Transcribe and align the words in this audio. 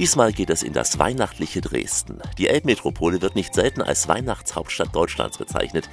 Diesmal 0.00 0.32
geht 0.32 0.48
es 0.48 0.62
in 0.62 0.72
das 0.72 0.98
weihnachtliche 0.98 1.60
Dresden. 1.60 2.20
Die 2.38 2.48
Elbmetropole 2.48 3.20
wird 3.20 3.34
nicht 3.34 3.52
selten 3.52 3.82
als 3.82 4.08
Weihnachtshauptstadt 4.08 4.96
Deutschlands 4.96 5.36
bezeichnet. 5.36 5.90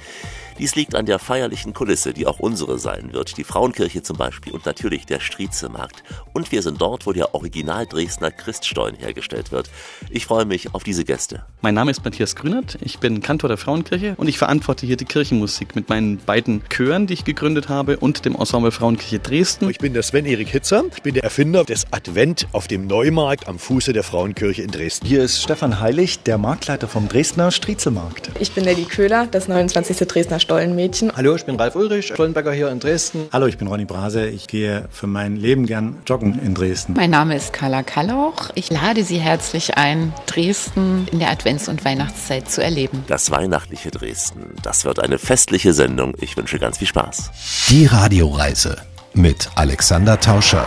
Dies 0.58 0.74
liegt 0.74 0.94
an 0.94 1.04
der 1.04 1.18
feierlichen 1.18 1.74
Kulisse, 1.74 2.14
die 2.14 2.26
auch 2.26 2.40
unsere 2.40 2.78
sein 2.78 3.12
wird. 3.12 3.36
Die 3.36 3.44
Frauenkirche 3.44 4.02
zum 4.02 4.16
Beispiel 4.16 4.54
und 4.54 4.64
natürlich 4.64 5.04
der 5.04 5.20
Striezelmarkt. 5.20 6.02
Und 6.32 6.50
wir 6.50 6.62
sind 6.62 6.80
dort, 6.80 7.06
wo 7.06 7.12
der 7.12 7.34
Original 7.34 7.86
Dresdner 7.86 8.30
Christstollen 8.30 8.96
hergestellt 8.96 9.52
wird. 9.52 9.70
Ich 10.08 10.24
freue 10.24 10.46
mich 10.46 10.74
auf 10.74 10.82
diese 10.82 11.04
Gäste. 11.04 11.44
Mein 11.60 11.74
Name 11.74 11.90
ist 11.90 12.02
Matthias 12.02 12.34
Grünert. 12.34 12.78
Ich 12.80 12.98
bin 12.98 13.20
Kantor 13.20 13.48
der 13.48 13.58
Frauenkirche 13.58 14.14
und 14.16 14.26
ich 14.26 14.38
verantworte 14.38 14.86
hier 14.86 14.96
die 14.96 15.04
Kirchenmusik 15.04 15.76
mit 15.76 15.90
meinen 15.90 16.16
beiden 16.16 16.62
Chören, 16.70 17.06
die 17.06 17.14
ich 17.14 17.24
gegründet 17.24 17.68
habe 17.68 17.98
und 17.98 18.24
dem 18.24 18.34
Ensemble 18.34 18.72
Frauenkirche 18.72 19.18
Dresden. 19.18 19.68
Ich 19.68 19.78
bin 19.78 19.92
der 19.92 20.02
Sven-Erik 20.02 20.48
Hitzer. 20.48 20.84
Ich 20.96 21.02
bin 21.02 21.12
der 21.12 21.24
Erfinder 21.24 21.64
des 21.64 21.92
Advent 21.92 22.48
auf 22.52 22.66
dem 22.66 22.86
Neumarkt 22.86 23.46
am 23.46 23.58
Fuße 23.58 23.92
der 23.92 23.97
Frauenkirche 24.02 24.62
in 24.62 24.70
Dresden. 24.70 25.06
Hier 25.06 25.22
ist 25.22 25.42
Stefan 25.42 25.80
Heilig, 25.80 26.22
der 26.22 26.38
Marktleiter 26.38 26.88
vom 26.88 27.08
Dresdner 27.08 27.50
Striezelmarkt. 27.50 28.30
Ich 28.40 28.52
bin 28.52 28.64
Nelly 28.64 28.84
Köhler, 28.84 29.26
das 29.30 29.48
29. 29.48 30.06
Dresdner 30.08 30.40
Stollenmädchen. 30.40 31.12
Hallo, 31.16 31.34
ich 31.34 31.44
bin 31.44 31.56
Ralf 31.56 31.76
Ulrich, 31.76 32.08
Stollenberger 32.08 32.52
hier 32.52 32.70
in 32.70 32.80
Dresden. 32.80 33.28
Hallo, 33.32 33.46
ich 33.46 33.58
bin 33.58 33.68
Ronny 33.68 33.84
Brase. 33.84 34.26
Ich 34.26 34.46
gehe 34.46 34.88
für 34.90 35.06
mein 35.06 35.36
Leben 35.36 35.66
gern 35.66 35.98
joggen 36.06 36.40
in 36.44 36.54
Dresden. 36.54 36.94
Mein 36.94 37.10
Name 37.10 37.36
ist 37.36 37.52
Carla 37.52 37.82
Kallauch. 37.82 38.50
Ich 38.54 38.70
lade 38.70 39.04
Sie 39.04 39.18
herzlich 39.18 39.76
ein, 39.76 40.12
Dresden 40.26 41.08
in 41.12 41.18
der 41.18 41.30
Advents- 41.30 41.68
und 41.68 41.84
Weihnachtszeit 41.84 42.50
zu 42.50 42.62
erleben. 42.62 43.04
Das 43.06 43.30
weihnachtliche 43.30 43.90
Dresden, 43.90 44.54
das 44.62 44.84
wird 44.84 44.98
eine 44.98 45.18
festliche 45.18 45.72
Sendung. 45.72 46.14
Ich 46.20 46.36
wünsche 46.36 46.58
ganz 46.58 46.78
viel 46.78 46.88
Spaß. 46.88 47.30
Die 47.68 47.86
Radioreise 47.86 48.76
mit 49.14 49.50
Alexander 49.54 50.20
Tauscher. 50.20 50.66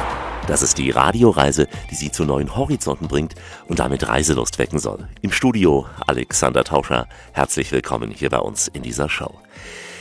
Das 0.51 0.63
ist 0.63 0.77
die 0.77 0.91
Radioreise, 0.91 1.69
die 1.89 1.95
Sie 1.95 2.11
zu 2.11 2.25
neuen 2.25 2.57
Horizonten 2.57 3.07
bringt 3.07 3.35
und 3.69 3.79
damit 3.79 4.09
Reiselust 4.09 4.59
wecken 4.59 4.79
soll. 4.79 5.07
Im 5.21 5.31
Studio 5.31 5.85
Alexander 6.05 6.65
Tauscher. 6.65 7.07
Herzlich 7.31 7.71
willkommen 7.71 8.11
hier 8.11 8.29
bei 8.29 8.39
uns 8.39 8.67
in 8.67 8.83
dieser 8.83 9.07
Show. 9.07 9.39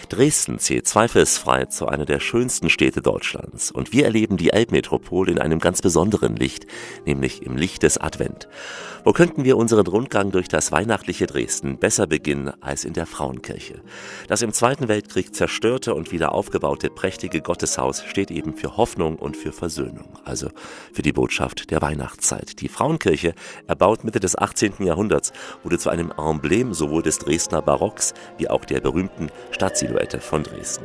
Dresden 0.09 0.59
zählt 0.59 0.89
zweifelsfrei 0.89 1.67
zu 1.67 1.87
einer 1.87 2.05
der 2.05 2.19
schönsten 2.19 2.69
Städte 2.69 3.01
Deutschlands 3.01 3.71
und 3.71 3.93
wir 3.93 4.05
erleben 4.05 4.39
die 4.39 4.51
Elbmetropole 4.51 5.31
in 5.31 5.39
einem 5.39 5.61
ganz 5.61 5.83
besonderen 5.83 6.35
Licht, 6.35 6.67
nämlich 7.07 7.43
im 7.45 7.57
Licht 7.57 7.85
des 7.85 7.99
Advent. 7.99 8.49
Wo 9.03 9.13
könnten 9.13 9.45
wir 9.45 9.57
unseren 9.57 9.87
Rundgang 9.87 10.31
durch 10.31 10.49
das 10.49 10.73
weihnachtliche 10.73 11.27
Dresden 11.27 11.79
besser 11.79 12.07
beginnen 12.07 12.53
als 12.61 12.85
in 12.85 12.93
der 12.93 13.07
Frauenkirche? 13.07 13.81
Das 14.29 14.43
im 14.43 14.53
Zweiten 14.53 14.89
Weltkrieg 14.89 15.35
zerstörte 15.35 15.95
und 15.95 16.13
wieder 16.13 16.33
aufgebaute 16.33 16.91
prächtige 16.91 17.41
Gotteshaus 17.41 18.05
steht 18.05 18.31
eben 18.31 18.53
für 18.53 18.77
Hoffnung 18.77 19.17
und 19.17 19.39
für 19.39 19.53
Versöhnung, 19.53 20.19
also 20.25 20.51
für 20.93 21.01
die 21.01 21.15
Botschaft 21.15 21.71
der 21.71 21.81
Weihnachtszeit. 21.81 22.61
Die 22.61 22.69
Frauenkirche, 22.69 23.35
erbaut 23.67 24.05
Mitte 24.05 24.21
des 24.21 24.37
18. 24.37 24.75
Jahrhunderts, 24.81 25.33
wurde 25.63 25.79
zu 25.79 25.89
einem 25.89 26.13
Emblem 26.19 26.75
sowohl 26.75 27.03
des 27.03 27.19
Dresdner 27.19 27.63
Barocks 27.63 28.13
wie 28.37 28.51
auch 28.51 28.67
der 28.67 28.81
berühmten 28.81 29.31
Stadtsilhouette 29.51 30.21
von 30.21 30.43
Dresden. 30.43 30.85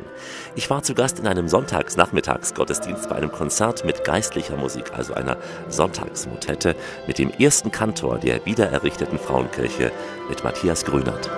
Ich 0.54 0.70
war 0.70 0.82
zu 0.82 0.94
Gast 0.94 1.18
in 1.18 1.26
einem 1.26 1.48
Sonntags-Nachmittagsgottesdienst 1.48 3.10
bei 3.10 3.16
einem 3.16 3.30
Konzert 3.30 3.84
mit 3.84 4.04
geistlicher 4.04 4.56
Musik, 4.56 4.92
also 4.94 5.12
einer 5.12 5.36
Sonntagsmotette 5.68 6.76
mit 7.06 7.18
dem 7.18 7.30
ersten 7.30 7.70
Kantor 7.70 8.05
der 8.14 8.46
wiedererrichteten 8.46 9.18
Frauenkirche 9.18 9.92
mit 10.28 10.44
Matthias 10.44 10.84
Grünert. 10.84 11.30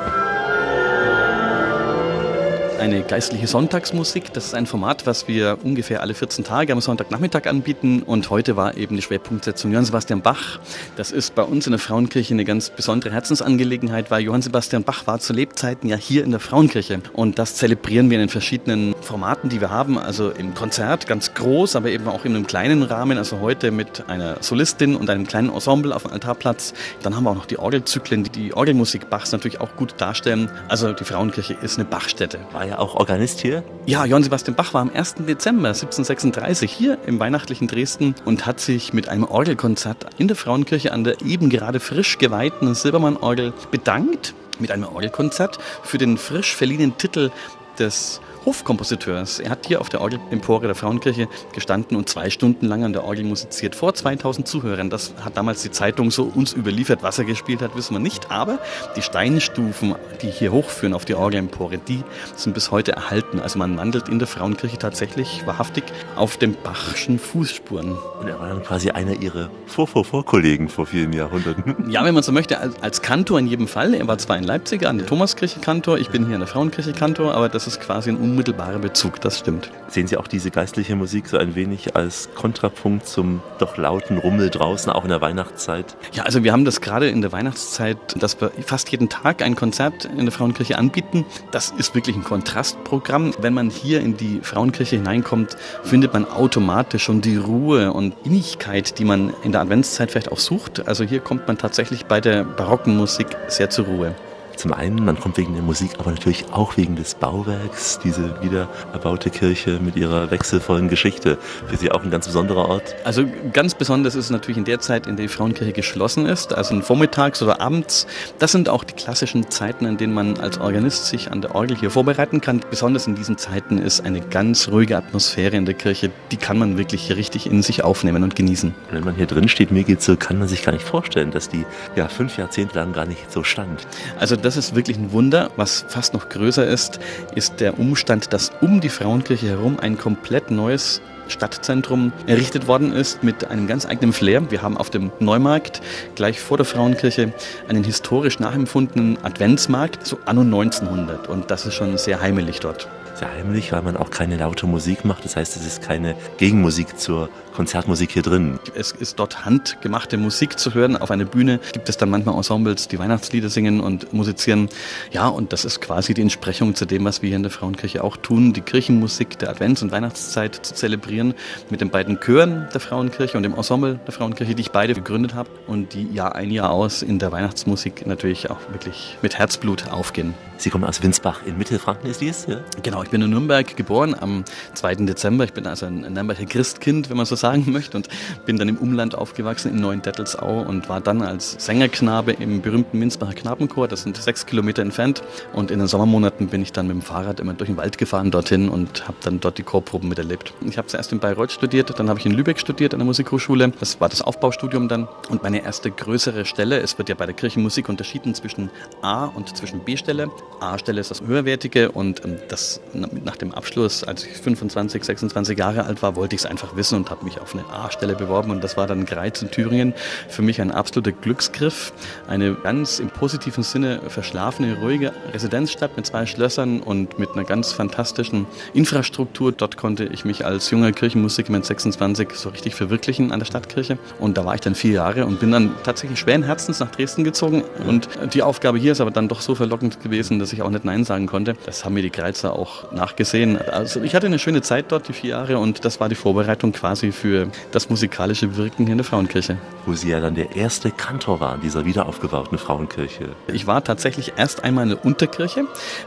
Eine 2.79 3.03
geistliche 3.03 3.49
Sonntagsmusik, 3.49 4.33
das 4.33 4.47
ist 4.47 4.55
ein 4.55 4.65
Format, 4.65 5.05
was 5.05 5.27
wir 5.27 5.59
ungefähr 5.65 6.01
alle 6.01 6.15
14 6.15 6.45
Tage 6.45 6.73
am 6.73 6.81
Sonntagnachmittag 6.81 7.47
anbieten. 7.47 8.05
Und 8.05 8.31
heute 8.31 8.55
war 8.55 8.77
eben 8.77 8.95
die 8.95 9.03
Schwerpunktsetzung 9.03 9.73
Johann 9.73 9.85
Sebastian 9.85 10.23
Bach. 10.23 10.61
Das 10.95 11.11
ist 11.11 11.35
bei 11.35 11.43
uns 11.43 11.67
in 11.67 11.73
der 11.73 11.81
Frauenkirche 11.81 12.35
eine 12.35 12.45
ganz 12.45 12.71
besondere 12.71 13.13
Herzensangelegenheit, 13.13 14.13
weil 14.13 14.23
Johann 14.23 14.43
Sebastian 14.43 14.85
Bach 14.85 15.09
war 15.09 15.19
zu 15.19 15.33
Lebzeiten 15.33 15.89
ja 15.89 15.97
hier 15.97 16.23
in 16.23 16.31
der 16.31 16.39
Frauenkirche. 16.39 17.01
Und 17.15 17.41
das 17.41 17.57
zelebrieren 17.57 18.11
wir 18.11 18.19
in 18.19 18.23
den 18.23 18.29
verschiedenen 18.29 18.95
Formaten, 19.01 19.49
die 19.49 19.61
wir 19.61 19.71
haben. 19.71 19.99
Also 19.99 20.31
im 20.31 20.55
Konzert 20.55 21.09
ganz 21.09 21.35
groß, 21.35 21.75
aber 21.75 21.91
eben 21.91 22.07
auch 22.07 22.25
in 22.25 22.37
einem 22.37 22.47
kleinen 22.47 22.85
Rahmen. 22.85 23.19
Also 23.19 23.41
heute 23.41 23.73
mit 23.73 24.09
einer 24.09 24.37
Solistin 24.41 24.95
und 24.95 25.11
einem 25.11 25.27
kleinen 25.27 25.53
Ensemble 25.53 25.97
auf 25.97 26.05
dem 26.05 26.13
Altarplatz. 26.13 26.75
Dann 27.03 27.17
haben 27.17 27.25
wir 27.25 27.31
auch 27.31 27.37
noch 27.37 27.47
die 27.47 27.59
Orgelzyklen, 27.59 28.23
die 28.23 28.31
die 28.31 28.55
Orgelmusik 28.55 29.11
Bachs 29.11 29.33
natürlich 29.33 29.61
auch 29.61 29.75
gut 29.75 29.95
darstellen. 29.99 30.49
Also 30.69 30.93
die 30.93 31.05
Frauenkirche 31.05 31.55
ist 31.61 31.77
eine 31.77 31.85
Bachstätte. 31.85 32.39
Ja 32.69 32.79
auch 32.79 32.97
Organist 32.97 33.41
hier? 33.41 33.65
Ja, 33.87 34.05
Johann 34.05 34.23
Sebastian 34.23 34.55
Bach 34.55 34.75
war 34.75 34.83
am 34.83 34.91
1. 34.91 35.15
Dezember 35.27 35.69
1736 35.69 36.71
hier 36.71 36.99
im 37.07 37.19
weihnachtlichen 37.19 37.67
Dresden 37.67 38.15
und 38.27 38.45
hat 38.45 38.61
sich 38.61 38.93
mit 38.93 39.09
einem 39.09 39.25
Orgelkonzert 39.25 40.05
in 40.19 40.29
der 40.29 40.37
Frauenkirche 40.37 40.93
an 40.93 41.03
der 41.03 41.23
eben 41.23 41.49
gerade 41.49 41.81
frisch 41.81 42.19
geweihten 42.19 42.75
Silbermann-Orgel 42.75 43.55
bedankt. 43.71 44.35
Mit 44.59 44.71
einem 44.71 44.85
Orgelkonzert 44.85 45.59
für 45.83 45.97
den 45.97 46.19
frisch 46.19 46.55
verliehenen 46.55 46.99
Titel 46.99 47.31
des 47.79 48.21
Hofkompositeurs. 48.45 49.41
Er 49.41 49.51
hat 49.51 49.67
hier 49.67 49.81
auf 49.81 49.89
der 49.89 50.01
Orgelempore 50.01 50.67
der 50.67 50.75
Frauenkirche 50.75 51.29
gestanden 51.53 51.97
und 51.97 52.09
zwei 52.09 52.31
Stunden 52.31 52.67
lang 52.67 52.85
an 52.85 52.93
der 52.93 53.05
Orgel 53.05 53.25
musiziert 53.25 53.75
vor 53.75 53.95
2000 53.95 54.47
Zuhörern. 54.47 54.91
Das 54.91 55.15
hat 55.25 55.37
damals 55.37 55.63
die 55.63 55.71
Zeitung 55.71 56.11
so 56.11 56.25
uns 56.25 56.53
überliefert. 56.53 57.03
Was 57.03 57.19
er 57.19 57.25
gespielt 57.25 57.63
hat, 57.63 57.77
wissen 57.77 57.95
wir 57.95 58.01
nicht. 58.01 58.31
Aber 58.31 58.59
die 58.97 59.03
Steinstufen, 59.03 59.95
die 60.23 60.31
hier 60.31 60.53
hochführen 60.53 60.95
auf 60.95 61.05
die 61.05 61.15
Orgelempore, 61.15 61.79
die 61.79 62.03
sind 62.37 62.55
bis 62.55 62.71
heute 62.71 62.93
erhalten. 62.93 63.41
Also 63.41 63.59
man 63.59 63.77
wandelt 63.77 64.09
in 64.09 64.19
der 64.19 64.29
Frauenkirche 64.29 64.79
tatsächlich 64.79 65.47
wahrhaftig 65.47 65.85
auf 66.17 66.37
den 66.37 66.55
Bachschen 66.63 67.19
Fußspuren. 67.19 67.97
Und 68.21 68.29
er 68.29 68.39
war 68.39 68.49
dann 68.49 68.63
quasi 68.63 68.91
einer 68.91 69.15
ihrer 69.15 69.51
Vor-Vor-Vor-Kollegen 69.67 70.69
vor 70.69 70.87
vielen 70.87 71.13
Jahrhunderten. 71.13 71.77
Ja, 71.89 72.05
wenn 72.05 72.13
man 72.13 72.23
so 72.23 72.33
möchte, 72.33 72.59
als, 72.59 73.01
Kantor 73.01 73.39
in 73.39 73.47
jedem 73.47 73.67
Fall. 73.67 73.95
Er 73.95 74.07
war 74.07 74.19
zwar 74.19 74.37
ein 74.37 74.45
Leipziger 74.45 74.91
an 74.91 74.99
der 74.99 75.07
Thomaskirche 75.07 75.61
Kantor, 75.61 75.99
ich 75.99 76.11
bin 76.11 76.27
hier 76.27 76.35
an 76.35 76.41
der 76.41 76.49
Frauenkirche 76.49 76.93
Kantor, 76.93 77.35
aber 77.35 77.49
das 77.49 77.67
ist 77.67 77.81
quasi 77.81 78.11
ein 78.11 78.17
unmittelbarer 78.39 78.79
Bezug, 78.79 79.21
das 79.21 79.41
stimmt. 79.41 79.69
Sehen 79.89 80.07
Sie 80.07 80.17
auch 80.17 80.29
diese 80.29 80.53
geistliche 80.53 80.95
Musik 80.95 81.27
so 81.27 81.39
ein 81.39 81.57
wenig 81.57 81.97
als 81.97 82.29
Kontrapunkt 82.37 83.09
zum 83.09 83.43
doch 83.59 83.77
lauten 83.77 84.17
Rummel 84.17 84.49
draußen, 84.49 84.93
auch 84.93 85.03
in 85.03 85.09
der 85.09 85.21
Weihnachtszeit? 85.21 85.97
Ja, 86.13 86.23
also 86.23 86.45
wir 86.45 86.53
haben 86.53 86.65
das 86.65 86.81
gerade 86.81 87.09
in 87.09 87.21
der 87.21 87.33
Weihnachtszeit, 87.33 87.97
dass 88.15 88.41
wir 88.41 88.53
fast 88.65 88.93
jeden 88.93 89.09
Tag 89.09 89.43
ein 89.43 89.57
Konzert 89.57 90.05
in 90.05 90.25
der 90.25 90.31
Frauenkirche 90.31 90.79
anbieten. 90.79 91.27
Das 91.51 91.73
ist 91.77 91.97
wirklich 91.97 92.15
ein 92.15 92.23
Kontrastprogramm. 92.23 93.35
Wenn 93.41 93.55
man 93.55 93.71
hier 93.71 94.03
in 94.03 94.17
die 94.17 94.39
Frauenkirche 94.41 94.95
hineinkommt, 94.95 95.57
findet 95.83 96.13
man 96.13 96.25
automatisch 96.25 97.03
schon 97.03 97.21
die 97.21 97.39
Ruhe 97.39 97.93
und 97.93 98.15
Innigkeit, 98.23 99.01
die 99.01 99.05
man 99.05 99.35
in 99.43 99.51
der 99.51 99.63
Adventszeit 99.63 100.13
vielleicht 100.13 100.31
auch 100.31 100.39
sucht. 100.39 100.87
Also 100.87 101.03
hier 101.03 101.19
kommt 101.19 101.49
man 101.49 101.59
tatsächlich 101.59 102.07
bei 102.07 102.21
der 102.21 102.45
barocken 102.45 102.97
Musik 102.97 103.27
sehr 103.49 103.69
zur 103.69 103.87
Ruhe. 103.87 104.15
Zum 104.59 104.73
einen, 104.73 105.05
man 105.05 105.21
kommt 105.21 105.37
wegen 105.37 105.55
der 105.55 105.63
Musik, 105.63 105.93
aber 105.99 106.11
natürlich 106.11 106.47
auch 106.51 106.77
wegen 106.77 106.97
des 106.97 107.15
Bauwerks, 107.15 108.01
diese 108.03 108.43
wieder 108.43 108.69
erbaute 108.93 109.31
Kirche 109.31 109.79
mit 109.79 109.95
ihrer 109.95 110.33
wechselvollen 110.33 110.89
Geschichte. 110.89 111.39
Für 111.69 111.77
Sie 111.77 111.93
auch 111.93 112.03
ein 112.03 112.11
ganz 112.11 112.27
besonderer 112.27 112.69
Ort? 112.69 112.97
Also 113.05 113.25
ganz 113.53 113.77
besonders 113.77 114.17
ist 114.17 114.25
es 114.25 114.31
natürlich 114.31 114.59
in 114.59 114.65
der 114.65 114.81
Zeit, 114.81 115.07
in 115.07 115.15
der 115.15 115.27
die 115.27 115.29
Frauenkirche 115.29 115.73
geschlossen 115.73 116.27
ist, 116.27 116.53
also 116.53 116.81
vormittags 116.81 117.41
oder 117.41 117.61
abends. 117.61 118.07
Das 118.41 118.51
sind 118.51 118.69
auch 118.69 118.83
die 118.83 118.95
klassischen 118.95 119.49
Zeiten, 119.51 119.87
an 119.87 119.97
denen 119.97 120.13
man 120.13 120.41
als 120.41 120.59
Organist 120.59 121.07
sich 121.07 121.31
an 121.31 121.41
der 121.41 121.55
Orgel 121.55 121.77
hier 121.77 121.91
vorbereiten 121.91 122.41
kann. 122.41 122.61
Besonders 122.69 123.07
in 123.07 123.15
diesen 123.15 123.39
Zeiten 123.39 123.79
ist 123.79 124.05
eine 124.05 124.21
ganz 124.21 124.69
ruhige 124.69 124.97
Atmosphäre 124.97 125.57
in 125.57 125.67
der 125.67 125.75
Kirche, 125.75 126.11
die 126.33 126.37
kann 126.37 126.59
man 126.59 126.79
wirklich 126.79 127.15
richtig 127.15 127.47
in 127.47 127.63
sich 127.63 127.85
aufnehmen 127.85 128.25
und 128.25 128.35
genießen. 128.35 128.75
Wenn 128.91 129.05
man 129.05 129.15
hier 129.15 129.27
drin 129.27 129.49
steht, 129.49 129.71
mir 129.71 129.85
geht's 129.85 130.07
so, 130.07 130.17
kann 130.17 130.39
man 130.39 130.49
sich 130.49 130.65
gar 130.65 130.73
nicht 130.73 130.85
vorstellen, 130.85 131.31
dass 131.31 131.49
die 131.49 131.65
ja 131.95 132.09
fünf 132.09 132.39
Jahrzehnte 132.39 132.77
lang 132.77 132.93
gar 132.93 133.07
nicht 133.07 133.31
so 133.31 133.45
stand. 133.45 133.87
Also 134.19 134.37
das 134.49 134.57
ist 134.57 134.75
wirklich 134.75 134.97
ein 134.97 135.13
Wunder. 135.13 135.51
Was 135.57 135.85
fast 135.89 136.15
noch 136.15 136.31
größer 136.31 136.67
ist, 136.67 136.99
ist 137.35 137.61
der 137.61 137.79
Umstand, 137.79 138.33
dass 138.33 138.51
um 138.63 138.81
die 138.81 138.89
Frauenkirche 138.89 139.47
herum 139.47 139.79
ein 139.79 139.99
komplett 139.99 140.51
neues 140.51 141.03
Stadtzentrum 141.27 142.13
errichtet 142.27 142.67
worden 142.67 142.95
ist 142.95 143.23
mit 143.23 143.51
einem 143.51 143.67
ganz 143.67 143.85
eigenen 143.85 144.15
Flair. 144.15 144.51
Wir 144.51 144.63
haben 144.63 144.79
auf 144.79 144.89
dem 144.89 145.13
Neumarkt 145.21 145.83
gleich 146.15 146.41
vor 146.41 146.57
der 146.57 146.65
Frauenkirche 146.65 147.35
einen 147.69 147.85
historisch 147.85 148.39
nachempfundenen 148.39 149.23
Adventsmarkt, 149.23 150.07
so 150.07 150.19
anno 150.25 150.41
1900. 150.41 151.29
Und 151.29 151.51
das 151.51 151.67
ist 151.67 151.75
schon 151.75 151.99
sehr 151.99 152.23
heimelig 152.23 152.61
dort. 152.61 152.89
Sehr 153.17 153.31
heimlich, 153.31 153.71
weil 153.73 153.83
man 153.83 153.99
auch 153.99 154.09
keine 154.09 154.39
laute 154.39 154.67
Musik 154.67 155.05
macht. 155.05 155.27
Das 155.27 155.37
heißt, 155.37 155.57
es 155.57 155.67
ist 155.67 155.83
keine 155.83 156.15
Gegenmusik 156.39 156.99
zur 156.99 157.29
Konzertmusik 157.59 158.13
hier 158.13 158.23
drin? 158.23 158.61
Es 158.77 158.93
ist 158.93 159.19
dort 159.19 159.45
handgemachte 159.45 160.17
Musik 160.17 160.61
zu 160.61 160.75
hören. 160.75 160.97
Auf 160.97 161.11
einer 161.11 161.25
Bühne 161.25 161.59
gibt 161.73 161.89
es 161.89 161.97
dann 161.97 162.09
manchmal 162.09 162.37
Ensembles, 162.37 162.87
die 162.87 163.01
Weihnachtslieder 163.01 163.49
singen 163.49 163.81
und 163.81 164.13
musizieren. 164.13 164.69
Ja, 165.11 165.27
und 165.27 165.53
das 165.53 165.65
ist 165.65 165.81
quasi 165.81 166.15
die 166.15 166.23
Entsprechung 166.23 166.77
zu 166.77 166.87
dem, 166.87 167.05
was 167.05 167.21
wir 167.21 167.31
hier 167.31 167.37
in 167.37 167.43
der 167.43 167.51
Frauenkirche 167.51 168.05
auch 168.05 168.17
tun, 168.17 168.53
die 168.53 168.61
Kirchenmusik 168.61 169.41
der 169.41 169.51
Advents- 169.51 169.83
und 169.83 169.91
Weihnachtszeit 169.91 170.55
zu 170.55 170.73
zelebrieren 170.73 171.35
mit 171.69 171.81
den 171.81 171.91
beiden 171.91 172.21
Chören 172.21 172.69
der 172.73 172.81
Frauenkirche 172.81 173.37
und 173.37 173.43
dem 173.43 173.55
Ensemble 173.55 173.99
der 174.07 174.15
Frauenkirche, 174.15 174.55
die 174.55 174.61
ich 174.61 174.71
beide 174.71 174.95
gegründet 174.95 175.35
habe 175.35 175.51
und 175.67 175.95
die 175.95 176.07
Jahr 176.13 176.37
ein 176.37 176.53
Jahr 176.53 176.71
aus 176.71 177.03
in 177.03 177.19
der 177.19 177.33
Weihnachtsmusik 177.33 178.07
natürlich 178.07 178.51
auch 178.51 178.61
wirklich 178.71 179.19
mit 179.21 179.37
Herzblut 179.37 179.91
aufgehen. 179.91 180.33
Sie 180.61 180.71
kommen 180.71 180.83
aus 180.83 181.01
Winsbach 181.05 181.43
in 181.47 181.57
Mittelfranken, 181.57 182.11
ist 182.11 182.21
dies? 182.21 182.47
Ja? 182.49 182.59
Genau, 182.83 183.05
ich 183.05 183.11
bin 183.11 183.23
in 183.23 183.31
Nürnberg 183.31 183.77
geboren 183.77 184.17
am 184.19 184.45
2. 184.75 184.97
Dezember. 184.97 185.45
Ich 185.45 185.53
bin 185.53 185.69
also 185.69 185.87
ein 185.87 186.01
Nürnberger 186.01 186.47
Christkind, 186.47 187.11
wenn 187.11 187.17
man 187.17 187.27
so 187.27 187.37
sagen 187.37 187.65
möchte, 187.71 187.97
und 187.97 188.09
bin 188.45 188.57
dann 188.57 188.69
im 188.69 188.77
Umland 188.77 189.15
aufgewachsen, 189.15 189.71
in 189.71 189.81
Neuendettelsau 189.81 190.63
und 190.63 190.89
war 190.89 191.01
dann 191.01 191.23
als 191.23 191.53
Sängerknabe 191.65 192.33
im 192.33 192.61
berühmten 192.61 192.99
Minsbacher 192.99 193.35
Knabenchor. 193.35 193.87
Das 193.87 194.03
sind 194.03 194.17
sechs 194.17 194.47
Kilometer 194.47 194.83
entfernt. 194.83 195.23
Und 195.53 195.71
in 195.71 195.79
den 195.79 195.87
Sommermonaten 195.87 196.49
bin 196.49 196.61
ich 196.61 196.73
dann 196.73 196.89
mit 196.89 196.97
dem 196.97 197.03
Fahrrad 197.03 197.39
immer 197.39 197.55
durch 197.55 197.71
den 197.71 197.77
Wald 197.77 197.97
gefahren 197.97 198.33
dorthin 198.33 198.69
und 198.69 199.07
habe 199.07 199.19
dann 199.23 199.39
dort 199.39 199.59
die 199.59 199.63
Chorproben 199.63 200.09
miterlebt. 200.09 200.55
Ich 200.67 200.77
habe 200.77 200.89
zuerst 200.89 201.13
in 201.13 201.21
Bayreuth 201.21 201.53
studiert, 201.53 201.97
dann 202.01 202.09
habe 202.09 202.19
ich 202.19 202.27
in 202.27 202.33
Lübeck 202.33 202.59
studiert 202.59 202.95
an 202.95 202.99
der 202.99 203.07
Musikhochschule. 203.07 203.69
Das 203.79 204.01
war 204.01 204.09
das 204.09 204.23
Aufbaustudium 204.23 204.89
dann. 204.89 205.07
Und 205.29 205.45
meine 205.45 205.63
erste 205.63 205.93
größere 205.93 206.45
Stelle, 206.45 206.81
es 206.81 206.99
wird 206.99 207.09
ja 207.09 207.15
bei 207.15 207.27
der 207.27 207.35
Kirchenmusik 207.37 207.89
unterschieden 207.89 208.35
zwischen 208.35 208.71
A 209.03 209.27
und 209.27 209.57
zwischen 209.57 209.85
B-Stelle. 209.85 210.29
A-Stelle 210.61 211.01
ist 211.01 211.11
das 211.11 211.21
höherwertige 211.23 211.93
und 211.93 212.25
ähm, 212.25 212.39
das 212.49 212.81
nach 212.93 213.37
dem 213.37 213.53
Abschluss, 213.53 214.05
als 214.05 214.25
ich 214.25 214.33
25, 214.33 215.05
26 215.05 215.59
Jahre 215.59 215.85
alt 215.85 216.03
war, 216.03 216.17
wollte 216.17 216.35
ich 216.35 216.43
es 216.43 216.47
einfach 216.47 216.77
wissen 216.77 216.97
und 216.97 217.11
habe 217.11 217.25
mich 217.25 217.41
auf 217.41 217.55
eine 217.55 217.65
A-Stelle 217.67 218.15
beworben 218.15 218.51
und 218.51 218.63
das 218.65 218.77
war 218.77 218.87
dann 218.87 219.05
Greiz 219.05 219.41
in 219.43 219.51
Thüringen. 219.51 219.95
Für 220.29 220.43
mich 220.43 220.61
ein 220.61 220.71
absoluter 220.71 221.13
Glücksgriff, 221.13 221.93
eine 222.27 222.55
ganz 222.55 222.99
im 222.99 223.09
positiven 223.09 223.63
Sinne 223.63 224.01
verschlafene, 224.09 224.79
ruhige 224.81 225.13
Residenzstadt 225.33 225.97
mit 225.97 226.07
zwei 226.07 226.27
Schlössern 226.27 226.81
und 226.81 227.19
mit 227.19 227.31
einer 227.33 227.45
ganz 227.45 227.73
fantastischen 227.73 228.47
Infrastruktur. 228.75 229.53
Dort 229.53 229.77
konnte 229.77 230.05
ich 230.05 230.25
mich 230.25 230.45
als 230.45 230.71
junger 230.71 230.93
Kirchenmusiker 230.93 231.53
mit 231.53 231.65
26 231.65 232.31
so 232.33 232.49
richtig 232.49 232.75
verwirklichen 232.75 233.33
an 233.33 233.39
der 233.39 233.47
Stadtkirche 233.47 233.99
und 234.19 234.37
da 234.37 234.45
war 234.45 234.55
ich 234.55 234.61
dann 234.61 234.75
vier 234.75 234.93
Jahre 234.93 235.27
und 235.27 235.41
bin 235.41 235.53
dann 235.53 235.75
tatsächlich 235.85 236.19
schweren 236.19 236.43
Herzens 236.43 236.81
nach 236.81 236.91
Dresden 236.91 237.25
gezogen 237.25 237.63
und 237.87 238.09
die 238.33 238.43
Aufgabe 238.43 238.79
hier 238.79 238.93
ist 238.93 239.01
aber 239.01 239.11
dann 239.11 239.29
doch 239.29 239.41
so 239.41 239.55
verlockend 239.55 240.01
gewesen, 240.01 240.38
dass 240.39 240.53
ich 240.53 240.63
auch 240.63 240.71
nicht 240.71 240.85
Nein 240.85 241.05
sagen 241.05 241.27
konnte. 241.27 241.57
Das 241.67 241.85
haben 241.85 241.95
mir 241.95 242.03
die 242.03 242.13
Greizer 242.13 242.53
auch 242.53 242.93
nachgesehen. 242.93 243.59
Also 243.59 244.01
ich 244.03 244.15
hatte 244.15 244.27
eine 244.27 244.39
schöne 244.39 244.63
Zeit 244.63 244.87
dort, 244.93 245.09
die 245.09 245.13
vier 245.13 245.31
Jahre, 245.31 245.59
und 245.59 245.85
das 245.85 246.01
war 246.01 246.09
die 246.09 246.15
Vorbereitung 246.15 246.73
quasi 246.73 247.13
für 247.13 247.49
das 247.73 247.91
musikalische 247.91 248.57
Wirken 248.57 248.85
hier 248.85 248.93
in 248.93 248.99
der 248.99 249.05
Frauenkirche. 249.05 249.59
Wo 249.85 249.95
Sie 249.95 250.11
ja 250.11 250.21
dann 250.21 250.35
der 250.35 250.55
erste 250.55 250.91
Kantor 250.91 251.41
waren 251.41 251.61
dieser 251.61 251.85
wiederaufgebauten 251.85 252.59
Frauenkirche. 252.59 253.31
Ich 253.53 253.67
war 253.67 253.83
tatsächlich 253.83 254.35
erst 254.37 254.63
einmal 254.65 254.85
in 254.85 254.91
der 254.91 255.05
Unterkirche. 255.05 255.65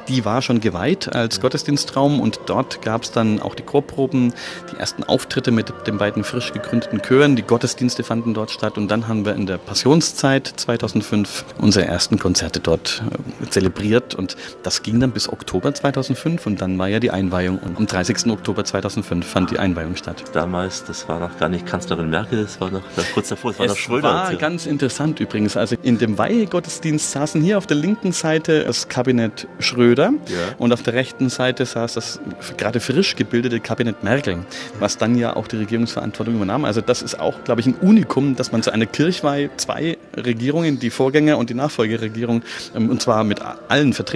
Die 0.07 0.23
war 0.23 0.41
schon 0.41 0.61
geweiht 0.61 1.13
als. 1.13 1.41
Gottesdienstraum 1.41 2.21
und 2.21 2.39
dort 2.45 2.81
gab 2.81 3.03
es 3.03 3.11
dann 3.11 3.41
auch 3.41 3.55
die 3.55 3.63
Chorproben, 3.63 4.33
die 4.71 4.77
ersten 4.77 5.03
Auftritte 5.03 5.51
mit 5.51 5.73
den 5.85 5.97
beiden 5.97 6.23
frisch 6.23 6.53
gegründeten 6.53 7.01
Chören. 7.01 7.35
Die 7.35 7.41
Gottesdienste 7.41 8.03
fanden 8.03 8.33
dort 8.33 8.51
statt 8.51 8.77
und 8.77 8.89
dann 8.89 9.07
haben 9.07 9.25
wir 9.25 9.35
in 9.35 9.47
der 9.47 9.57
Passionszeit 9.57 10.47
2005 10.47 11.43
unsere 11.57 11.85
ersten 11.85 12.19
Konzerte 12.19 12.59
dort 12.59 13.03
äh, 13.41 13.49
zelebriert 13.49 14.15
und 14.21 14.37
das 14.63 14.83
ging 14.83 14.99
dann 14.99 15.11
bis 15.11 15.27
Oktober 15.27 15.73
2005 15.73 16.45
und 16.45 16.61
dann 16.61 16.77
war 16.77 16.87
ja 16.87 16.99
die 16.99 17.11
Einweihung. 17.11 17.57
Und 17.57 17.77
am 17.77 17.87
30. 17.87 18.31
Oktober 18.31 18.63
2005 18.63 19.25
fand 19.25 19.51
die 19.51 19.57
Einweihung 19.57 19.95
statt. 19.95 20.23
Damals, 20.33 20.83
das 20.85 21.09
war 21.09 21.19
noch 21.19 21.37
gar 21.39 21.49
nicht 21.49 21.65
Kanzlerin 21.65 22.09
Merkel, 22.09 22.43
das 22.43 22.61
war 22.61 22.69
noch 22.69 22.83
kurz 23.13 23.29
davor, 23.29 23.51
es 23.51 23.59
war 23.59 23.65
es 23.65 23.71
noch 23.71 23.77
Schröder. 23.77 24.13
Das 24.13 24.29
war 24.29 24.35
ganz 24.35 24.65
interessant 24.65 25.19
übrigens. 25.19 25.57
Also 25.57 25.75
in 25.81 25.97
dem 25.97 26.17
Weihegottesdienst 26.17 27.11
saßen 27.11 27.41
hier 27.41 27.57
auf 27.57 27.65
der 27.65 27.77
linken 27.77 28.11
Seite 28.11 28.63
das 28.63 28.87
Kabinett 28.87 29.47
Schröder 29.59 30.13
ja. 30.27 30.55
und 30.59 30.71
auf 30.71 30.83
der 30.83 30.93
rechten 30.93 31.29
Seite 31.29 31.65
saß 31.65 31.93
das 31.93 32.19
gerade 32.57 32.79
frisch 32.79 33.15
gebildete 33.15 33.59
Kabinett 33.59 34.03
Merkel, 34.03 34.39
was 34.79 34.97
dann 34.97 35.15
ja 35.15 35.35
auch 35.35 35.47
die 35.47 35.57
Regierungsverantwortung 35.57 36.35
übernahm. 36.35 36.65
Also 36.65 36.81
das 36.81 37.01
ist 37.01 37.19
auch, 37.19 37.43
glaube 37.43 37.61
ich, 37.61 37.67
ein 37.67 37.75
Unikum, 37.75 38.35
dass 38.35 38.51
man 38.51 38.61
zu 38.61 38.71
einer 38.71 38.85
Kirchweih 38.85 39.49
zwei 39.57 39.97
Regierungen, 40.15 40.79
die 40.79 40.91
Vorgänger 40.91 41.37
und 41.39 41.49
die 41.49 41.55
Nachfolgeregierung, 41.55 42.43
ähm, 42.75 42.89
und 42.89 43.01
zwar 43.01 43.23
mit 43.23 43.39
allen 43.67 43.93
Vertretern, 43.93 44.10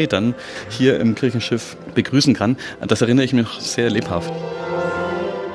hier 0.69 0.99
im 0.99 1.15
Kirchenschiff 1.15 1.77
begrüßen 1.93 2.33
kann. 2.33 2.57
Das 2.85 3.01
erinnere 3.01 3.25
ich 3.25 3.33
mich 3.33 3.47
sehr 3.59 3.89
lebhaft. 3.89 4.31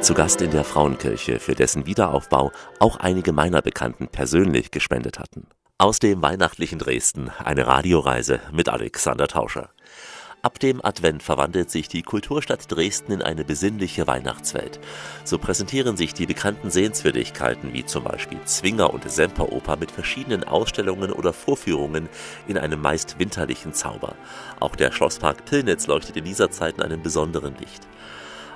Zu 0.00 0.14
Gast 0.14 0.40
in 0.40 0.50
der 0.50 0.64
Frauenkirche, 0.64 1.38
für 1.38 1.54
dessen 1.54 1.84
Wiederaufbau 1.84 2.52
auch 2.78 2.96
einige 2.96 3.32
meiner 3.32 3.60
Bekannten 3.60 4.08
persönlich 4.08 4.70
gespendet 4.70 5.18
hatten. 5.18 5.46
Aus 5.76 5.98
dem 5.98 6.22
weihnachtlichen 6.22 6.78
Dresden 6.78 7.30
eine 7.38 7.66
Radioreise 7.66 8.40
mit 8.52 8.68
Alexander 8.68 9.28
Tauscher. 9.28 9.70
Ab 10.42 10.58
dem 10.58 10.82
Advent 10.82 11.22
verwandelt 11.22 11.70
sich 11.70 11.88
die 11.88 12.00
Kulturstadt 12.00 12.72
Dresden 12.72 13.12
in 13.12 13.20
eine 13.20 13.44
besinnliche 13.44 14.06
Weihnachtswelt. 14.06 14.80
So 15.22 15.36
präsentieren 15.36 15.98
sich 15.98 16.14
die 16.14 16.24
bekannten 16.24 16.70
Sehenswürdigkeiten 16.70 17.74
wie 17.74 17.84
zum 17.84 18.04
Beispiel 18.04 18.40
Zwinger 18.46 18.94
und 18.94 19.10
Semperoper 19.10 19.76
mit 19.76 19.90
verschiedenen 19.90 20.44
Ausstellungen 20.44 21.12
oder 21.12 21.34
Vorführungen 21.34 22.08
in 22.48 22.56
einem 22.56 22.80
meist 22.80 23.18
winterlichen 23.18 23.74
Zauber. 23.74 24.14
Auch 24.60 24.76
der 24.76 24.92
Schlosspark 24.92 25.44
Pillnitz 25.44 25.86
leuchtet 25.86 26.16
in 26.16 26.24
dieser 26.24 26.50
Zeit 26.50 26.76
in 26.78 26.84
einem 26.84 27.02
besonderen 27.02 27.54
Licht. 27.56 27.86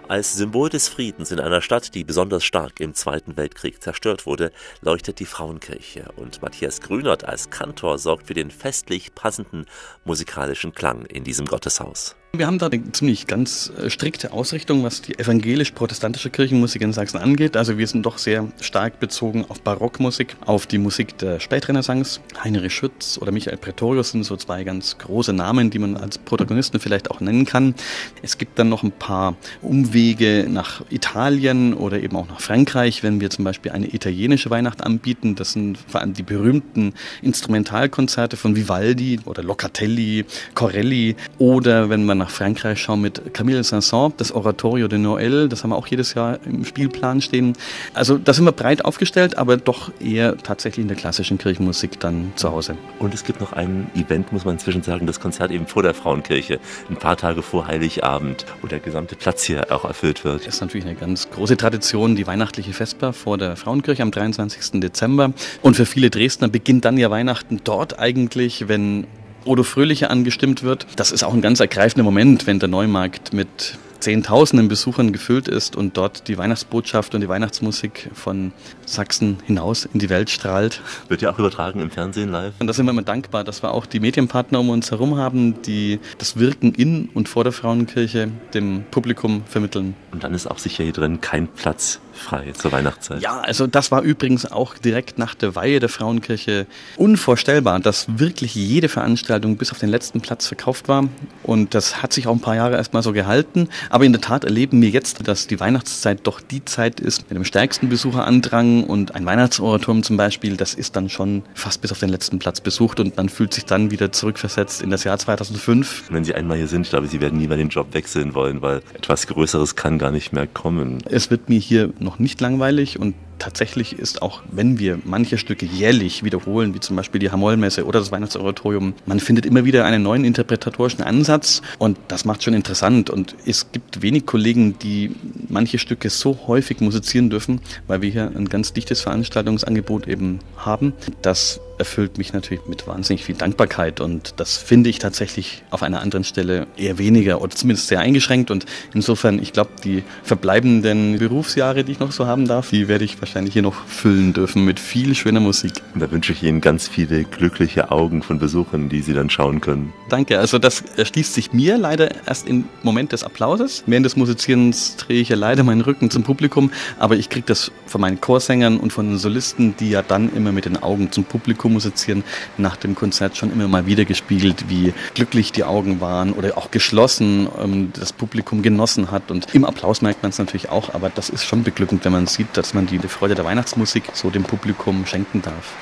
Als 0.06 0.34
Symbol 0.36 0.68
des 0.68 0.88
Friedens 0.88 1.30
in 1.30 1.40
einer 1.40 1.62
Stadt, 1.62 1.94
die 1.94 2.04
besonders 2.04 2.44
stark 2.44 2.78
im 2.78 2.92
Zweiten 2.92 3.38
Weltkrieg 3.38 3.82
zerstört 3.82 4.26
wurde, 4.26 4.52
leuchtet 4.82 5.18
die 5.18 5.24
Frauenkirche 5.24 6.12
und 6.16 6.42
Matthias 6.42 6.82
Grünert 6.82 7.24
als 7.24 7.48
Kantor 7.48 7.96
sorgt 7.96 8.26
für 8.26 8.34
den 8.34 8.50
festlich 8.50 9.14
passenden 9.14 9.64
musikalischen 10.04 10.74
Klang 10.74 11.06
in 11.06 11.24
diesem 11.24 11.46
Gotteshaus. 11.46 12.16
Wir 12.36 12.48
haben 12.48 12.58
da 12.58 12.66
eine 12.66 12.90
ziemlich 12.90 13.28
ganz 13.28 13.70
äh, 13.78 13.88
strikte 13.88 14.32
Ausrichtung, 14.32 14.82
was 14.82 15.02
die 15.02 15.16
evangelisch-protestantische 15.16 16.30
Kirchenmusik 16.30 16.82
in 16.82 16.92
Sachsen 16.92 17.18
angeht. 17.18 17.56
Also 17.56 17.78
wir 17.78 17.86
sind 17.86 18.04
doch 18.04 18.18
sehr 18.18 18.48
stark 18.60 18.98
bezogen 18.98 19.44
auf 19.48 19.60
Barockmusik, 19.60 20.34
auf 20.44 20.66
die 20.66 20.78
Musik 20.78 21.16
der 21.18 21.38
Spätrenaissance. 21.38 22.18
Heinrich 22.42 22.74
Schütz 22.74 23.18
oder 23.22 23.30
Michael 23.30 23.56
Pretorius 23.56 24.10
sind 24.10 24.24
so 24.24 24.36
zwei 24.36 24.64
ganz 24.64 24.98
große 24.98 25.32
Namen, 25.32 25.70
die 25.70 25.78
man 25.78 25.96
als 25.96 26.18
Protagonisten 26.18 26.80
vielleicht 26.80 27.08
auch 27.08 27.20
nennen 27.20 27.44
kann. 27.44 27.76
Es 28.20 28.36
gibt 28.36 28.58
dann 28.58 28.68
noch 28.68 28.82
ein 28.82 28.90
paar 28.90 29.36
Umwege 29.62 30.48
nach 30.48 30.82
Italien 30.90 31.72
oder 31.72 32.02
eben 32.02 32.16
auch 32.16 32.26
nach 32.26 32.40
Frankreich, 32.40 33.04
wenn 33.04 33.20
wir 33.20 33.30
zum 33.30 33.44
Beispiel 33.44 33.70
eine 33.70 33.94
italienische 33.94 34.50
Weihnacht 34.50 34.82
anbieten. 34.82 35.36
Das 35.36 35.52
sind 35.52 35.78
vor 35.86 36.00
allem 36.00 36.14
die 36.14 36.24
berühmten 36.24 36.94
Instrumentalkonzerte 37.22 38.36
von 38.36 38.56
Vivaldi 38.56 39.20
oder 39.24 39.44
Locatelli, 39.44 40.24
Corelli 40.56 41.14
oder 41.38 41.90
wenn 41.90 42.04
man 42.04 42.23
nach 42.24 42.30
Frankreich 42.30 42.80
schauen 42.80 43.02
mit 43.02 43.34
Camille 43.34 43.62
Saint-Saëns, 43.62 44.14
das 44.16 44.32
Oratorio 44.32 44.88
de 44.88 44.98
Noël, 44.98 45.46
das 45.48 45.62
haben 45.62 45.70
wir 45.70 45.76
auch 45.76 45.86
jedes 45.86 46.14
Jahr 46.14 46.38
im 46.46 46.64
Spielplan 46.64 47.20
stehen. 47.20 47.52
Also 47.92 48.16
da 48.16 48.32
sind 48.32 48.46
wir 48.46 48.52
breit 48.52 48.82
aufgestellt, 48.82 49.36
aber 49.36 49.58
doch 49.58 49.92
eher 50.00 50.38
tatsächlich 50.38 50.84
in 50.84 50.88
der 50.88 50.96
klassischen 50.96 51.36
Kirchenmusik 51.36 52.00
dann 52.00 52.32
zu 52.36 52.50
Hause. 52.50 52.78
Und 52.98 53.12
es 53.12 53.24
gibt 53.24 53.42
noch 53.42 53.52
ein 53.52 53.90
Event, 53.94 54.32
muss 54.32 54.46
man 54.46 54.54
inzwischen 54.54 54.82
sagen, 54.82 55.06
das 55.06 55.20
Konzert 55.20 55.50
eben 55.50 55.66
vor 55.66 55.82
der 55.82 55.92
Frauenkirche, 55.92 56.60
ein 56.88 56.96
paar 56.96 57.18
Tage 57.18 57.42
vor 57.42 57.66
Heiligabend, 57.66 58.46
wo 58.62 58.68
der 58.68 58.80
gesamte 58.80 59.16
Platz 59.16 59.42
hier 59.42 59.70
auch 59.70 59.84
erfüllt 59.84 60.24
wird. 60.24 60.46
Das 60.46 60.54
ist 60.54 60.60
natürlich 60.62 60.86
eine 60.86 60.94
ganz 60.94 61.28
große 61.28 61.58
Tradition, 61.58 62.16
die 62.16 62.26
weihnachtliche 62.26 62.72
Vesper 62.72 63.12
vor 63.12 63.36
der 63.36 63.56
Frauenkirche 63.56 64.02
am 64.02 64.10
23. 64.10 64.80
Dezember. 64.80 65.34
Und 65.60 65.76
für 65.76 65.84
viele 65.84 66.08
Dresdner 66.08 66.48
beginnt 66.48 66.86
dann 66.86 66.96
ja 66.96 67.10
Weihnachten 67.10 67.60
dort 67.64 67.98
eigentlich, 67.98 68.66
wenn 68.66 69.06
Odo 69.44 69.62
Fröhliche 69.62 70.10
angestimmt 70.10 70.62
wird. 70.62 70.86
Das 70.96 71.12
ist 71.12 71.22
auch 71.22 71.34
ein 71.34 71.42
ganz 71.42 71.60
ergreifender 71.60 72.04
Moment, 72.04 72.46
wenn 72.46 72.58
der 72.58 72.68
Neumarkt 72.68 73.32
mit 73.32 73.78
Zehntausenden 74.04 74.68
Besuchern 74.68 75.12
gefüllt 75.12 75.48
ist 75.48 75.76
und 75.76 75.96
dort 75.96 76.28
die 76.28 76.36
Weihnachtsbotschaft 76.36 77.14
und 77.14 77.22
die 77.22 77.28
Weihnachtsmusik 77.30 78.10
von 78.12 78.52
Sachsen 78.84 79.38
hinaus 79.46 79.86
in 79.86 79.98
die 79.98 80.10
Welt 80.10 80.28
strahlt. 80.28 80.82
Wird 81.08 81.22
ja 81.22 81.32
auch 81.32 81.38
übertragen 81.38 81.80
im 81.80 81.90
Fernsehen 81.90 82.30
live. 82.30 82.52
Und 82.58 82.66
da 82.66 82.74
sind 82.74 82.84
wir 82.84 82.90
immer 82.90 83.00
dankbar, 83.00 83.44
dass 83.44 83.62
wir 83.62 83.72
auch 83.72 83.86
die 83.86 84.00
Medienpartner 84.00 84.60
um 84.60 84.68
uns 84.68 84.90
herum 84.90 85.16
haben, 85.16 85.62
die 85.62 86.00
das 86.18 86.38
Wirken 86.38 86.74
in 86.74 87.08
und 87.14 87.30
vor 87.30 87.44
der 87.44 87.52
Frauenkirche 87.54 88.30
dem 88.52 88.84
Publikum 88.90 89.42
vermitteln. 89.46 89.94
Und 90.12 90.22
dann 90.22 90.34
ist 90.34 90.50
auch 90.50 90.58
sicher 90.58 90.84
hier 90.84 90.92
drin 90.92 91.22
kein 91.22 91.48
Platz 91.48 92.00
frei 92.14 92.52
zur 92.52 92.72
Weihnachtszeit. 92.72 93.20
Ja, 93.20 93.40
also 93.40 93.66
das 93.66 93.90
war 93.90 94.02
übrigens 94.02 94.50
auch 94.50 94.78
direkt 94.78 95.18
nach 95.18 95.34
der 95.34 95.54
Weihe 95.54 95.80
der 95.80 95.88
Frauenkirche 95.88 96.66
unvorstellbar, 96.96 97.80
dass 97.80 98.06
wirklich 98.18 98.54
jede 98.54 98.88
Veranstaltung 98.88 99.56
bis 99.56 99.72
auf 99.72 99.78
den 99.78 99.88
letzten 99.88 100.20
Platz 100.20 100.46
verkauft 100.46 100.88
war. 100.88 101.08
Und 101.42 101.74
das 101.74 102.02
hat 102.02 102.12
sich 102.12 102.26
auch 102.26 102.32
ein 102.32 102.40
paar 102.40 102.56
Jahre 102.56 102.76
erstmal 102.76 103.02
so 103.02 103.12
gehalten. 103.12 103.68
Aber 103.90 104.04
in 104.04 104.12
der 104.12 104.20
Tat 104.20 104.44
erleben 104.44 104.80
wir 104.80 104.88
jetzt, 104.88 105.26
dass 105.26 105.46
die 105.46 105.60
Weihnachtszeit 105.60 106.20
doch 106.24 106.40
die 106.40 106.64
Zeit 106.64 107.00
ist 107.00 107.28
mit 107.28 107.36
dem 107.36 107.44
stärksten 107.44 107.88
Besucherandrang 107.88 108.84
und 108.84 109.14
ein 109.14 109.26
Weihnachtsoratorium 109.26 110.02
zum 110.02 110.16
Beispiel, 110.16 110.56
das 110.56 110.74
ist 110.74 110.96
dann 110.96 111.08
schon 111.08 111.42
fast 111.54 111.80
bis 111.80 111.92
auf 111.92 111.98
den 111.98 112.08
letzten 112.08 112.38
Platz 112.38 112.60
besucht 112.60 113.00
und 113.00 113.16
man 113.16 113.28
fühlt 113.28 113.54
sich 113.54 113.64
dann 113.64 113.90
wieder 113.90 114.12
zurückversetzt 114.12 114.82
in 114.82 114.90
das 114.90 115.04
Jahr 115.04 115.18
2005. 115.18 116.04
Wenn 116.10 116.24
Sie 116.24 116.34
einmal 116.34 116.56
hier 116.56 116.68
sind, 116.68 116.82
ich 116.82 116.90
glaube, 116.90 117.06
Sie 117.06 117.20
werden 117.20 117.38
nie 117.38 117.48
mehr 117.48 117.56
den 117.56 117.68
Job 117.68 117.88
wechseln 117.92 118.34
wollen, 118.34 118.62
weil 118.62 118.82
etwas 118.94 119.26
Größeres 119.26 119.76
kann 119.76 119.98
gar 119.98 120.10
nicht 120.10 120.32
mehr 120.32 120.46
kommen. 120.46 120.98
Es 121.06 121.30
wird 121.30 121.48
mir 121.48 121.58
hier 121.58 121.92
noch 122.04 122.18
nicht 122.18 122.40
langweilig 122.40 123.00
und 123.00 123.14
tatsächlich 123.38 123.98
ist 123.98 124.22
auch, 124.22 124.42
wenn 124.50 124.78
wir 124.78 124.98
manche 125.04 125.38
Stücke 125.38 125.66
jährlich 125.66 126.24
wiederholen, 126.24 126.74
wie 126.74 126.80
zum 126.80 126.96
Beispiel 126.96 127.18
die 127.18 127.30
Hamollmesse 127.30 127.84
oder 127.84 127.98
das 127.98 128.12
Weihnachtsoratorium, 128.12 128.94
man 129.06 129.20
findet 129.20 129.46
immer 129.46 129.64
wieder 129.64 129.84
einen 129.84 130.02
neuen 130.02 130.24
interpretatorischen 130.24 131.02
Ansatz 131.02 131.62
und 131.78 131.98
das 132.08 132.24
macht 132.24 132.42
schon 132.42 132.54
interessant. 132.54 133.10
Und 133.10 133.34
es 133.46 133.72
gibt 133.72 134.02
wenig 134.02 134.26
Kollegen, 134.26 134.78
die 134.78 135.14
manche 135.48 135.78
Stücke 135.78 136.10
so 136.10 136.38
häufig 136.46 136.80
musizieren 136.80 137.30
dürfen, 137.30 137.60
weil 137.86 138.02
wir 138.02 138.10
hier 138.10 138.32
ein 138.34 138.48
ganz 138.48 138.72
dichtes 138.72 139.00
Veranstaltungsangebot 139.00 140.08
eben 140.08 140.40
haben. 140.56 140.92
Das 141.22 141.60
erfüllt 141.78 142.18
mich 142.18 142.32
natürlich 142.32 142.66
mit 142.66 142.86
wahnsinnig 142.86 143.24
viel 143.24 143.34
Dankbarkeit 143.34 144.00
und 144.00 144.34
das 144.36 144.56
finde 144.56 144.90
ich 144.90 144.98
tatsächlich 144.98 145.62
auf 145.70 145.82
einer 145.82 146.00
anderen 146.00 146.24
Stelle 146.24 146.66
eher 146.76 146.98
weniger 146.98 147.40
oder 147.42 147.54
zumindest 147.54 147.88
sehr 147.88 148.00
eingeschränkt 148.00 148.50
und 148.50 148.66
insofern, 148.94 149.42
ich 149.42 149.52
glaube, 149.52 149.70
die 149.82 150.02
verbleibenden 150.22 151.18
Berufsjahre, 151.18 151.84
die 151.84 151.92
ich 151.92 151.98
noch 151.98 152.12
so 152.12 152.26
haben 152.26 152.46
darf, 152.46 152.70
die 152.70 152.88
werde 152.88 153.04
ich 153.04 153.16
wahrscheinlich 153.24 153.54
hier 153.54 153.62
noch 153.62 153.86
füllen 153.86 154.34
dürfen 154.34 154.66
mit 154.66 154.78
viel 154.78 155.14
schöner 155.14 155.40
Musik. 155.40 155.72
Und 155.94 156.00
da 156.00 156.10
wünsche 156.10 156.32
ich 156.32 156.42
Ihnen 156.42 156.60
ganz 156.60 156.88
viele 156.88 157.24
glückliche 157.24 157.90
Augen 157.90 158.22
von 158.22 158.38
Besuchern, 158.38 158.90
die 158.90 159.00
Sie 159.00 159.14
dann 159.14 159.30
schauen 159.30 159.62
können. 159.62 159.94
Danke. 160.10 160.38
Also 160.38 160.58
das 160.58 160.82
erschließt 160.82 161.32
sich 161.32 161.54
mir 161.54 161.78
leider 161.78 162.26
erst 162.26 162.46
im 162.46 162.66
Moment 162.82 163.12
des 163.12 163.24
Applauses. 163.24 163.82
Während 163.86 164.04
des 164.04 164.16
Musizierens 164.16 164.96
drehe 164.96 165.22
ich 165.22 165.30
ja 165.30 165.36
leider 165.36 165.64
meinen 165.64 165.80
Rücken 165.80 166.10
zum 166.10 166.22
Publikum, 166.22 166.70
aber 166.98 167.16
ich 167.16 167.30
kriege 167.30 167.46
das 167.46 167.72
von 167.86 168.02
meinen 168.02 168.20
Chorsängern 168.20 168.76
und 168.76 168.92
von 168.92 169.08
den 169.08 169.16
Solisten, 169.16 169.74
die 169.80 169.88
ja 169.88 170.02
dann 170.02 170.30
immer 170.36 170.52
mit 170.52 170.66
den 170.66 170.76
Augen 170.76 171.10
zum 171.10 171.24
Publikum 171.24 171.72
musizieren, 171.72 172.24
nach 172.58 172.76
dem 172.76 172.94
Konzert 172.94 173.38
schon 173.38 173.50
immer 173.50 173.68
mal 173.68 173.86
wieder 173.86 174.04
gespiegelt, 174.04 174.68
wie 174.68 174.92
glücklich 175.14 175.50
die 175.50 175.64
Augen 175.64 176.02
waren 176.02 176.34
oder 176.34 176.58
auch 176.58 176.70
geschlossen 176.70 177.48
ähm, 177.58 177.90
das 177.98 178.12
Publikum 178.12 178.60
genossen 178.60 179.10
hat. 179.10 179.30
Und 179.30 179.54
im 179.54 179.64
Applaus 179.64 180.02
merkt 180.02 180.22
man 180.22 180.28
es 180.28 180.38
natürlich 180.38 180.68
auch, 180.68 180.92
aber 180.92 181.08
das 181.08 181.30
ist 181.30 181.46
schon 181.46 181.62
beglückend, 181.62 182.04
wenn 182.04 182.12
man 182.12 182.26
sieht, 182.26 182.48
dass 182.52 182.74
man 182.74 182.84
die 182.84 182.98
Freude 183.14 183.36
der 183.36 183.44
Weihnachtsmusik 183.44 184.10
so 184.12 184.28
dem 184.28 184.42
Publikum 184.42 185.06
schenken 185.06 185.40
darf. 185.40 185.72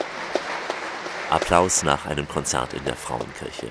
Applaus 1.30 1.82
nach 1.82 2.04
einem 2.04 2.28
Konzert 2.28 2.74
in 2.74 2.84
der 2.84 2.94
Frauenkirche. 2.94 3.68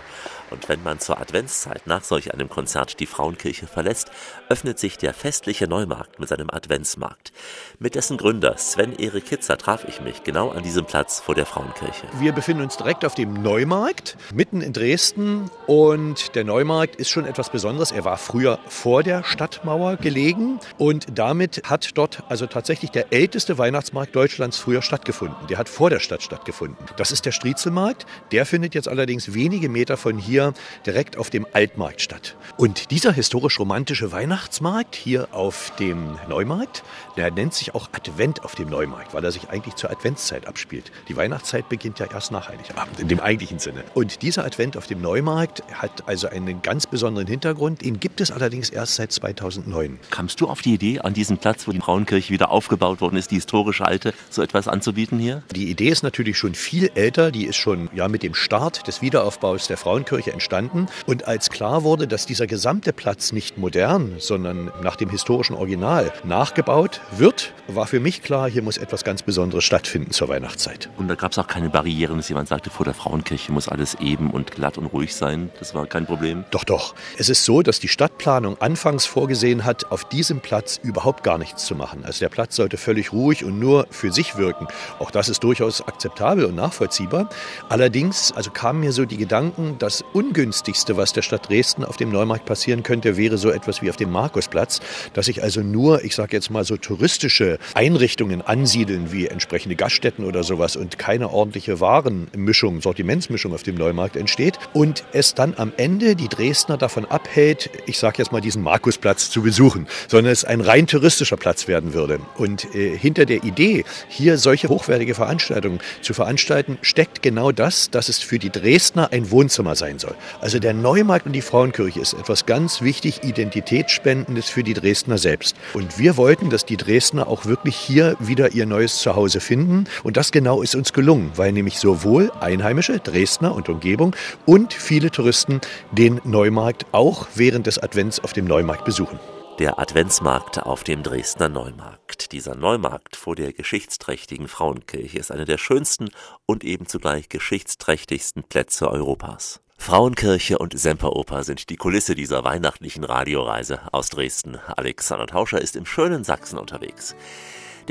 Und 0.52 0.68
wenn 0.68 0.84
man 0.84 1.00
zur 1.00 1.20
Adventszeit 1.20 1.88
nach 1.88 2.04
solch 2.04 2.34
einem 2.34 2.50
Konzert 2.50 3.00
die 3.00 3.06
Frauenkirche 3.06 3.68
verlässt, 3.68 4.12
öffnet 4.50 4.80
sich 4.80 4.98
der 4.98 5.14
festliche 5.14 5.66
Neumarkt 5.68 6.20
mit 6.20 6.28
seinem 6.28 6.50
Adventsmarkt. 6.50 7.32
Mit 7.80 7.96
dessen 7.96 8.18
Gründer 8.18 8.58
Sven 8.58 8.94
Erik 8.98 9.28
Kitzer 9.28 9.58
traf 9.58 9.86
ich 9.88 10.02
mich 10.02 10.24
genau 10.24 10.50
an 10.50 10.62
diesem 10.62 10.86
Platz 10.86 11.22
vor 11.22 11.36
der 11.36 11.46
Frauenkirche. 11.46 12.06
Wir 12.20 12.34
befinden 12.34 12.64
uns 12.64 12.76
direkt 12.76 13.06
auf 13.06 13.16
dem 13.16 13.42
Neumarkt, 13.42 14.18
mitten 14.34 14.62
in 14.62 14.74
Dresden. 14.74 15.50
Und 15.68 16.36
der 16.36 16.44
Neumarkt 16.44 16.98
ist 16.98 17.10
schon 17.10 17.26
etwas 17.26 17.50
Besonderes. 17.50 17.92
Er 17.92 18.04
war 18.04 18.18
früher 18.18 18.60
vor 18.68 19.04
der 19.04 19.24
Stadtmauer 19.24 19.96
gelegen 19.96 20.60
und 20.78 21.08
damit 21.18 21.62
hat 21.70 21.98
dort 21.98 22.24
also 22.28 22.46
tatsächlich 22.46 22.92
der 22.92 23.14
älteste 23.14 23.58
Weihnachtsmarkt 23.58 24.14
Deutschlands 24.16 24.58
früher 24.58 24.82
stattgefunden. 24.82 25.48
Der 25.48 25.58
hat 25.58 25.70
vor 25.70 25.90
der 25.90 26.00
Stadt 26.00 26.22
stattgefunden. 26.22 26.78
Das 26.98 27.12
ist 27.14 27.26
der 27.26 27.32
Striezelmarkt. 27.32 28.06
Der 28.34 28.46
findet 28.46 28.76
jetzt 28.76 28.90
allerdings 28.90 29.34
wenige 29.34 29.70
Meter 29.70 29.96
von 29.96 30.18
hier 30.18 30.41
hier 30.42 30.54
direkt 30.86 31.18
auf 31.18 31.30
dem 31.30 31.46
Altmarkt 31.54 32.02
statt. 32.02 32.36
Und 32.58 32.92
dieser 32.92 33.12
historisch-romantische 33.12 34.12
Weihnachtsmarkt 34.12 34.96
hier 34.96 35.28
auf 35.32 35.72
dem 35.80 36.18
Neumarkt, 36.28 36.84
der 37.18 37.32
nennt 37.32 37.54
sich 37.54 37.76
auch 37.76 37.90
Advent 37.92 38.44
auf 38.44 38.56
dem 38.56 38.70
Neumarkt, 38.70 39.14
weil 39.14 39.24
er 39.24 39.32
sich 39.32 39.50
eigentlich 39.50 39.76
zur 39.76 39.90
Adventszeit 39.90 40.48
abspielt. 40.48 40.92
Die 41.08 41.16
Weihnachtszeit 41.16 41.70
beginnt 41.70 42.00
ja 42.00 42.08
erst 42.12 42.32
nach 42.32 42.50
Heiligabend 42.50 43.00
in 43.00 43.08
dem 43.08 43.20
eigentlichen 43.20 43.60
Sinne. 43.60 43.84
Und 43.94 44.22
dieser 44.22 44.46
Advent 44.46 44.78
auf 44.78 44.88
dem 44.88 45.02
Neumarkt 45.02 45.64
hat 45.74 46.08
also 46.08 46.28
einen 46.28 46.62
ganz 46.62 46.88
besonderen 46.88 47.28
Hintergrund. 47.28 47.82
Den 47.82 48.00
gibt 48.00 48.22
es 48.22 48.32
allerdings 48.32 48.70
erst 48.70 48.96
seit 48.96 49.12
2009. 49.12 50.00
Kamst 50.10 50.42
du 50.42 50.48
auf 50.48 50.62
die 50.62 50.74
Idee, 50.74 51.00
an 51.00 51.14
diesem 51.14 51.38
Platz, 51.38 51.68
wo 51.68 51.72
die 51.72 51.80
Frauenkirche 51.80 52.34
wieder 52.34 52.52
aufgebaut 52.52 53.02
worden 53.02 53.18
ist, 53.18 53.32
die 53.32 53.36
historische 53.36 53.86
alte, 53.86 54.14
so 54.30 54.42
etwas 54.42 54.68
anzubieten 54.68 55.20
hier? 55.20 55.44
Die 55.52 55.70
Idee 55.70 55.90
ist 55.90 56.04
natürlich 56.04 56.38
schon 56.38 56.56
viel 56.56 56.92
älter. 56.96 57.32
Die 57.32 57.46
ist 57.46 57.58
schon 57.58 57.90
ja 57.94 58.08
mit 58.08 58.24
dem 58.24 58.36
Start 58.36 58.88
des 58.88 59.02
Wiederaufbaus 59.02 59.68
der 59.68 59.78
Frauenkirche 59.78 60.31
entstanden. 60.32 60.88
Und 61.06 61.28
als 61.28 61.50
klar 61.50 61.84
wurde, 61.84 62.08
dass 62.08 62.26
dieser 62.26 62.48
gesamte 62.48 62.94
Platz 62.94 63.32
nicht 63.32 63.58
modern, 63.58 64.16
sondern 64.18 64.72
nach 64.84 64.96
dem 64.96 65.10
historischen 65.10 65.56
Original 65.56 66.12
nachgebaut 66.24 67.02
wird, 67.18 67.54
war 67.68 67.88
für 67.88 68.00
mich 68.00 68.22
klar, 68.22 68.50
hier 68.50 68.62
muss 68.62 68.78
etwas 68.78 69.04
ganz 69.04 69.22
Besonderes 69.22 69.64
stattfinden 69.64 70.12
zur 70.12 70.30
Weihnachtszeit. 70.30 70.90
Und 70.98 71.08
da 71.08 71.16
gab 71.16 71.32
es 71.32 71.38
auch 71.38 71.48
keine 71.48 71.70
Barrieren, 71.70 72.18
dass 72.18 72.30
jemand 72.30 72.48
sagte, 72.48 72.70
vor 72.70 72.86
der 72.86 72.94
Frauenkirche 72.94 73.52
muss 73.52 73.68
alles 73.68 73.96
eben 73.96 74.32
und 74.32 74.52
glatt 74.52 74.78
und 74.78 74.88
ruhig 74.88 75.16
sein. 75.16 75.50
Das 75.60 75.74
war 75.74 75.86
kein 75.88 76.06
Problem. 76.06 76.46
Doch, 76.52 76.64
doch. 76.64 76.96
Es 77.18 77.30
ist 77.30 77.46
so, 77.46 77.62
dass 77.62 77.80
die 77.80 77.88
Stadtplanung 77.88 78.60
anfangs 78.62 79.06
vorgesehen 79.06 79.66
hat, 79.66 79.92
auf 79.92 80.06
diesem 80.06 80.40
Platz 80.40 80.80
überhaupt 80.84 81.24
gar 81.24 81.38
nichts 81.38 81.66
zu 81.66 81.76
machen. 81.76 82.06
Also 82.06 82.20
der 82.20 82.30
Platz 82.30 82.56
sollte 82.56 82.78
völlig 82.78 83.14
ruhig 83.14 83.44
und 83.44 83.60
nur 83.60 83.88
für 83.90 84.12
sich 84.12 84.38
wirken. 84.38 84.68
Auch 85.00 85.12
das 85.12 85.30
ist 85.30 85.44
durchaus 85.44 85.82
akzeptabel 85.88 86.46
und 86.46 86.56
nachvollziehbar. 86.56 87.30
Allerdings, 87.70 88.32
also 88.32 88.52
kamen 88.52 88.82
mir 88.82 88.92
so 88.92 89.06
die 89.06 89.18
Gedanken, 89.18 89.78
dass 89.80 90.04
ungünstigste, 90.22 90.98
was 90.98 91.14
der 91.14 91.24
Stadt 91.24 91.50
Dresden 91.50 91.84
auf 91.84 91.98
dem 91.98 92.12
Neumarkt 92.12 92.46
passieren 92.46 92.84
könnte, 92.84 93.18
wäre 93.18 93.38
so 93.38 93.50
etwas 93.50 93.82
wie 93.82 93.90
auf 93.90 93.98
dem 93.98 94.12
Markusplatz, 94.12 94.80
dass 95.14 95.26
sich 95.26 95.42
also 95.42 95.62
nur, 95.62 96.04
ich 96.04 96.16
sage 96.16 96.36
jetzt 96.36 96.52
mal 96.52 96.64
so 96.64 96.78
touristische 96.78 97.58
Einrichtungen 97.74 98.42
ansiedeln, 98.42 99.12
wie 99.12 99.28
entsprechende 99.28 99.76
Gaststätten 99.76 100.24
oder 100.26 100.44
sowas 100.44 100.76
und 100.76 101.00
keine 101.00 101.32
ordentliche 101.32 101.80
Warenmischung, 101.80 102.82
Sortimentsmischung 102.82 103.54
auf 103.54 103.64
dem 103.64 103.76
Neumarkt 103.76 104.16
entsteht 104.16 104.60
und 104.74 105.04
es 105.12 105.34
dann 105.34 105.56
am 105.58 105.74
Ende 105.78 106.16
die 106.16 106.28
Dresdner 106.28 106.78
davon 106.78 107.06
abhält, 107.06 107.72
ich 107.88 107.98
sage 107.98 108.20
jetzt 108.20 108.32
mal 108.32 108.42
diesen 108.42 108.62
Markusplatz 108.62 109.32
zu 109.32 109.42
besuchen, 109.42 109.88
sondern 110.08 110.32
es 110.32 110.46
ein 110.46 110.62
rein 110.62 110.86
touristischer 110.86 111.38
Platz 111.38 111.68
werden 111.68 111.94
würde. 111.94 112.20
Und 112.38 112.76
äh, 112.76 112.96
hinter 112.96 113.26
der 113.26 113.44
Idee, 113.44 113.86
hier 114.08 114.38
solche 114.38 114.70
hochwertige 114.70 115.16
Veranstaltungen 115.16 115.80
zu 116.02 116.14
veranstalten, 116.14 116.78
steckt 116.82 117.24
genau 117.24 117.52
das, 117.52 117.90
dass 117.90 118.08
es 118.08 118.20
für 118.20 118.38
die 118.38 118.52
Dresdner 118.52 119.10
ein 119.12 119.32
Wohnzimmer 119.32 119.76
sein 119.76 119.98
soll. 119.98 120.11
Also 120.40 120.60
der 120.60 120.74
Neumarkt 120.74 121.26
und 121.26 121.34
die 121.34 121.42
Frauenkirche 121.42 122.00
ist 122.00 122.14
etwas 122.14 122.46
ganz 122.46 122.82
wichtig 122.82 123.24
Identitätsspendendes 123.24 124.50
für 124.50 124.64
die 124.64 124.74
Dresdner 124.74 125.18
selbst. 125.18 125.56
Und 125.74 125.98
wir 126.00 126.18
wollten, 126.18 126.50
dass 126.50 126.66
die 126.66 126.78
Dresdner 126.78 127.28
auch 127.28 127.46
wirklich 127.46 127.76
hier 127.76 128.16
wieder 128.20 128.52
ihr 128.52 128.66
neues 128.66 128.98
Zuhause 129.02 129.40
finden. 129.40 129.86
Und 130.04 130.18
das 130.18 130.32
genau 130.32 130.62
ist 130.62 130.76
uns 130.76 130.94
gelungen, 130.94 131.32
weil 131.36 131.52
nämlich 131.52 131.80
sowohl 131.80 132.32
Einheimische, 132.40 133.00
Dresdner 133.00 133.54
und 133.54 133.70
Umgebung 133.70 134.16
und 134.46 134.74
viele 134.74 135.12
Touristen 135.12 135.62
den 135.92 136.22
Neumarkt 136.24 136.86
auch 136.92 137.28
während 137.36 137.68
des 137.68 137.80
Advents 137.80 138.20
auf 138.20 138.34
dem 138.34 138.46
Neumarkt 138.46 138.86
besuchen. 138.86 139.20
Der 139.60 139.78
Adventsmarkt 139.78 140.64
auf 140.64 140.84
dem 140.84 141.04
Dresdner 141.04 141.48
Neumarkt. 141.48 142.32
Dieser 142.32 142.56
Neumarkt 142.56 143.16
vor 143.16 143.36
der 143.36 143.54
geschichtsträchtigen 143.54 144.48
Frauenkirche 144.48 145.20
ist 145.20 145.32
einer 145.32 145.46
der 145.46 145.60
schönsten 145.60 146.10
und 146.48 146.64
eben 146.64 146.88
zugleich 146.88 147.30
geschichtsträchtigsten 147.30 148.44
Plätze 148.44 148.90
Europas. 148.90 149.62
Frauenkirche 149.82 150.60
und 150.60 150.78
Semperoper 150.78 151.44
sind 151.44 151.72
die 151.72 151.76
Kulisse 151.76 152.14
dieser 152.14 152.44
weihnachtlichen 152.44 153.04
Radioreise 153.04 153.80
aus 153.92 154.10
Dresden. 154.10 154.60
Alexander 154.78 155.26
Tauscher 155.26 155.60
ist 155.60 155.76
im 155.76 155.88
schönen 155.88 156.24
Sachsen 156.24 156.60
unterwegs. 156.60 157.16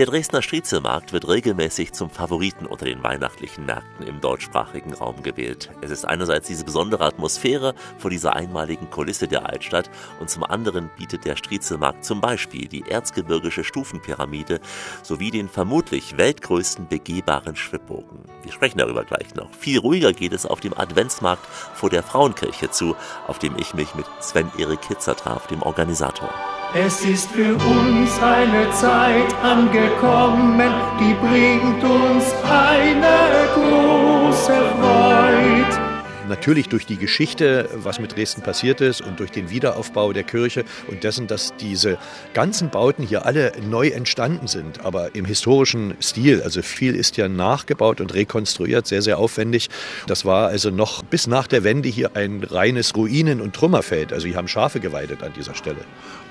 Der 0.00 0.06
Dresdner 0.06 0.40
Striezelmarkt 0.40 1.12
wird 1.12 1.28
regelmäßig 1.28 1.92
zum 1.92 2.08
Favoriten 2.08 2.64
unter 2.64 2.86
den 2.86 3.02
weihnachtlichen 3.02 3.66
Märkten 3.66 4.06
im 4.06 4.22
deutschsprachigen 4.22 4.94
Raum 4.94 5.22
gewählt. 5.22 5.68
Es 5.82 5.90
ist 5.90 6.06
einerseits 6.06 6.46
diese 6.46 6.64
besondere 6.64 7.04
Atmosphäre 7.04 7.74
vor 7.98 8.08
dieser 8.10 8.34
einmaligen 8.34 8.88
Kulisse 8.88 9.28
der 9.28 9.44
Altstadt 9.44 9.90
und 10.18 10.30
zum 10.30 10.42
anderen 10.42 10.88
bietet 10.96 11.26
der 11.26 11.36
Striezelmarkt 11.36 12.02
zum 12.02 12.22
Beispiel 12.22 12.66
die 12.66 12.88
erzgebirgische 12.88 13.62
Stufenpyramide 13.62 14.60
sowie 15.02 15.30
den 15.30 15.50
vermutlich 15.50 16.16
weltgrößten 16.16 16.88
begehbaren 16.88 17.54
Schwibbogen. 17.54 18.20
Wir 18.42 18.52
sprechen 18.52 18.78
darüber 18.78 19.04
gleich 19.04 19.34
noch. 19.34 19.52
Viel 19.52 19.80
ruhiger 19.80 20.14
geht 20.14 20.32
es 20.32 20.46
auf 20.46 20.60
dem 20.60 20.72
Adventsmarkt 20.78 21.44
vor 21.74 21.90
der 21.90 22.02
Frauenkirche 22.02 22.70
zu, 22.70 22.96
auf 23.26 23.38
dem 23.38 23.54
ich 23.58 23.74
mich 23.74 23.94
mit 23.94 24.06
Sven 24.20 24.50
Erik 24.56 24.82
Hitzer 24.86 25.14
traf, 25.14 25.46
dem 25.48 25.60
Organisator. 25.60 26.30
Es 26.72 27.04
ist 27.04 27.28
für 27.32 27.56
uns 27.56 28.22
eine 28.22 28.70
Zeit 28.70 29.34
angekommen, 29.42 30.62
die 31.00 31.14
bringt 31.14 31.82
uns 31.82 32.32
eine 32.44 33.48
große 33.54 34.52
Freude 34.80 35.90
natürlich 36.30 36.68
durch 36.68 36.86
die 36.86 36.96
Geschichte, 36.96 37.68
was 37.74 37.98
mit 37.98 38.16
Dresden 38.16 38.40
passiert 38.42 38.80
ist 38.80 39.02
und 39.02 39.18
durch 39.20 39.32
den 39.32 39.50
Wiederaufbau 39.50 40.12
der 40.12 40.22
Kirche 40.22 40.64
und 40.86 41.04
dessen, 41.04 41.26
dass 41.26 41.54
diese 41.56 41.98
ganzen 42.32 42.70
Bauten 42.70 43.02
hier 43.02 43.26
alle 43.26 43.52
neu 43.68 43.88
entstanden 43.88 44.46
sind, 44.46 44.82
aber 44.84 45.14
im 45.14 45.24
historischen 45.24 45.94
Stil. 46.00 46.40
Also 46.40 46.62
viel 46.62 46.94
ist 46.94 47.16
ja 47.16 47.28
nachgebaut 47.28 48.00
und 48.00 48.14
rekonstruiert, 48.14 48.86
sehr, 48.86 49.02
sehr 49.02 49.18
aufwendig. 49.18 49.68
Das 50.06 50.24
war 50.24 50.48
also 50.48 50.70
noch 50.70 51.02
bis 51.02 51.26
nach 51.26 51.48
der 51.48 51.64
Wende 51.64 51.88
hier 51.88 52.12
ein 52.14 52.42
reines 52.44 52.94
Ruinen- 52.96 53.40
und 53.40 53.54
Trümmerfeld. 53.54 54.12
Also 54.12 54.28
hier 54.28 54.36
haben 54.36 54.48
Schafe 54.48 54.78
geweidet 54.78 55.22
an 55.24 55.32
dieser 55.32 55.56
Stelle. 55.56 55.84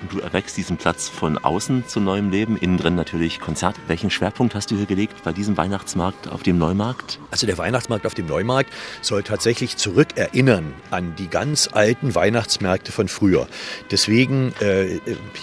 Du 0.08 0.18
erweckst 0.20 0.56
diesen 0.56 0.78
Platz 0.78 1.08
von 1.08 1.36
außen 1.36 1.86
zu 1.86 2.00
neuem 2.00 2.30
Leben, 2.30 2.56
innen 2.56 2.78
drin 2.78 2.94
natürlich 2.94 3.38
Konzert. 3.38 3.76
Welchen 3.86 4.10
Schwerpunkt 4.10 4.54
hast 4.54 4.70
du 4.70 4.76
hier 4.76 4.86
gelegt 4.86 5.22
bei 5.24 5.32
diesem 5.32 5.58
Weihnachtsmarkt 5.58 6.28
auf 6.28 6.42
dem 6.42 6.56
Neumarkt? 6.56 7.18
Also 7.30 7.46
der 7.46 7.58
Weihnachtsmarkt 7.58 8.06
auf 8.06 8.14
dem 8.14 8.26
Neumarkt 8.26 8.72
soll 9.02 9.22
tatsächlich 9.22 9.76
zu 9.76 9.90
zurückerinnern 9.90 10.72
an 10.90 11.14
die 11.16 11.28
ganz 11.28 11.68
alten 11.72 12.14
Weihnachtsmärkte 12.14 12.92
von 12.92 13.08
früher. 13.08 13.48
Deswegen, 13.90 14.52
äh, 14.60 15.00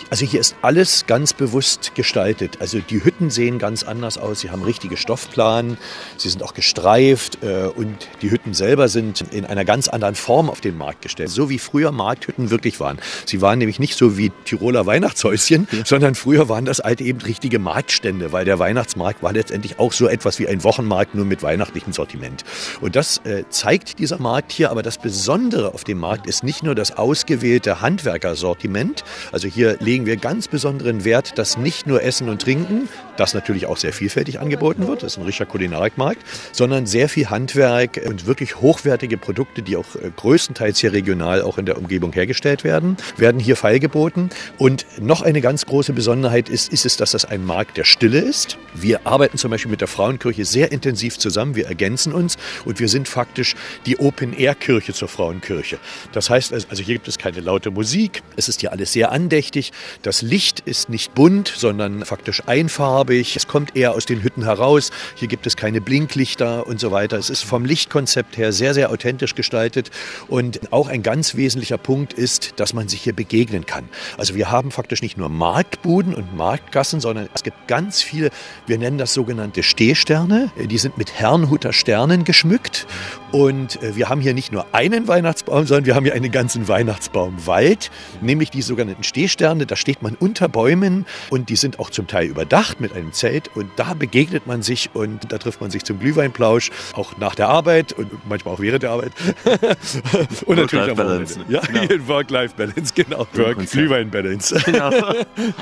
also 0.10 0.26
hier 0.26 0.40
ist 0.40 0.56
alles 0.62 1.06
ganz 1.06 1.34
bewusst 1.34 1.94
gestaltet. 1.96 2.62
Also 2.62 2.80
die 2.80 3.04
Hütten 3.04 3.30
sehen 3.30 3.60
ganz 3.60 3.84
anders 3.84 4.18
aus. 4.18 4.40
Sie 4.40 4.52
haben 4.52 4.64
richtige 4.64 4.96
Stoffplanen. 4.96 5.78
Sie 6.18 6.30
sind 6.30 6.44
auch 6.44 6.54
gestreift 6.54 7.44
äh, 7.44 7.68
und 7.68 8.08
die 8.22 8.32
Hütten 8.32 8.54
selber 8.54 8.88
sind 8.88 9.22
in 9.32 9.46
einer 9.46 9.66
ganz 9.66 9.90
anderen 9.90 10.16
Form 10.16 10.50
auf 10.50 10.62
den 10.62 10.78
Markt 10.78 11.02
gestellt. 11.02 11.30
So 11.30 11.50
wie 11.50 11.60
früher 11.60 11.92
Markthütten 11.92 12.50
wirklich 12.50 12.80
waren. 12.80 13.00
Sie 13.26 13.42
waren 13.42 13.60
nämlich 13.60 13.80
nicht 13.80 13.96
so 13.96 14.18
wie 14.18 14.32
Tiroler 14.48 14.86
Weihnachtshäuschen, 14.86 15.68
ja. 15.72 15.86
sondern 15.86 16.16
früher 16.16 16.50
waren 16.50 16.66
das 16.66 16.80
alte 16.80 17.04
eben 17.04 17.22
richtige 17.22 17.60
Marktstände, 17.60 18.32
weil 18.32 18.46
der 18.46 18.60
Weihnachtsmarkt 18.60 19.22
war 19.22 19.34
letztendlich 19.34 19.80
auch 19.80 19.94
so 19.94 20.08
etwas 20.08 20.40
wie 20.40 20.48
ein 20.48 20.64
Wochenmarkt, 20.64 21.16
nur 21.16 21.26
mit 21.26 21.44
weihnachtlichem 21.44 21.94
Sortiment. 21.94 22.44
Und 22.82 22.96
das 22.96 23.20
äh, 23.26 23.44
zeigt 23.50 24.00
dieser 24.00 24.20
Markt 24.20 24.52
hier. 24.52 24.72
Aber 24.72 24.84
das 24.84 24.98
Besondere 24.98 25.74
auf 25.74 25.84
dem 25.84 26.00
Markt 26.00 26.28
ist 26.28 26.44
nicht 26.44 26.64
nur 26.64 26.76
das 26.76 26.98
ausgewählte 26.98 27.82
Handwerkersortiment. 27.82 29.04
Also 29.32 29.48
hier 29.48 29.78
legen 29.80 30.06
wir 30.06 30.18
ganz 30.18 30.48
besonderen 30.48 31.06
Wert, 31.06 31.38
dass 31.38 31.58
nicht 31.58 31.88
nur 31.88 32.02
Essen 32.04 32.30
und 32.30 32.42
Trinken, 32.42 32.90
das 33.18 33.34
natürlich 33.34 33.66
auch 33.66 33.78
sehr 33.78 33.94
vielfältig 33.94 34.40
angeboten 34.40 34.88
wird, 34.88 35.04
das 35.04 35.14
ist 35.14 35.18
ein 35.18 35.26
richtiger 35.26 35.50
Kulinarikmarkt, 35.50 36.22
sondern 36.52 36.86
sehr 36.86 37.10
viel 37.10 37.30
Handwerk 37.30 38.00
und 38.06 38.26
wirklich 38.26 38.62
hochwertige 38.62 39.18
Produkte, 39.18 39.62
die 39.62 39.78
auch 39.78 39.96
äh, 39.96 40.12
größtenteils 40.16 40.80
hier 40.80 40.94
regional 40.94 41.42
auch 41.42 41.58
in 41.58 41.66
der 41.66 41.78
Umgebung 41.78 42.14
hergestellt 42.14 42.64
werden, 42.64 42.98
werden 43.18 43.40
hier 43.40 43.56
feilgeboten. 43.56 44.30
Und 44.58 44.86
noch 45.00 45.22
eine 45.22 45.42
ganz 45.42 45.66
große 45.66 45.94
Besonderheit 45.94 46.50
ist, 46.50 46.72
ist 46.72 46.86
es, 46.86 46.98
dass 46.98 47.12
das 47.12 47.26
ein 47.26 47.46
Markt 47.46 47.78
der 47.78 47.84
Stille 47.84 48.20
ist. 48.20 48.58
Wir 48.74 49.06
arbeiten 49.06 49.38
zum 49.38 49.52
Beispiel 49.52 49.72
mit 49.72 49.82
der 49.82 49.88
Frauenkirche 49.88 50.46
sehr 50.46 50.72
intensiv 50.72 51.18
zusammen, 51.18 51.56
wir 51.56 51.68
ergänzen 51.68 52.14
uns. 52.14 52.38
Und 52.66 52.80
wir 52.80 52.88
sind 52.88 53.08
faktisch 53.08 53.56
die 53.86 53.98
Open-Air-Kirche 53.98 54.94
zur 54.94 55.08
Frauenkirche. 55.08 55.80
Das 56.12 56.30
heißt, 56.30 56.54
also 56.54 56.84
hier 56.84 56.96
gibt 56.96 57.08
es 57.08 57.18
keine 57.18 57.40
laute 57.40 57.72
Musik, 57.72 58.24
es 58.36 58.50
ist 58.50 58.62
hier 58.62 58.72
alles 58.72 58.94
sehr 58.94 59.12
andächtig, 59.12 59.72
das 60.02 60.22
Licht 60.22 60.60
ist 60.62 60.90
nicht 60.90 61.14
bunt, 61.14 61.52
sondern 61.56 62.06
faktisch 62.06 62.44
einfarbig, 62.46 63.07
es 63.10 63.48
kommt 63.48 63.76
eher 63.76 63.94
aus 63.94 64.06
den 64.06 64.24
Hütten 64.24 64.44
heraus, 64.44 64.92
hier 65.16 65.28
gibt 65.28 65.48
es 65.48 65.56
keine 65.56 65.82
Blinklichter 65.82 66.68
und 66.68 66.80
so 66.80 66.92
weiter. 66.92 67.18
Es 67.18 67.30
ist 67.30 67.44
vom 67.44 67.66
Lichtkonzept 67.66 68.38
her 68.38 68.52
sehr, 68.52 68.74
sehr 68.74 68.92
authentisch 68.92 69.36
gestaltet 69.36 69.92
und 70.28 70.72
auch 70.72 70.88
ein 70.88 71.04
ganz 71.04 71.36
wesentlicher 71.36 71.78
Punkt 71.78 72.14
ist, 72.14 72.54
dass 72.58 72.74
man 72.74 72.88
sich 72.88 73.02
hier 73.02 73.14
begegnen 73.14 73.66
kann. 73.66 73.90
Also 74.18 74.36
wir 74.36 74.52
haben 74.52 74.72
faktisch 74.72 75.02
nicht 75.02 75.18
nur 75.18 75.30
Marktbuden 75.30 76.14
und 76.14 76.36
Marktgassen, 76.36 77.00
sondern 77.00 77.30
es 77.34 77.44
gibt 77.44 77.68
ganz 77.68 78.02
viele, 78.02 78.30
wir 78.66 78.78
nennen 78.78 78.98
das 78.98 79.14
sogenannte 79.14 79.64
Stehsterne, 79.64 80.52
die 80.58 80.78
sind 80.78 80.98
mit 80.98 81.14
Herrnhuter 81.14 81.74
Sternen 81.74 82.24
geschmückt 82.24 82.88
und 83.32 83.82
äh, 83.84 83.96
wir 83.96 84.10
haben 84.10 84.22
hier 84.22 84.34
nicht 84.34 84.52
nur 84.52 84.66
einen 84.74 85.08
Weihnachtsbaum, 85.08 85.66
sondern 85.66 85.86
wir 85.86 85.96
haben 85.96 86.04
hier 86.04 86.14
einen 86.14 86.32
ganzen 86.32 86.68
Weihnachtsbaumwald, 86.68 87.92
nämlich 88.22 88.50
die 88.50 88.62
sogenannten 88.62 89.04
Stehsterne. 89.04 89.66
Da 89.66 89.76
steht 89.76 90.02
man 90.02 90.16
unter 90.16 90.48
Bäumen 90.48 91.06
und 91.30 91.50
die 91.50 91.56
sind 91.56 91.80
auch 91.80 91.90
zum 91.90 92.08
Teil 92.08 92.28
überdacht 92.28 92.80
mit 92.80 92.96
einem 92.98 93.14
Zelt. 93.14 93.50
Und 93.56 93.70
da 93.76 93.94
begegnet 93.94 94.48
man 94.48 94.62
sich 94.62 94.90
und 94.94 95.32
da 95.32 95.38
trifft 95.38 95.62
man 95.62 95.72
sich 95.72 95.84
zum 95.84 96.00
Glühweinplausch, 96.00 96.72
auch 96.94 97.18
nach 97.18 97.36
der 97.36 97.50
Arbeit 97.50 97.94
und 97.94 98.12
manchmal 98.28 98.56
auch 98.56 98.60
während 98.60 98.84
der 98.84 98.92
Arbeit. 98.92 99.12
und 100.46 100.58
natürlich 100.58 100.92
am 100.92 100.98
Wochenende. 100.98 101.34
Ja, 101.48 101.62
genau. 101.62 102.08
Work-Life-Balance, 102.08 102.94
genau. 102.96 103.28
Work-Glühwein-Balance. 103.34 104.58
Genau. 104.68 104.92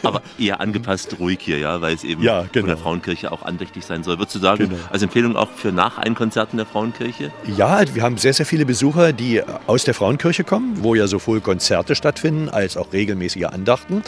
Aber 0.01 0.21
eher 0.39 0.59
angepasst 0.61 1.17
ruhig 1.19 1.39
hier, 1.41 1.59
ja, 1.59 1.79
weil 1.79 1.93
es 1.93 2.03
eben 2.03 2.23
ja, 2.23 2.45
genau. 2.51 2.63
von 2.63 2.67
der 2.67 2.77
Frauenkirche 2.77 3.31
auch 3.31 3.43
andächtig 3.43 3.85
sein 3.85 4.03
soll. 4.03 4.17
Würdest 4.17 4.35
du 4.35 4.39
sagen, 4.39 4.69
genau. 4.69 4.81
als 4.89 5.03
Empfehlung 5.03 5.35
auch 5.35 5.49
für 5.51 5.71
nach 5.71 5.97
ein 5.97 6.15
Konzert 6.15 6.49
in 6.51 6.57
der 6.57 6.65
Frauenkirche? 6.65 7.31
Ja, 7.55 7.83
wir 7.93 8.01
haben 8.01 8.17
sehr, 8.17 8.33
sehr 8.33 8.45
viele 8.45 8.65
Besucher, 8.65 9.13
die 9.13 9.43
aus 9.67 9.83
der 9.83 9.93
Frauenkirche 9.93 10.43
kommen, 10.43 10.83
wo 10.83 10.95
ja 10.95 11.07
sowohl 11.07 11.39
Konzerte 11.41 11.95
stattfinden 11.95 12.49
als 12.49 12.77
auch 12.77 12.93
regelmäßige 12.93 13.45
Andachten. 13.45 14.01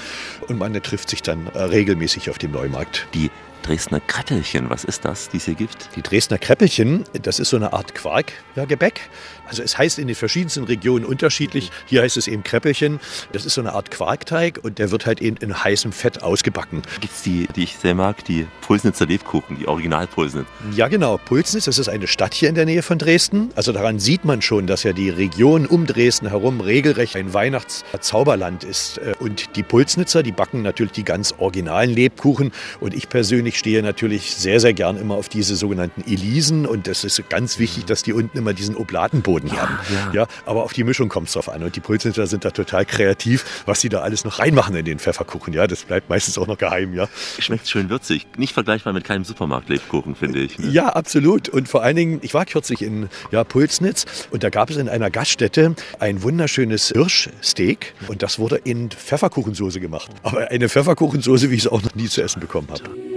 Und 0.48 0.57
man 0.57 0.74
trifft 0.81 1.10
sich 1.10 1.22
dann 1.22 1.48
äh, 1.53 1.60
regelmäßig 1.60 2.29
auf 2.29 2.38
dem 2.38 2.51
Neumarkt. 2.51 3.07
Die 3.18 3.32
Dresdner 3.64 4.00
Kreppelchen, 4.00 4.70
was 4.70 4.84
ist 4.84 5.06
das, 5.06 5.30
die 5.30 5.38
es 5.38 5.46
hier 5.46 5.56
gibt? 5.56 5.90
Die 5.96 6.02
Dresdner 6.02 6.38
Kreppelchen, 6.38 7.04
das 7.22 7.40
ist 7.40 7.50
so 7.50 7.58
eine 7.58 7.74
Art 7.74 7.94
Quarkgebäck. 7.96 9.02
Also 9.48 9.64
es 9.64 9.78
heißt 9.78 10.00
in 10.00 10.08
den 10.08 10.16
verschiedensten 10.16 10.66
Regionen 10.66 11.06
unterschiedlich. 11.06 11.72
Hier 11.86 12.02
heißt 12.02 12.18
es 12.18 12.28
eben 12.28 12.44
Kreppelchen. 12.44 13.00
Das 13.32 13.46
ist 13.46 13.54
so 13.54 13.62
eine 13.62 13.74
Art 13.74 13.92
Quarkteig 13.92 14.60
und 14.62 14.78
der 14.78 14.92
wird 14.92 15.06
halt 15.06 15.22
in, 15.22 15.38
in 15.38 15.64
heißem 15.64 15.94
Fett 15.94 16.22
ausgebacken. 16.22 16.82
Gibt 17.00 17.14
es 17.14 17.22
die, 17.22 17.48
die 17.56 17.64
ich 17.64 17.78
sehr 17.78 17.96
mag, 17.96 18.26
die 18.26 18.46
Pulsnitzer 18.62 19.06
Lebkuchen, 19.06 19.58
die 19.58 19.68
Original-Pulsnitz? 19.68 20.48
Ja 20.74 20.90
genau, 20.90 21.18
Pulsnitz, 21.18 21.66
das 21.66 21.78
ist 21.78 21.88
eine 21.88 22.08
Stadt 22.08 22.34
hier 22.34 22.50
in 22.50 22.56
der 22.56 22.66
Nähe 22.66 22.82
von 22.82 22.98
Dresden. 22.98 23.50
Also 23.56 23.72
daran 23.72 24.00
sieht 24.00 24.26
man 24.26 24.42
schon, 24.42 24.68
dass 24.68 24.84
ja 24.84 24.92
die 24.92 25.10
Region 25.10 25.66
um 25.66 25.86
Dresden 25.86 26.28
herum 26.28 26.60
regelrecht 26.60 27.16
ein 27.16 27.34
Weihnachtszauberland 27.34 28.66
ist. 28.66 29.00
Und 29.20 29.56
die 29.56 29.64
Pulsnitzer, 29.64 30.24
die 30.24 30.34
backen 30.34 30.62
natürlich 30.62 30.92
die 30.92 31.05
ganz 31.05 31.34
originalen 31.38 31.92
Lebkuchen. 31.92 32.51
Und 32.81 32.94
ich 32.94 33.08
persönlich 33.08 33.47
stehe 33.55 33.83
natürlich 33.83 34.36
sehr, 34.36 34.60
sehr 34.60 34.74
gern 34.74 34.98
immer 34.98 35.16
auf 35.16 35.29
diese 35.29 35.55
sogenannten 35.55 36.01
Elisen. 36.01 36.66
Und 36.66 36.88
das 36.88 37.03
ist 37.03 37.29
ganz 37.29 37.60
wichtig, 37.60 37.86
dass 37.86 38.03
die 38.03 38.14
unten 38.14 38.38
immer 38.38 38.53
diesen 38.53 38.75
Oblatenboden 38.75 39.27
Boden 39.27 39.48
ja, 39.48 39.62
haben. 39.62 39.77
Ja. 39.94 40.22
ja. 40.22 40.27
aber 40.46 40.64
auf 40.64 40.74
die 40.74 40.83
Mischung 40.83 41.10
kommt 41.10 41.27
es 41.27 41.33
drauf 41.33 41.50
an. 41.50 41.64
Und 41.64 41.75
die 41.75 41.79
Pulsnitter 41.79 42.27
sind 42.27 42.46
da 42.46 42.51
total 42.51 42.86
kreativ, 42.86 43.64
was 43.66 43.81
sie 43.81 43.90
da 43.90 44.01
alles 44.01 44.24
noch 44.24 44.40
reinmachen 44.40 44.75
in 44.75 44.86
den 44.86 45.00
Pfefferkuchen. 45.00 45.53
Ja, 45.53 45.68
das 45.68 45.83
bleibt 45.83 46.10
meistens 46.10 46.38
auch 46.38 46.48
noch 46.48 46.57
geheim. 46.57 46.94
Ja. 46.94 47.07
Schmeckt 47.40 47.68
schön 47.68 47.90
würzig. 47.90 48.25
Nicht 48.38 48.53
vergleichbar 48.53 48.94
mit 48.94 49.03
keinem 49.03 49.25
Supermarkt-Lebkuchen, 49.25 50.16
finde 50.16 50.40
ich. 50.40 50.57
Ne? 50.57 50.70
Ja, 50.70 50.88
absolut. 50.90 51.50
Und 51.50 51.68
vor 51.68 51.83
allen 51.83 51.96
Dingen, 51.96 52.20
ich 52.22 52.33
war 52.33 52.46
kürzlich 52.46 52.81
in 52.81 53.10
ja, 53.31 53.44
Pulsnitz 53.44 54.05
und 54.31 54.44
da 54.44 54.50
gab 54.50 54.70
es 54.70 54.77
in 54.77 54.90
einer 54.90 55.10
Gaststätte 55.10 55.75
ein 56.00 56.24
wunderschönes 56.24 56.90
Hirschsteak 56.90 57.94
und 58.07 58.24
das 58.24 58.40
wurde 58.40 58.55
in 58.55 58.90
Pfefferkuchensoße 58.90 59.79
gemacht. 59.79 60.10
Aber 60.24 60.50
eine 60.50 60.70
Pfefferkuchensoße, 60.70 61.50
wie 61.51 61.55
ich 61.55 61.62
es 61.62 61.68
auch 61.68 61.81
noch 61.81 61.96
nie 61.96 62.07
zu 62.07 62.22
essen 62.22 62.40
bekommen 62.40 62.70
habe. 62.72 63.17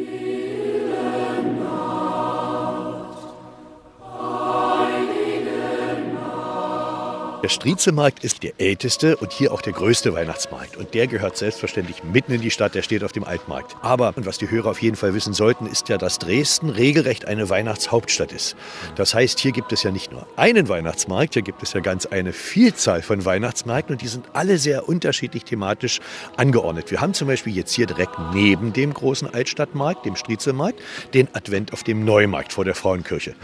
Der 7.42 7.48
Striezelmarkt 7.48 8.22
ist 8.22 8.42
der 8.42 8.53
älteste 8.59 9.16
und 9.16 9.33
hier 9.33 9.53
auch 9.53 9.62
der 9.62 9.72
größte 9.72 10.12
Weihnachtsmarkt. 10.12 10.76
Und 10.76 10.92
der 10.92 11.07
gehört 11.07 11.38
selbstverständlich 11.38 12.05
mitten 12.05 12.33
in 12.33 12.42
die 12.42 12.50
Stadt, 12.50 12.74
der 12.74 12.83
steht 12.83 13.03
auf 13.03 13.12
dem 13.12 13.24
Altmarkt. 13.24 13.76
Aber, 13.81 14.12
und 14.14 14.26
was 14.26 14.37
die 14.37 14.50
Hörer 14.50 14.68
auf 14.68 14.83
jeden 14.83 14.96
Fall 14.96 15.14
wissen 15.14 15.33
sollten, 15.33 15.64
ist 15.64 15.88
ja, 15.88 15.96
dass 15.96 16.18
Dresden 16.18 16.68
regelrecht 16.68 17.24
eine 17.24 17.48
Weihnachtshauptstadt 17.48 18.33
ist. 18.33 18.57
Das 18.94 19.14
heißt, 19.14 19.38
hier 19.40 19.53
gibt 19.53 19.72
es 19.72 19.83
ja 19.83 19.90
nicht 19.90 20.12
nur 20.12 20.26
einen 20.37 20.68
Weihnachtsmarkt, 20.68 21.33
hier 21.33 21.42
gibt 21.42 21.62
es 21.62 21.72
ja 21.72 21.81
ganz 21.81 22.05
eine 22.05 22.35
Vielzahl 22.35 23.00
von 23.00 23.24
Weihnachtsmärkten 23.24 23.94
und 23.94 24.03
die 24.03 24.09
sind 24.09 24.26
alle 24.35 24.59
sehr 24.59 24.87
unterschiedlich 24.87 25.44
thematisch 25.44 26.00
angeordnet. 26.37 26.90
Wir 26.90 27.00
haben 27.00 27.14
zum 27.14 27.26
Beispiel 27.26 27.57
jetzt 27.57 27.72
hier 27.72 27.87
direkt 27.87 28.18
neben 28.35 28.74
dem 28.74 28.92
großen 28.92 29.33
Altstadtmarkt, 29.33 30.05
dem 30.05 30.16
Striezelmarkt, 30.16 30.79
den 31.14 31.26
Advent 31.33 31.72
auf 31.72 31.85
dem 31.85 32.05
Neumarkt 32.05 32.53
vor 32.53 32.66
der 32.66 32.74
Frauenkirche. 32.74 33.35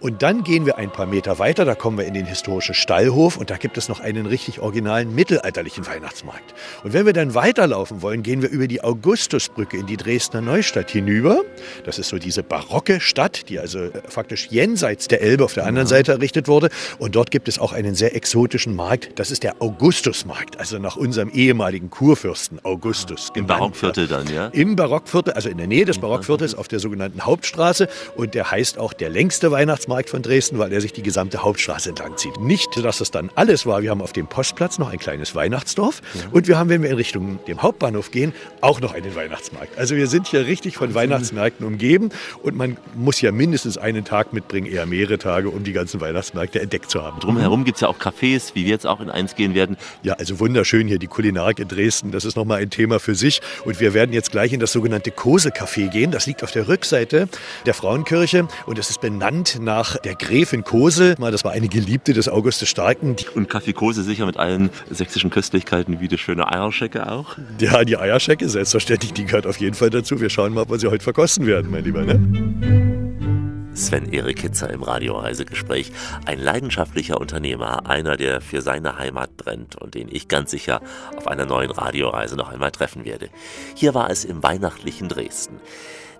Und 0.00 0.22
dann 0.22 0.44
gehen 0.44 0.64
wir 0.64 0.78
ein 0.78 0.90
paar 0.90 1.04
Meter 1.04 1.38
weiter, 1.38 1.66
da 1.66 1.74
kommen 1.74 1.98
wir 1.98 2.06
in 2.06 2.14
den 2.14 2.24
historischen 2.24 2.74
Stallhof 2.74 3.36
und 3.36 3.50
da 3.50 3.58
gibt 3.58 3.76
es 3.76 3.90
noch 3.90 4.00
einen 4.00 4.24
richtig 4.24 4.60
originalen 4.60 5.14
mittelalterlichen 5.14 5.86
Weihnachtsmarkt. 5.86 6.54
Und 6.82 6.94
wenn 6.94 7.04
wir 7.04 7.12
dann 7.12 7.34
weiterlaufen 7.34 8.00
wollen, 8.00 8.22
gehen 8.22 8.40
wir 8.40 8.48
über 8.48 8.66
die 8.66 8.82
Augustusbrücke 8.82 9.76
in 9.76 9.86
die 9.86 9.98
Dresdner 9.98 10.40
Neustadt 10.40 10.90
hinüber. 10.90 11.42
Das 11.84 11.98
ist 11.98 12.08
so 12.08 12.18
diese 12.18 12.42
barocke 12.42 12.98
Stadt, 13.00 13.50
die 13.50 13.58
also 13.58 13.78
äh, 13.78 13.90
faktisch 14.08 14.48
jenseits 14.50 15.06
der 15.08 15.20
Elbe 15.20 15.44
auf 15.44 15.52
der 15.52 15.66
anderen. 15.66 15.86
Seite 15.86 16.12
errichtet 16.12 16.48
wurde. 16.48 16.70
Und 16.98 17.16
dort 17.16 17.30
gibt 17.30 17.48
es 17.48 17.58
auch 17.58 17.72
einen 17.72 17.94
sehr 17.94 18.16
exotischen 18.16 18.74
Markt. 18.74 19.10
Das 19.16 19.30
ist 19.30 19.42
der 19.42 19.60
Augustusmarkt, 19.60 20.58
also 20.58 20.78
nach 20.78 20.96
unserem 20.96 21.28
ehemaligen 21.30 21.90
Kurfürsten 21.90 22.64
Augustus. 22.64 23.28
Im 23.34 23.46
Barockviertel 23.46 24.06
dann, 24.06 24.32
ja? 24.32 24.46
Im 24.48 24.76
Barockviertel, 24.76 25.34
also 25.34 25.48
in 25.48 25.58
der 25.58 25.66
Nähe 25.66 25.84
des 25.84 25.98
Barockviertels 25.98 26.54
auf 26.54 26.68
der 26.68 26.78
sogenannten 26.78 27.22
Hauptstraße. 27.22 27.88
Und 28.16 28.34
der 28.34 28.50
heißt 28.50 28.78
auch 28.78 28.92
der 28.92 29.10
längste 29.10 29.50
Weihnachtsmarkt 29.50 29.89
Weihnachtsmarkt 29.90 30.10
von 30.10 30.22
Dresden, 30.22 30.58
weil 30.58 30.72
er 30.72 30.80
sich 30.80 30.92
die 30.92 31.02
gesamte 31.02 31.42
Hauptstraße 31.42 31.88
entlang 31.88 32.16
zieht. 32.16 32.40
Nicht, 32.40 32.68
dass 32.76 33.00
es 33.00 33.10
dann 33.10 33.30
alles 33.34 33.66
war. 33.66 33.82
Wir 33.82 33.90
haben 33.90 34.02
auf 34.02 34.12
dem 34.12 34.28
Postplatz 34.28 34.78
noch 34.78 34.88
ein 34.88 34.98
kleines 35.00 35.34
Weihnachtsdorf 35.34 36.00
ja. 36.14 36.22
und 36.30 36.46
wir 36.46 36.58
haben, 36.58 36.70
wenn 36.70 36.82
wir 36.82 36.90
in 36.90 36.96
Richtung 36.96 37.40
dem 37.48 37.60
Hauptbahnhof 37.60 38.12
gehen, 38.12 38.32
auch 38.60 38.80
noch 38.80 38.94
einen 38.94 39.16
Weihnachtsmarkt. 39.16 39.76
Also 39.76 39.96
wir 39.96 40.06
sind 40.06 40.28
hier 40.28 40.46
richtig 40.46 40.76
von 40.76 40.94
Weihnachtsmärkten 40.94 41.66
umgeben 41.66 42.10
und 42.42 42.56
man 42.56 42.76
muss 42.94 43.20
ja 43.20 43.32
mindestens 43.32 43.78
einen 43.78 44.04
Tag 44.04 44.32
mitbringen, 44.32 44.70
eher 44.70 44.86
mehrere 44.86 45.18
Tage, 45.18 45.50
um 45.50 45.64
die 45.64 45.72
ganzen 45.72 46.00
Weihnachtsmärkte 46.00 46.60
entdeckt 46.60 46.88
zu 46.88 47.02
haben. 47.02 47.18
Drumherum 47.18 47.64
gibt 47.64 47.78
es 47.78 47.80
ja 47.80 47.88
auch 47.88 47.98
Cafés, 47.98 48.54
wie 48.54 48.64
wir 48.64 48.70
jetzt 48.70 48.86
auch 48.86 49.00
in 49.00 49.10
eins 49.10 49.34
gehen 49.34 49.54
werden. 49.54 49.76
Ja, 50.04 50.14
also 50.14 50.38
wunderschön 50.38 50.86
hier 50.86 51.00
die 51.00 51.08
Kulinarik 51.08 51.58
in 51.58 51.66
Dresden. 51.66 52.12
Das 52.12 52.24
ist 52.24 52.36
nochmal 52.36 52.62
ein 52.62 52.70
Thema 52.70 53.00
für 53.00 53.16
sich. 53.16 53.40
Und 53.64 53.80
wir 53.80 53.92
werden 53.92 54.12
jetzt 54.12 54.30
gleich 54.30 54.52
in 54.52 54.60
das 54.60 54.70
sogenannte 54.70 55.10
Kose-Café 55.10 55.88
gehen. 55.88 56.12
Das 56.12 56.26
liegt 56.26 56.44
auf 56.44 56.52
der 56.52 56.68
Rückseite 56.68 57.28
der 57.66 57.74
Frauenkirche 57.74 58.46
und 58.66 58.78
es 58.78 58.90
ist 58.90 59.00
benannt 59.00 59.58
nach 59.60 59.79
nach 59.80 59.96
der 59.96 60.14
Gräfin 60.14 60.62
Kose. 60.62 61.14
Das 61.14 61.42
war 61.42 61.52
eine 61.52 61.68
Geliebte 61.68 62.12
des 62.12 62.28
Augustus 62.28 62.68
Starken. 62.68 63.16
Und 63.34 63.48
Kaffee 63.48 63.72
Kose 63.72 64.02
sicher 64.02 64.26
mit 64.26 64.36
allen 64.36 64.68
sächsischen 64.90 65.30
Köstlichkeiten 65.30 66.00
wie 66.00 66.08
die 66.08 66.18
schöne 66.18 66.52
Eierschecke 66.52 67.10
auch? 67.10 67.38
Ja, 67.58 67.82
die 67.84 67.96
Eierschecke, 67.96 68.46
selbstverständlich, 68.46 69.14
die 69.14 69.24
gehört 69.24 69.46
auf 69.46 69.56
jeden 69.56 69.74
Fall 69.74 69.88
dazu. 69.88 70.20
Wir 70.20 70.28
schauen 70.28 70.52
mal, 70.52 70.62
ob 70.62 70.70
wir 70.70 70.78
sie 70.78 70.88
heute 70.88 71.02
verkosten 71.02 71.46
werden, 71.46 71.70
mein 71.70 71.84
Lieber. 71.84 72.02
Ne? 72.02 73.70
Sven-Erik 73.74 74.36
Kitzer 74.36 74.68
im 74.68 74.82
Radioreisegespräch. 74.82 75.92
Ein 76.26 76.40
leidenschaftlicher 76.40 77.18
Unternehmer, 77.18 77.86
einer, 77.88 78.18
der 78.18 78.42
für 78.42 78.60
seine 78.60 78.98
Heimat 78.98 79.38
brennt 79.38 79.76
und 79.76 79.94
den 79.94 80.08
ich 80.10 80.28
ganz 80.28 80.50
sicher 80.50 80.82
auf 81.16 81.26
einer 81.26 81.46
neuen 81.46 81.70
Radioreise 81.70 82.36
noch 82.36 82.50
einmal 82.50 82.70
treffen 82.70 83.06
werde. 83.06 83.30
Hier 83.74 83.94
war 83.94 84.10
es 84.10 84.26
im 84.26 84.42
weihnachtlichen 84.42 85.08
Dresden. 85.08 85.56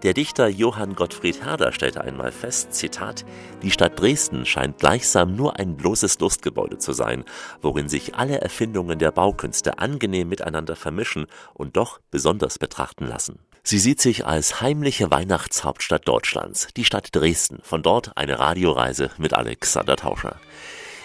Der 0.02 0.14
Dichter 0.14 0.48
Johann 0.48 0.94
Gottfried 0.94 1.44
Herder 1.44 1.72
stellte 1.72 2.00
einmal 2.00 2.32
fest, 2.32 2.72
Zitat, 2.72 3.26
die 3.62 3.70
Stadt 3.70 4.00
Dresden 4.00 4.46
scheint 4.46 4.78
gleichsam 4.78 5.36
nur 5.36 5.58
ein 5.58 5.76
bloßes 5.76 6.18
Lustgebäude 6.20 6.78
zu 6.78 6.94
sein, 6.94 7.24
worin 7.60 7.90
sich 7.90 8.14
alle 8.14 8.40
Erfindungen 8.40 8.98
der 8.98 9.10
Baukünste 9.10 9.78
angenehm 9.78 10.30
miteinander 10.30 10.74
vermischen 10.74 11.26
und 11.52 11.76
doch 11.76 12.00
besonders 12.10 12.58
betrachten 12.58 13.06
lassen. 13.06 13.40
Sie 13.62 13.78
sieht 13.78 14.00
sich 14.00 14.24
als 14.24 14.62
heimliche 14.62 15.10
Weihnachtshauptstadt 15.10 16.08
Deutschlands, 16.08 16.68
die 16.78 16.86
Stadt 16.86 17.14
Dresden. 17.14 17.58
Von 17.62 17.82
dort 17.82 18.16
eine 18.16 18.38
Radioreise 18.38 19.10
mit 19.18 19.34
Alexander 19.34 19.96
Tauscher. 19.96 20.40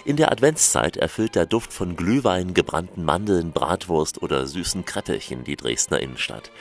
In 0.06 0.14
der 0.14 0.30
Adventszeit 0.30 0.96
erfüllt 0.96 1.34
der 1.34 1.46
Duft 1.46 1.72
von 1.72 1.96
Glühwein, 1.96 2.54
gebrannten 2.54 3.04
Mandeln, 3.04 3.50
Bratwurst 3.50 4.22
oder 4.22 4.46
süßen 4.46 4.84
Kreppelchen 4.84 5.42
die 5.42 5.56
Dresdner 5.56 6.00
Innenstadt. 6.00 6.52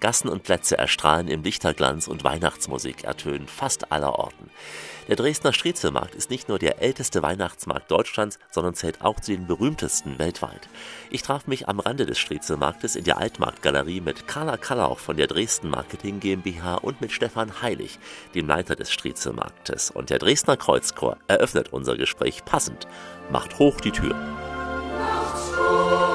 Gassen 0.00 0.28
und 0.28 0.42
Plätze 0.42 0.76
erstrahlen 0.76 1.28
im 1.28 1.42
Lichterglanz 1.42 2.08
und 2.08 2.24
Weihnachtsmusik 2.24 3.04
ertönen 3.04 3.48
fast 3.48 3.92
aller 3.92 4.18
Orten. 4.18 4.50
Der 5.08 5.16
Dresdner 5.16 5.52
Striezelmarkt 5.52 6.14
ist 6.14 6.30
nicht 6.30 6.48
nur 6.48 6.58
der 6.58 6.80
älteste 6.80 7.22
Weihnachtsmarkt 7.22 7.90
Deutschlands, 7.90 8.38
sondern 8.50 8.74
zählt 8.74 9.02
auch 9.02 9.20
zu 9.20 9.32
den 9.32 9.46
berühmtesten 9.46 10.18
weltweit. 10.18 10.68
Ich 11.10 11.22
traf 11.22 11.46
mich 11.46 11.68
am 11.68 11.80
Rande 11.80 12.06
des 12.06 12.18
Striezelmarktes 12.18 12.96
in 12.96 13.04
der 13.04 13.18
Altmarktgalerie 13.18 14.00
mit 14.00 14.26
Carla 14.26 14.56
Kallauch 14.56 14.98
von 14.98 15.16
der 15.18 15.26
Dresden 15.26 15.68
Marketing 15.68 16.20
GmbH 16.20 16.76
und 16.76 17.02
mit 17.02 17.12
Stefan 17.12 17.60
Heilig, 17.60 17.98
dem 18.34 18.46
Leiter 18.46 18.76
des 18.76 18.90
Striezelmarktes. 18.92 19.90
Und 19.90 20.08
der 20.08 20.18
Dresdner 20.18 20.56
Kreuzchor 20.56 21.18
eröffnet 21.26 21.72
unser 21.72 21.96
Gespräch 21.96 22.44
passend. 22.44 22.86
Macht 23.30 23.58
hoch 23.58 23.80
die 23.80 23.92
Tür. 23.92 24.14
Macht's 24.14 25.52
hoch 25.58 26.13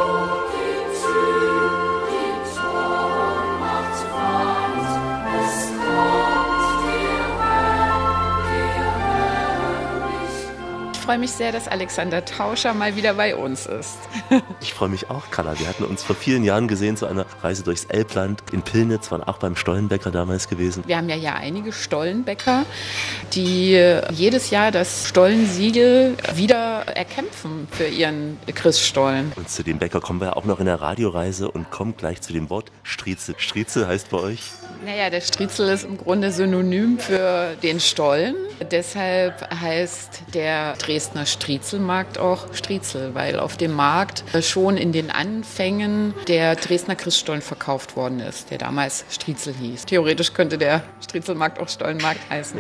freue 11.10 11.18
mich 11.18 11.32
sehr, 11.32 11.52
dass 11.52 11.68
Alexander 11.68 12.24
Tauscher 12.24 12.76
mal 12.76 12.96
wieder 12.96 13.16
bei 13.16 13.36
uns 13.36 13.66
ist. 13.66 13.98
ich 14.62 14.76
freue 14.76 14.90
mich 14.90 15.10
auch, 15.10 15.32
Carla. 15.32 15.60
Wir 15.60 15.68
hatten 15.68 15.84
uns 15.84 16.04
vor 16.04 16.16
vielen 16.16 16.44
Jahren 16.44 16.68
gesehen 16.68 16.98
zu 16.98 17.08
einer 17.08 17.26
Reise 17.42 17.64
durchs 17.64 17.86
Elbland. 17.86 18.44
In 18.52 18.62
Pillnitz 18.62 19.10
waren 19.10 19.24
auch 19.24 19.40
beim 19.40 19.56
Stollenbäcker 19.56 20.12
damals 20.12 20.48
gewesen. 20.50 20.84
Wir 20.86 20.98
haben 20.98 21.10
ja 21.10 21.16
hier 21.16 21.34
einige 21.34 21.74
Stollenbäcker, 21.74 22.64
die 23.34 23.72
jedes 24.12 24.52
Jahr 24.52 24.70
das 24.70 25.10
Stollensiegel 25.10 26.16
wieder 26.36 26.84
erkämpfen 26.86 27.68
für 27.72 27.88
ihren 27.88 28.38
Christstollen. 28.54 29.32
Und 29.36 29.50
zu 29.50 29.64
dem 29.64 29.80
Bäcker 29.80 30.02
kommen 30.02 30.22
wir 30.22 30.38
auch 30.38 30.46
noch 30.46 30.60
in 30.60 30.68
der 30.68 30.80
Radioreise 30.80 31.50
und 31.50 31.72
kommen 31.72 31.98
gleich 31.98 32.22
zu 32.22 32.34
dem 32.34 32.52
Wort 32.52 32.72
Striezel. 32.84 33.34
Striezel 33.40 33.88
heißt 33.88 34.12
bei 34.12 34.20
euch? 34.20 34.52
Naja, 34.86 35.10
der 35.10 35.22
Striezel 35.22 35.70
ist 35.70 35.86
im 35.86 35.98
Grunde 35.98 36.32
synonym 36.32 37.00
für 37.00 37.56
den 37.64 37.80
Stollen. 37.80 38.36
Deshalb 38.72 39.50
heißt 39.54 40.24
der 40.34 40.74
Dresdner 40.74 41.26
Striezelmarkt 41.26 42.18
auch 42.18 42.54
Striezel, 42.54 43.16
weil 43.16 43.40
auf 43.40 43.58
dem 43.58 43.74
Markt 43.74 44.24
schon 44.42 44.78
in 44.78 44.92
den 44.92 45.12
Anfängen 45.12 46.14
der 46.28 46.56
Dresdner 46.56 46.96
Christstollen 46.96 47.42
verkauft 47.42 47.96
worden 47.96 48.20
ist, 48.20 48.52
der 48.52 48.58
damals 48.58 49.06
Striezel 49.10 49.54
hieß. 49.54 49.86
Theoretisch 49.86 50.34
könnte 50.34 50.58
der 50.58 50.84
Striezelmarkt 51.02 51.60
auch 51.60 51.70
Stollenmarkt 51.70 52.20
heißen. 52.30 52.60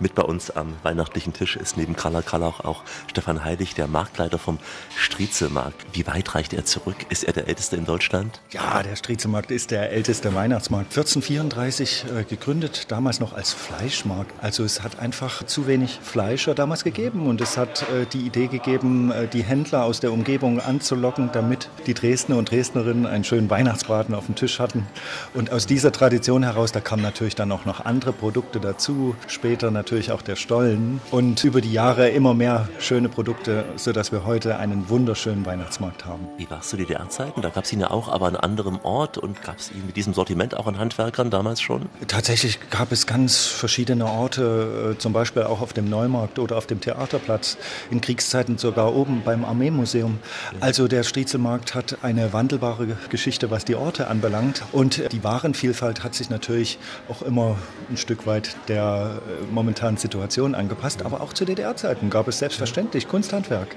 Mit 0.00 0.14
bei 0.14 0.22
uns 0.22 0.50
am 0.50 0.74
weihnachtlichen 0.82 1.32
Tisch 1.32 1.56
ist 1.56 1.76
neben 1.76 1.96
Karla 1.96 2.22
Krallauch 2.22 2.60
auch 2.60 2.84
Stefan 3.08 3.44
Heilig, 3.44 3.74
der 3.74 3.88
Marktleiter 3.88 4.38
vom 4.38 4.58
Striezelmarkt. 4.96 5.86
Wie 5.92 6.06
weit 6.06 6.34
reicht 6.34 6.52
er 6.52 6.64
zurück? 6.64 6.96
Ist 7.08 7.24
er 7.24 7.32
der 7.32 7.48
älteste 7.48 7.76
in 7.76 7.84
Deutschland? 7.84 8.40
Ja, 8.52 8.82
der 8.82 8.96
Striezelmarkt 8.96 9.50
ist 9.50 9.70
der 9.70 9.90
älteste 9.90 10.34
Weihnachtsmarkt. 10.34 10.90
1434 10.90 12.04
äh, 12.16 12.24
gegründet, 12.24 12.90
damals 12.90 13.18
noch 13.18 13.32
als 13.32 13.52
Fleischmarkt. 13.52 14.32
Also 14.42 14.62
es 14.62 14.82
hat 14.82 14.98
einfach 14.98 15.37
zu 15.44 15.66
wenig 15.66 15.98
Fleischer 16.02 16.54
damals 16.54 16.84
gegeben 16.84 17.26
und 17.26 17.40
es 17.40 17.56
hat 17.56 17.82
äh, 17.82 18.06
die 18.12 18.20
Idee 18.20 18.48
gegeben, 18.48 19.10
äh, 19.10 19.28
die 19.28 19.42
Händler 19.42 19.84
aus 19.84 20.00
der 20.00 20.12
Umgebung 20.12 20.60
anzulocken, 20.60 21.30
damit 21.32 21.68
die 21.86 21.94
Dresdner 21.94 22.36
und 22.36 22.50
Dresdnerinnen 22.50 23.06
einen 23.06 23.24
schönen 23.24 23.48
Weihnachtsbraten 23.48 24.14
auf 24.14 24.26
dem 24.26 24.34
Tisch 24.34 24.58
hatten. 24.58 24.86
Und 25.34 25.52
aus 25.52 25.66
dieser 25.66 25.92
Tradition 25.92 26.42
heraus, 26.42 26.72
da 26.72 26.80
kamen 26.80 27.02
natürlich 27.02 27.34
dann 27.34 27.52
auch 27.52 27.64
noch 27.64 27.84
andere 27.84 28.12
Produkte 28.12 28.60
dazu, 28.60 29.14
später 29.26 29.70
natürlich 29.70 30.12
auch 30.12 30.22
der 30.22 30.36
Stollen 30.36 31.00
und 31.10 31.44
über 31.44 31.60
die 31.60 31.72
Jahre 31.72 32.08
immer 32.08 32.34
mehr 32.34 32.68
schöne 32.78 33.08
Produkte, 33.08 33.64
sodass 33.76 34.12
wir 34.12 34.24
heute 34.24 34.58
einen 34.58 34.88
wunderschönen 34.88 35.46
Weihnachtsmarkt 35.46 36.04
haben. 36.04 36.28
Wie 36.36 36.50
war 36.50 36.60
es 36.60 36.68
zu 36.68 36.76
DDR-Zeiten? 36.76 37.42
Da 37.42 37.50
gab 37.50 37.64
es 37.64 37.72
ihn 37.72 37.80
ja 37.80 37.90
auch, 37.90 38.08
aber 38.08 38.26
an 38.26 38.36
anderem 38.36 38.80
Ort 38.82 39.18
und 39.18 39.40
gab 39.42 39.58
es 39.58 39.70
ihn 39.70 39.86
mit 39.86 39.96
diesem 39.96 40.14
Sortiment 40.14 40.56
auch 40.56 40.66
an 40.66 40.78
Handwerkern 40.78 41.30
damals 41.30 41.60
schon? 41.60 41.86
Tatsächlich 42.08 42.58
gab 42.70 42.92
es 42.92 43.06
ganz 43.06 43.46
verschiedene 43.46 44.06
Orte, 44.06 44.94
äh, 44.94 44.98
zum 44.98 45.12
Beispiel 45.12 45.27
auch 45.36 45.60
auf 45.60 45.72
dem 45.72 45.88
Neumarkt 45.88 46.38
oder 46.38 46.56
auf 46.56 46.66
dem 46.66 46.80
Theaterplatz, 46.80 47.56
in 47.90 48.00
Kriegszeiten 48.00 48.58
sogar 48.58 48.94
oben 48.94 49.22
beim 49.24 49.44
Armeemuseum. 49.44 50.18
Also 50.60 50.88
der 50.88 51.02
Striezelmarkt 51.02 51.74
hat 51.74 51.98
eine 52.02 52.32
wandelbare 52.32 52.96
Geschichte, 53.10 53.50
was 53.50 53.64
die 53.64 53.74
Orte 53.74 54.08
anbelangt. 54.08 54.62
Und 54.72 55.12
die 55.12 55.24
Warenvielfalt 55.24 56.04
hat 56.04 56.14
sich 56.14 56.30
natürlich 56.30 56.78
auch 57.08 57.22
immer 57.22 57.56
ein 57.90 57.96
Stück 57.96 58.26
weit 58.26 58.56
der 58.68 59.20
äh, 59.26 59.52
momentanen 59.52 59.96
Situation 59.96 60.54
angepasst. 60.54 61.04
Aber 61.04 61.20
auch 61.20 61.32
zu 61.32 61.44
DDR-Zeiten 61.44 62.10
gab 62.10 62.28
es 62.28 62.38
selbstverständlich 62.38 63.08
Kunsthandwerk. 63.08 63.68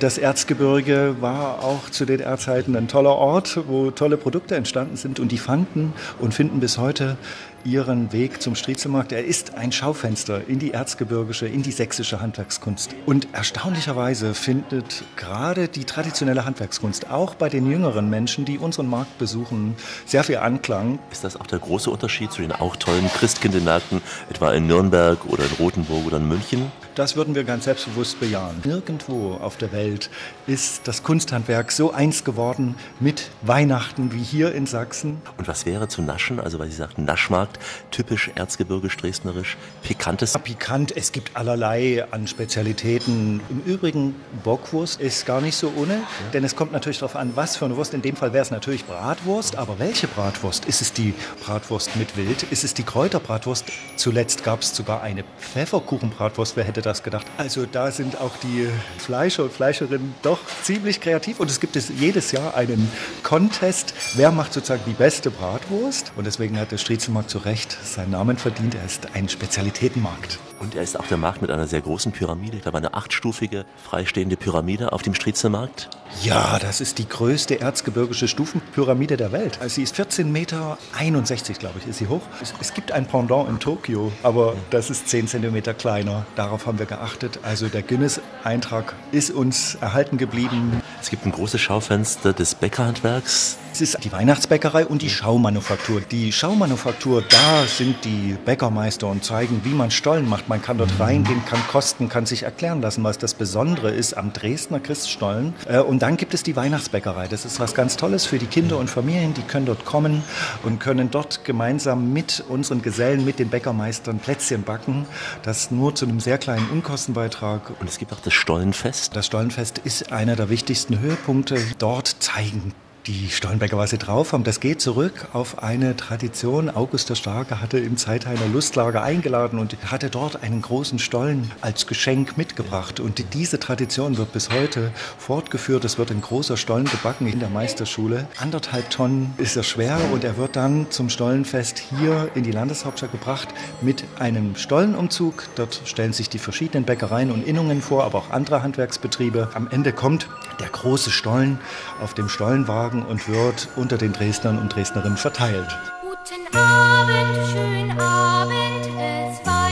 Das 0.00 0.18
Erzgebirge 0.18 1.16
war 1.20 1.62
auch 1.62 1.90
zu 1.90 2.04
DDR-Zeiten 2.04 2.76
ein 2.76 2.88
toller 2.88 3.16
Ort, 3.16 3.60
wo 3.66 3.90
tolle 3.90 4.16
Produkte 4.16 4.56
entstanden 4.56 4.96
sind 4.96 5.20
und 5.20 5.32
die 5.32 5.38
fanden 5.38 5.92
und 6.20 6.34
finden 6.34 6.60
bis 6.60 6.78
heute 6.78 7.16
ihren 7.64 8.12
Weg 8.12 8.42
zum 8.42 8.54
Striezelmarkt. 8.54 9.12
Er 9.12 9.24
ist 9.24 9.54
ein 9.54 9.72
Schaufenster 9.72 10.46
in 10.48 10.58
die 10.58 10.72
erzgebirgische, 10.72 11.46
in 11.46 11.62
die 11.62 11.72
sächsische 11.72 12.20
Handwerkskunst. 12.20 12.94
Und 13.06 13.28
erstaunlicherweise 13.32 14.34
findet 14.34 15.04
gerade 15.16 15.68
die 15.68 15.84
traditionelle 15.84 16.44
Handwerkskunst 16.44 17.10
auch 17.10 17.34
bei 17.34 17.48
den 17.48 17.70
jüngeren 17.70 18.08
Menschen, 18.10 18.44
die 18.44 18.58
unseren 18.58 18.88
Markt 18.88 19.18
besuchen, 19.18 19.74
sehr 20.06 20.24
viel 20.24 20.38
Anklang. 20.38 20.98
Ist 21.10 21.24
das 21.24 21.40
auch 21.40 21.46
der 21.46 21.58
große 21.58 21.90
Unterschied 21.90 22.32
zu 22.32 22.42
den 22.42 22.52
auch 22.52 22.76
tollen 22.76 23.08
Christkindlmärkten, 23.08 24.02
etwa 24.30 24.52
in 24.52 24.66
Nürnberg 24.66 25.24
oder 25.26 25.44
in 25.44 25.52
Rothenburg 25.58 26.06
oder 26.06 26.18
in 26.18 26.28
München? 26.28 26.70
Das 26.94 27.16
würden 27.16 27.34
wir 27.34 27.42
ganz 27.42 27.64
selbstbewusst 27.64 28.20
bejahen. 28.20 28.62
Nirgendwo 28.64 29.34
auf 29.34 29.56
der 29.56 29.72
Welt 29.72 30.10
ist 30.46 30.86
das 30.86 31.02
Kunsthandwerk 31.02 31.72
so 31.72 31.92
eins 31.92 32.22
geworden 32.22 32.76
mit 33.00 33.30
Weihnachten 33.42 34.12
wie 34.12 34.22
hier 34.22 34.54
in 34.54 34.66
Sachsen. 34.66 35.20
Und 35.36 35.48
was 35.48 35.66
wäre 35.66 35.88
zu 35.88 36.02
naschen? 36.02 36.38
Also, 36.38 36.60
weil 36.60 36.68
Sie 36.68 36.76
sagten 36.76 37.04
Naschmarkt, 37.04 37.58
typisch 37.90 38.30
erzgebirgisch, 38.36 38.96
dresdnerisch, 38.96 39.56
pikantes? 39.82 40.38
Pikant, 40.38 40.96
es 40.96 41.10
gibt 41.10 41.36
allerlei 41.36 42.06
an 42.12 42.28
Spezialitäten. 42.28 43.40
Im 43.50 43.62
Übrigen, 43.64 44.14
Bockwurst 44.44 45.00
ist 45.00 45.26
gar 45.26 45.40
nicht 45.40 45.56
so 45.56 45.72
ohne, 45.76 45.94
ja. 45.94 46.00
denn 46.32 46.44
es 46.44 46.54
kommt 46.54 46.70
natürlich 46.70 46.98
darauf 46.98 47.16
an, 47.16 47.32
was 47.34 47.56
für 47.56 47.64
eine 47.64 47.76
Wurst. 47.76 47.92
In 47.92 48.02
dem 48.02 48.14
Fall 48.14 48.32
wäre 48.32 48.42
es 48.42 48.52
natürlich 48.52 48.84
Bratwurst, 48.84 49.56
aber 49.56 49.80
welche 49.80 50.06
Bratwurst? 50.06 50.66
Ist 50.66 50.80
es 50.80 50.92
die 50.92 51.12
Bratwurst 51.44 51.96
mit 51.96 52.16
Wild? 52.16 52.44
Ist 52.44 52.62
es 52.62 52.72
die 52.72 52.84
Kräuterbratwurst? 52.84 53.64
Zuletzt 53.96 54.44
gab 54.44 54.60
es 54.60 54.76
sogar 54.76 55.02
eine 55.02 55.24
Pfefferkuchenbratwurst. 55.40 56.56
Wer 56.56 56.62
hätte 56.62 56.83
das 56.84 57.02
gedacht. 57.02 57.26
Also 57.36 57.66
da 57.66 57.90
sind 57.90 58.20
auch 58.20 58.36
die 58.36 58.68
Fleischer 58.98 59.44
und 59.44 59.52
Fleischerinnen 59.52 60.14
doch 60.22 60.40
ziemlich 60.62 61.00
kreativ 61.00 61.40
und 61.40 61.50
es 61.50 61.60
gibt 61.60 61.76
es 61.76 61.88
jedes 61.88 62.32
Jahr 62.32 62.54
einen 62.54 62.90
Contest, 63.22 63.94
wer 64.14 64.30
macht 64.30 64.52
sozusagen 64.52 64.82
die 64.86 64.92
beste 64.92 65.30
Bratwurst 65.30 66.12
und 66.16 66.26
deswegen 66.26 66.58
hat 66.58 66.72
der 66.72 66.78
Striezelmarkt 66.78 67.30
zu 67.30 67.38
Recht 67.38 67.76
seinen 67.84 68.10
Namen 68.10 68.36
verdient. 68.36 68.74
Er 68.74 68.84
ist 68.84 69.08
ein 69.14 69.28
Spezialitätenmarkt. 69.28 70.38
Und 70.60 70.74
er 70.76 70.82
ist 70.82 70.98
auch 70.98 71.06
der 71.06 71.18
Markt 71.18 71.42
mit 71.42 71.50
einer 71.50 71.66
sehr 71.66 71.80
großen 71.80 72.12
Pyramide, 72.12 72.56
ich 72.56 72.62
glaube 72.62 72.78
eine 72.78 72.94
achtstufige 72.94 73.66
freistehende 73.84 74.36
Pyramide 74.36 74.92
auf 74.92 75.02
dem 75.02 75.12
Striezelmarkt. 75.12 75.90
Ja, 76.22 76.58
das 76.58 76.80
ist 76.80 76.98
die 76.98 77.08
größte 77.08 77.60
erzgebirgische 77.60 78.28
Stufenpyramide 78.28 79.16
der 79.16 79.32
Welt. 79.32 79.58
Also 79.60 79.74
sie 79.74 79.82
ist 79.82 79.96
14 79.96 80.30
Meter, 80.30 80.78
61 80.96 81.58
glaube 81.58 81.80
ich, 81.80 81.88
ist 81.88 81.98
sie 81.98 82.06
hoch. 82.06 82.22
Es, 82.40 82.54
es 82.60 82.72
gibt 82.72 82.92
ein 82.92 83.06
Pendant 83.06 83.48
in 83.48 83.58
Tokio, 83.58 84.12
aber 84.22 84.54
das 84.70 84.90
ist 84.90 85.08
10 85.08 85.28
Zentimeter 85.28 85.74
kleiner. 85.74 86.24
Darauf 86.36 86.66
haben 86.66 86.73
wir 86.78 86.86
geachtet. 86.86 87.40
Also 87.42 87.68
der 87.68 87.82
Guinness-Eintrag 87.82 88.94
ist 89.12 89.30
uns 89.30 89.76
erhalten 89.76 90.18
geblieben. 90.18 90.82
Es 91.00 91.10
gibt 91.10 91.26
ein 91.26 91.32
großes 91.32 91.60
Schaufenster 91.60 92.32
des 92.32 92.54
Bäckerhandwerks. 92.54 93.58
Es 93.74 93.80
ist 93.80 94.04
die 94.04 94.12
Weihnachtsbäckerei 94.12 94.86
und 94.86 95.02
die 95.02 95.10
Schaumanufaktur. 95.10 96.00
Die 96.00 96.30
Schaumanufaktur, 96.30 97.24
da 97.28 97.66
sind 97.66 98.04
die 98.04 98.36
Bäckermeister 98.44 99.08
und 99.08 99.24
zeigen, 99.24 99.62
wie 99.64 99.74
man 99.74 99.90
Stollen 99.90 100.28
macht. 100.28 100.48
Man 100.48 100.62
kann 100.62 100.78
dort 100.78 100.92
reingehen, 101.00 101.44
kann 101.44 101.58
kosten, 101.66 102.08
kann 102.08 102.24
sich 102.24 102.44
erklären 102.44 102.80
lassen, 102.80 103.02
was 103.02 103.18
das 103.18 103.34
Besondere 103.34 103.90
ist 103.90 104.16
am 104.16 104.32
Dresdner 104.32 104.78
Christstollen. 104.78 105.54
Äh, 105.66 105.80
und 105.80 106.02
dann 106.02 106.16
gibt 106.16 106.34
es 106.34 106.44
die 106.44 106.54
Weihnachtsbäckerei. 106.54 107.26
Das 107.26 107.44
ist 107.44 107.58
was 107.58 107.74
ganz 107.74 107.96
Tolles 107.96 108.26
für 108.26 108.38
die 108.38 108.46
Kinder 108.46 108.78
und 108.78 108.88
Familien. 108.88 109.34
Die 109.34 109.42
können 109.42 109.66
dort 109.66 109.84
kommen 109.84 110.22
und 110.62 110.78
können 110.78 111.10
dort 111.10 111.44
gemeinsam 111.44 112.12
mit 112.12 112.44
unseren 112.48 112.80
Gesellen, 112.80 113.24
mit 113.24 113.40
den 113.40 113.48
Bäckermeistern 113.48 114.20
Plätzchen 114.20 114.62
backen. 114.62 115.04
Das 115.42 115.72
nur 115.72 115.96
zu 115.96 116.06
einem 116.06 116.20
sehr 116.20 116.38
kleinen 116.38 116.63
Unkostenbeitrag. 116.70 117.72
Und 117.80 117.88
es 117.88 117.98
gibt 117.98 118.12
auch 118.12 118.20
das 118.20 118.34
Stollenfest. 118.34 119.16
Das 119.16 119.26
Stollenfest 119.26 119.78
ist 119.78 120.12
einer 120.12 120.36
der 120.36 120.50
wichtigsten 120.50 121.00
Höhepunkte. 121.00 121.58
Dort 121.78 122.08
zeigen 122.20 122.74
die 123.06 123.28
Stollenberger 123.28 123.76
was 123.76 123.90
sie 123.90 123.98
drauf 123.98 124.32
haben, 124.32 124.44
das 124.44 124.60
geht 124.60 124.80
zurück 124.80 125.28
auf 125.34 125.62
eine 125.62 125.94
Tradition. 125.94 126.70
August 126.70 127.10
der 127.10 127.16
Starke 127.16 127.60
hatte 127.60 127.78
im 127.78 127.98
Zeithainer 127.98 128.46
Lustlager 128.50 129.02
eingeladen 129.02 129.58
und 129.58 129.76
hatte 129.90 130.08
dort 130.08 130.42
einen 130.42 130.62
großen 130.62 130.98
Stollen 130.98 131.50
als 131.60 131.86
Geschenk 131.86 132.38
mitgebracht. 132.38 133.00
Und 133.00 133.22
diese 133.34 133.60
Tradition 133.60 134.16
wird 134.16 134.32
bis 134.32 134.50
heute 134.50 134.90
fortgeführt. 135.18 135.84
Es 135.84 135.98
wird 135.98 136.10
ein 136.10 136.22
großer 136.22 136.56
Stollen 136.56 136.86
gebacken 136.86 137.26
in 137.26 137.40
der 137.40 137.50
Meisterschule. 137.50 138.26
Anderthalb 138.38 138.88
Tonnen 138.88 139.34
ist 139.36 139.56
er 139.56 139.64
schwer 139.64 139.98
und 140.12 140.24
er 140.24 140.38
wird 140.38 140.56
dann 140.56 140.90
zum 140.90 141.10
Stollenfest 141.10 141.78
hier 141.78 142.30
in 142.34 142.42
die 142.42 142.52
Landeshauptstadt 142.52 143.12
gebracht 143.12 143.48
mit 143.82 144.04
einem 144.18 144.56
Stollenumzug. 144.56 145.48
Dort 145.56 145.82
stellen 145.84 146.14
sich 146.14 146.30
die 146.30 146.38
verschiedenen 146.38 146.84
Bäckereien 146.84 147.30
und 147.30 147.46
Innungen 147.46 147.82
vor, 147.82 148.04
aber 148.04 148.18
auch 148.18 148.30
andere 148.30 148.62
Handwerksbetriebe. 148.62 149.50
Am 149.52 149.68
Ende 149.70 149.92
kommt 149.92 150.26
der 150.60 150.68
große 150.68 151.10
Stollen 151.10 151.58
auf 152.00 152.14
dem 152.14 152.28
Stollenwagen 152.28 152.93
Tagen 152.94 153.02
und 153.06 153.28
wird 153.28 153.68
unter 153.76 153.98
den 153.98 154.12
Dresdnern 154.12 154.58
und 154.58 154.74
Dresdnerinnen 154.74 155.16
verteilt. 155.16 155.66
Guten 156.00 156.56
Abend, 156.56 157.48
schönen 157.50 157.98
Abend, 157.98 158.86
es 158.86 159.46
weihnachtet 159.46 159.63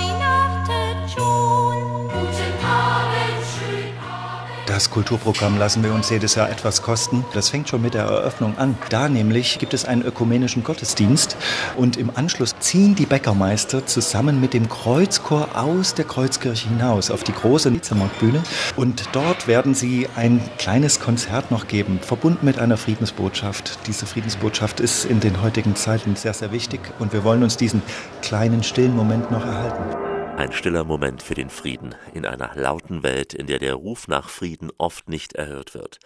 Das 4.73 4.89
Kulturprogramm 4.89 5.59
lassen 5.59 5.85
wir 5.85 5.93
uns 5.93 6.09
jedes 6.09 6.35
Jahr 6.35 6.49
etwas 6.49 6.81
kosten. 6.81 7.27
Das 7.35 7.51
fängt 7.51 7.69
schon 7.69 7.83
mit 7.83 7.93
der 7.93 8.05
Eröffnung 8.05 8.57
an. 8.57 8.75
Da 8.89 9.11
nämlich 9.11 9.59
gibt 9.59 9.75
es 9.75 9.85
einen 9.85 10.01
ökumenischen 10.01 10.65
Gottesdienst 10.65 11.37
und 11.77 11.99
im 11.99 12.11
Anschluss 12.15 12.55
ziehen 12.59 12.95
die 12.95 13.05
Bäckermeister 13.05 13.85
zusammen 13.85 14.41
mit 14.41 14.55
dem 14.55 14.71
Kreuzchor 14.71 15.49
aus 15.57 15.93
der 15.93 16.07
Kreuzkirche 16.07 16.71
hinaus 16.71 17.11
auf 17.11 17.23
die 17.23 17.35
große 17.35 17.71
Nitzermarktbühne 17.71 18.43
und 18.75 19.11
dort 19.13 19.47
werden 19.47 19.75
sie 19.75 20.09
ein 20.17 20.41
kleines 20.57 21.01
Konzert 21.01 21.51
noch 21.51 21.69
geben, 21.69 22.01
verbunden 22.01 22.47
mit 22.47 22.59
einer 22.59 22.79
Friedensbotschaft. 22.79 23.79
Diese 23.87 24.07
Friedensbotschaft 24.07 24.81
ist 24.81 25.05
in 25.05 25.21
den 25.21 25.43
heutigen 25.43 25.77
Zeiten 25.77 26.17
sehr, 26.17 26.33
sehr 26.33 26.51
wichtig 26.51 26.81
und 26.99 27.13
wir 27.13 27.25
wollen 27.25 27.43
uns 27.43 27.59
diesen 27.59 27.83
kleinen, 28.23 28.63
stillen 28.63 28.97
Moment 28.97 29.31
noch 29.31 29.45
erhalten. 29.45 30.12
Ein 30.37 30.53
stiller 30.53 30.85
Moment 30.85 31.23
für 31.23 31.35
den 31.35 31.51
Frieden 31.51 31.95
in 32.15 32.25
einer 32.25 32.53
lauten 32.55 33.03
Welt, 33.03 33.35
in 33.35 33.47
der 33.47 33.59
der 33.59 33.75
Ruf 33.75 34.09
nach 34.09 34.29
Frieden 34.29 34.71
oft 34.79 35.09
nicht 35.09 35.35
erhört 35.35 35.75
wird. 35.75 35.99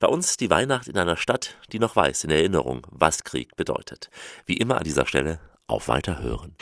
Bei 0.00 0.08
uns 0.08 0.36
die 0.36 0.50
Weihnacht 0.50 0.88
in 0.88 0.96
einer 0.96 1.16
Stadt, 1.16 1.56
die 1.72 1.78
noch 1.78 1.94
weiß 1.94 2.24
in 2.24 2.30
Erinnerung, 2.30 2.86
was 2.90 3.24
Krieg 3.24 3.54
bedeutet. 3.56 4.10
Wie 4.46 4.56
immer 4.56 4.78
an 4.78 4.84
dieser 4.84 5.06
Stelle 5.06 5.40
auf 5.66 5.88
Weiterhören. 5.88 6.56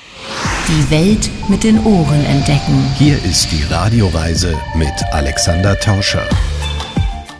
Die 0.67 0.91
Welt 0.91 1.31
mit 1.49 1.63
den 1.63 1.85
Ohren 1.85 2.25
entdecken. 2.25 2.91
Hier 2.97 3.23
ist 3.25 3.53
die 3.53 3.63
Radioreise 3.65 4.59
mit 4.75 5.05
Alexander 5.13 5.79
Tauscher. 5.79 6.29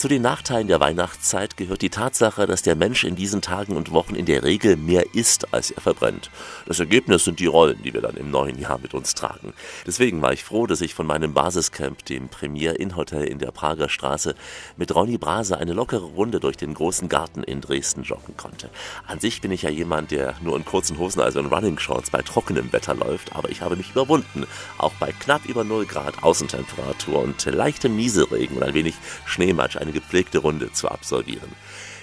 Zu 0.00 0.08
den 0.08 0.22
Nachteilen 0.22 0.66
der 0.66 0.80
Weihnachtszeit 0.80 1.58
gehört 1.58 1.82
die 1.82 1.90
Tatsache, 1.90 2.46
dass 2.46 2.62
der 2.62 2.74
Mensch 2.74 3.04
in 3.04 3.16
diesen 3.16 3.42
Tagen 3.42 3.76
und 3.76 3.92
Wochen 3.92 4.14
in 4.14 4.24
der 4.24 4.44
Regel 4.44 4.76
mehr 4.76 5.14
isst, 5.14 5.52
als 5.52 5.72
er 5.72 5.82
verbrennt. 5.82 6.30
Das 6.64 6.80
Ergebnis 6.80 7.26
sind 7.26 7.38
die 7.38 7.44
Rollen, 7.44 7.82
die 7.82 7.92
wir 7.92 8.00
dann 8.00 8.16
im 8.16 8.30
neuen 8.30 8.58
Jahr 8.58 8.78
mit 8.78 8.94
uns 8.94 9.14
tragen. 9.14 9.52
Deswegen 9.86 10.22
war 10.22 10.32
ich 10.32 10.42
froh, 10.42 10.66
dass 10.66 10.80
ich 10.80 10.94
von 10.94 11.06
meinem 11.06 11.34
Basiscamp, 11.34 12.02
dem 12.06 12.30
Premier 12.30 12.80
Inn 12.80 12.96
Hotel 12.96 13.24
in 13.24 13.38
der 13.40 13.50
Prager 13.50 13.90
Straße, 13.90 14.34
mit 14.78 14.94
Ronny 14.94 15.18
Brase 15.18 15.58
eine 15.58 15.74
lockere 15.74 16.06
Runde 16.06 16.40
durch 16.40 16.56
den 16.56 16.72
großen 16.72 17.10
Garten 17.10 17.42
in 17.42 17.60
Dresden 17.60 18.02
joggen 18.02 18.38
konnte. 18.38 18.70
An 19.06 19.20
sich 19.20 19.42
bin 19.42 19.52
ich 19.52 19.60
ja 19.60 19.70
jemand, 19.70 20.12
der 20.12 20.34
nur 20.40 20.56
in 20.56 20.64
kurzen 20.64 20.96
Hosen, 20.96 21.20
also 21.20 21.40
in 21.40 21.46
Running 21.52 21.78
Shorts, 21.78 22.08
bei 22.08 22.22
trockenem 22.22 22.72
Wetter 22.72 22.94
läuft, 22.94 23.36
aber 23.36 23.50
ich 23.50 23.60
habe 23.60 23.76
mich 23.76 23.90
überwunden, 23.90 24.46
auch 24.78 24.94
bei 24.94 25.12
knapp 25.12 25.44
über 25.44 25.62
0 25.62 25.84
Grad 25.84 26.22
Außentemperatur 26.22 27.22
und 27.22 27.44
leichtem 27.44 27.96
Nieselregen 27.96 28.56
und 28.56 28.62
ein 28.62 28.72
wenig 28.72 28.94
Schneematsch 29.26 29.76
eine 29.76 29.89
gepflegte 29.92 30.38
Runde 30.38 30.72
zu 30.72 30.88
absolvieren. 30.88 31.50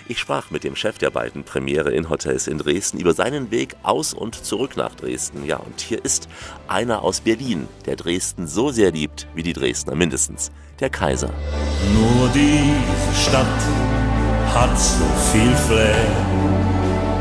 Ich 0.09 0.19
sprach 0.19 0.51
mit 0.51 0.63
dem 0.63 0.77
Chef 0.77 0.97
der 0.97 1.09
beiden 1.09 1.43
Premiere 1.43 1.91
in 1.91 2.09
Hotels 2.09 2.47
in 2.47 2.59
Dresden 2.59 2.97
über 2.97 3.13
seinen 3.13 3.51
Weg 3.51 3.75
aus 3.83 4.13
und 4.13 4.35
zurück 4.35 4.77
nach 4.77 4.95
Dresden. 4.95 5.45
Ja, 5.45 5.57
und 5.57 5.81
hier 5.81 6.03
ist 6.03 6.29
einer 6.69 7.03
aus 7.03 7.19
Berlin, 7.21 7.67
der 7.85 7.97
Dresden 7.97 8.47
so 8.47 8.71
sehr 8.71 8.91
liebt 8.91 9.27
wie 9.35 9.43
die 9.43 9.51
Dresdner 9.51 9.95
mindestens, 9.95 10.49
der 10.79 10.89
Kaiser. 10.89 11.29
Nur 11.93 12.29
diese 12.29 13.29
Stadt 13.29 13.45
hat 14.53 14.79
so 14.79 15.05
viel 15.33 15.53
Flair 15.67 16.05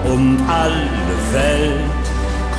und 0.04 0.38
alle 0.48 0.88
Welt 1.32 2.06